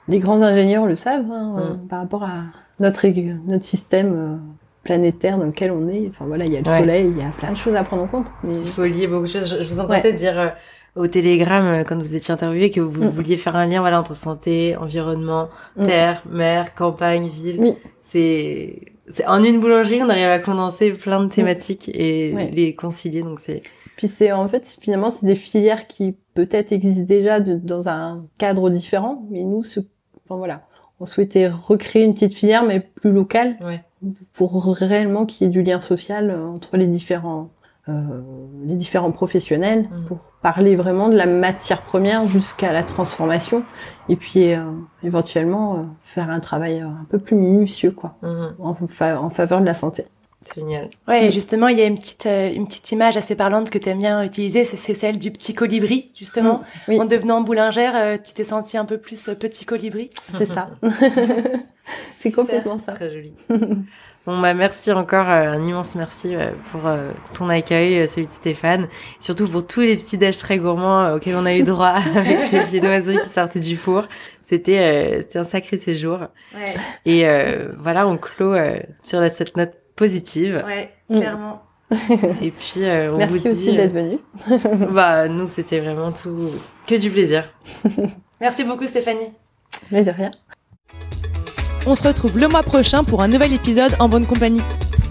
les 0.08 0.18
grands 0.18 0.40
ingénieurs 0.42 0.86
le 0.86 0.94
savent 0.96 1.30
hein, 1.30 1.54
Mm. 1.56 1.58
euh, 1.60 1.74
par 1.88 2.00
rapport 2.00 2.22
à 2.24 2.44
notre 2.80 3.06
notre 3.48 3.64
système 3.64 4.12
euh, 4.14 4.36
planétaire 4.84 5.38
dans 5.38 5.46
lequel 5.46 5.72
on 5.72 5.88
est. 5.88 6.08
Enfin 6.10 6.26
voilà, 6.26 6.44
il 6.44 6.52
y 6.52 6.56
a 6.56 6.60
le 6.60 6.68
Ouais. 6.70 6.78
soleil, 6.78 7.10
il 7.10 7.18
y 7.22 7.26
a 7.26 7.30
plein 7.30 7.50
de 7.52 7.56
choses 7.56 7.74
à 7.74 7.82
prendre 7.82 8.02
en 8.04 8.06
compte. 8.06 8.26
Mais 8.44 8.54
Il 8.54 8.68
faut 8.68 8.84
lier 8.84 9.06
beaucoup 9.06 9.24
de 9.24 9.28
choses. 9.30 9.58
Je, 9.60 9.66
vous 9.66 9.78
Ouais. 9.80 9.84
entendais 9.84 10.12
dire 10.12 10.38
euh, 10.38 10.48
au 10.94 11.06
télégramme, 11.08 11.66
euh, 11.66 11.84
quand 11.84 11.98
vous 11.98 12.14
étiez 12.14 12.32
interviewé, 12.32 12.70
que 12.70 12.80
vous 12.80 13.04
Mm. 13.04 13.08
vouliez 13.08 13.36
faire 13.36 13.56
un 13.56 13.66
lien 13.66 13.80
voilà, 13.80 13.98
entre 13.98 14.14
santé, 14.14 14.76
environnement, 14.76 15.48
Mm. 15.76 15.86
terre, 15.86 16.22
mer, 16.30 16.74
campagne, 16.74 17.26
ville. 17.28 17.56
Oui. 17.60 17.72
C'est, 18.02 18.80
c'est 19.08 19.26
en 19.26 19.42
une 19.42 19.58
boulangerie, 19.60 20.02
on 20.02 20.08
arrive 20.08 20.26
à 20.28 20.38
condenser 20.38 20.92
plein 20.92 21.20
de 21.22 21.28
thématiques 21.28 21.90
et 21.92 22.32
Ouais. 22.34 22.50
les 22.52 22.74
concilier. 22.74 23.22
Donc 23.22 23.40
c'est 23.40 23.62
Puis 23.96 24.08
c'est 24.08 24.30
en 24.30 24.46
fait 24.46 24.64
finalement 24.80 25.10
c'est 25.10 25.26
des 25.26 25.34
filières 25.34 25.86
qui 25.88 26.14
peut-être 26.34 26.70
existent 26.70 27.04
déjà 27.04 27.40
de- 27.40 27.54
dans 27.56 27.88
un 27.88 28.26
cadre 28.38 28.68
différent, 28.70 29.24
mais 29.30 29.42
nous, 29.42 29.62
ce- 29.64 29.80
enfin 30.28 30.36
voilà, 30.36 30.62
on 31.00 31.06
souhaitait 31.06 31.48
recréer 31.48 32.04
une 32.04 32.14
petite 32.14 32.34
filière 32.34 32.64
mais 32.64 32.80
plus 32.80 33.12
locale 33.12 33.56
Ouais. 33.64 33.82
pour 34.34 34.64
réellement 34.76 35.24
qu'il 35.26 35.46
y 35.46 35.48
ait 35.48 35.52
du 35.52 35.62
lien 35.62 35.80
social 35.80 36.30
euh, 36.30 36.46
entre 36.48 36.76
les 36.76 36.86
différents 36.86 37.48
euh, 37.88 38.20
les 38.64 38.74
différents 38.74 39.12
professionnels 39.12 39.88
Mhm. 39.92 40.04
pour 40.06 40.18
parler 40.42 40.74
vraiment 40.74 41.08
de 41.08 41.14
la 41.16 41.26
matière 41.26 41.82
première 41.82 42.26
jusqu'à 42.26 42.72
la 42.72 42.82
transformation 42.82 43.62
et 44.08 44.16
puis 44.16 44.52
euh, 44.54 44.64
éventuellement 45.04 45.74
euh, 45.76 45.82
faire 46.02 46.28
un 46.30 46.40
travail 46.40 46.80
un 46.80 47.06
peu 47.08 47.18
plus 47.20 47.36
minutieux 47.36 47.92
quoi 47.92 48.16
en, 48.58 48.74
fa- 48.88 49.20
en 49.20 49.30
faveur 49.30 49.60
de 49.60 49.66
la 49.66 49.74
santé. 49.74 50.04
C'est 50.46 50.60
génial. 50.60 50.88
Ouais, 51.08 51.26
et 51.26 51.30
justement, 51.30 51.68
il 51.68 51.78
y 51.78 51.82
a 51.82 51.86
une 51.86 51.98
petite, 51.98 52.26
euh, 52.26 52.50
une 52.52 52.66
petite 52.66 52.90
image 52.92 53.16
assez 53.16 53.34
parlante 53.36 53.68
que 53.70 53.78
tu 53.78 53.88
aimes 53.88 53.98
bien 53.98 54.22
utiliser, 54.24 54.64
c'est 54.64 54.94
celle 54.94 55.18
du 55.18 55.30
petit 55.30 55.54
colibri, 55.54 56.10
justement. 56.18 56.62
Oui. 56.88 57.00
En 57.00 57.04
devenant 57.04 57.40
boulangère, 57.42 57.92
euh, 57.96 58.16
tu 58.16 58.32
t'es 58.32 58.44
sentie 58.44 58.76
un 58.78 58.84
peu 58.84 58.98
plus 58.98 59.28
euh, 59.28 59.34
petit 59.34 59.64
colibri. 59.64 60.10
C'est 60.38 60.46
ça. 60.46 60.70
c'est 62.20 62.32
complètement 62.32 62.78
ça. 62.78 62.92
Très 62.92 63.10
joli. 63.10 63.32
Bon 64.26 64.40
bah 64.40 64.54
merci 64.54 64.90
encore, 64.90 65.30
euh, 65.30 65.52
un 65.52 65.62
immense 65.62 65.94
merci 65.94 66.34
euh, 66.34 66.50
pour 66.72 66.88
euh, 66.88 67.12
ton 67.34 67.48
accueil, 67.48 68.08
celui 68.08 68.26
de 68.26 68.32
Stéphane, 68.32 68.88
surtout 69.20 69.46
pour 69.46 69.64
tous 69.64 69.82
les 69.82 69.94
petits 69.96 70.18
déj 70.18 70.36
très 70.38 70.58
gourmands 70.58 71.14
auxquels 71.14 71.36
on 71.36 71.46
a 71.46 71.54
eu 71.54 71.62
droit 71.62 71.94
avec 72.16 72.50
les 72.50 72.58
viennoiseries 72.64 73.20
qui 73.20 73.28
sortaient 73.28 73.60
du 73.60 73.76
four. 73.76 74.02
C'était 74.42 74.80
euh, 74.80 75.22
c'était 75.22 75.38
un 75.38 75.44
sacré 75.44 75.76
séjour. 75.78 76.18
Ouais, 76.56 76.74
Et 77.04 77.24
euh, 77.28 77.68
voilà, 77.78 78.08
on 78.08 78.16
clôt 78.16 78.52
euh, 78.52 78.80
sur 79.04 79.20
la- 79.20 79.30
cette 79.30 79.56
note 79.56 79.74
positive. 79.96 80.62
ouais, 80.66 80.92
clairement. 81.10 81.62
Et 82.42 82.50
puis 82.50 82.82
euh, 82.84 83.12
on 83.14 83.18
Merci 83.18 83.38
vous 83.38 83.46
aussi 83.46 83.70
dit, 83.70 83.76
d'être 83.76 83.94
venu. 83.94 84.18
euh, 84.50 84.86
bah 84.90 85.28
nous 85.28 85.46
c'était 85.46 85.78
vraiment 85.78 86.10
tout 86.10 86.50
que 86.86 86.96
du 86.96 87.10
plaisir. 87.10 87.44
Merci 88.40 88.64
beaucoup, 88.64 88.86
Stéphanie. 88.86 89.30
Mais 89.92 90.02
de 90.02 90.10
rien. 90.10 90.30
On 91.86 91.94
se 91.94 92.02
retrouve 92.06 92.36
le 92.38 92.48
mois 92.48 92.64
prochain 92.64 93.04
pour 93.04 93.22
un 93.22 93.28
nouvel 93.28 93.52
épisode 93.52 93.94
en 94.00 94.08
bonne 94.08 94.26
compagnie. 94.26 94.62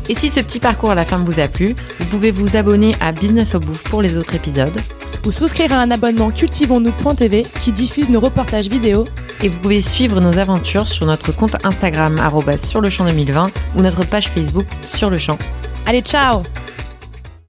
Et 0.09 0.15
si 0.15 0.29
ce 0.29 0.41
petit 0.41 0.59
parcours 0.59 0.91
à 0.91 0.95
la 0.95 1.05
fin 1.05 1.17
vous 1.17 1.39
a 1.39 1.47
plu, 1.47 1.75
vous 1.99 2.05
pouvez 2.07 2.31
vous 2.31 2.57
abonner 2.57 2.93
à 2.99 3.11
Business 3.13 3.55
au 3.55 3.59
Bouffe 3.59 3.83
pour 3.85 4.01
les 4.01 4.17
autres 4.17 4.35
épisodes. 4.35 4.77
Ou 5.25 5.31
souscrire 5.31 5.73
à 5.73 5.77
un 5.77 5.91
abonnement 5.91 6.29
cultivons-nous.tv 6.29 7.43
qui 7.59 7.71
diffuse 7.71 8.09
nos 8.09 8.19
reportages 8.19 8.67
vidéo 8.67 9.05
Et 9.41 9.49
vous 9.49 9.57
pouvez 9.59 9.81
suivre 9.81 10.21
nos 10.21 10.37
aventures 10.37 10.87
sur 10.87 11.05
notre 11.05 11.31
compte 11.31 11.55
Instagram 11.65 12.17
sur 12.63 12.81
le 12.81 12.89
champ 12.89 13.05
2020 13.05 13.51
ou 13.77 13.81
notre 13.81 14.05
page 14.05 14.29
Facebook 14.29 14.67
sur 14.85 15.09
le 15.09 15.17
champ. 15.17 15.37
Allez, 15.87 16.01
ciao 16.01 16.43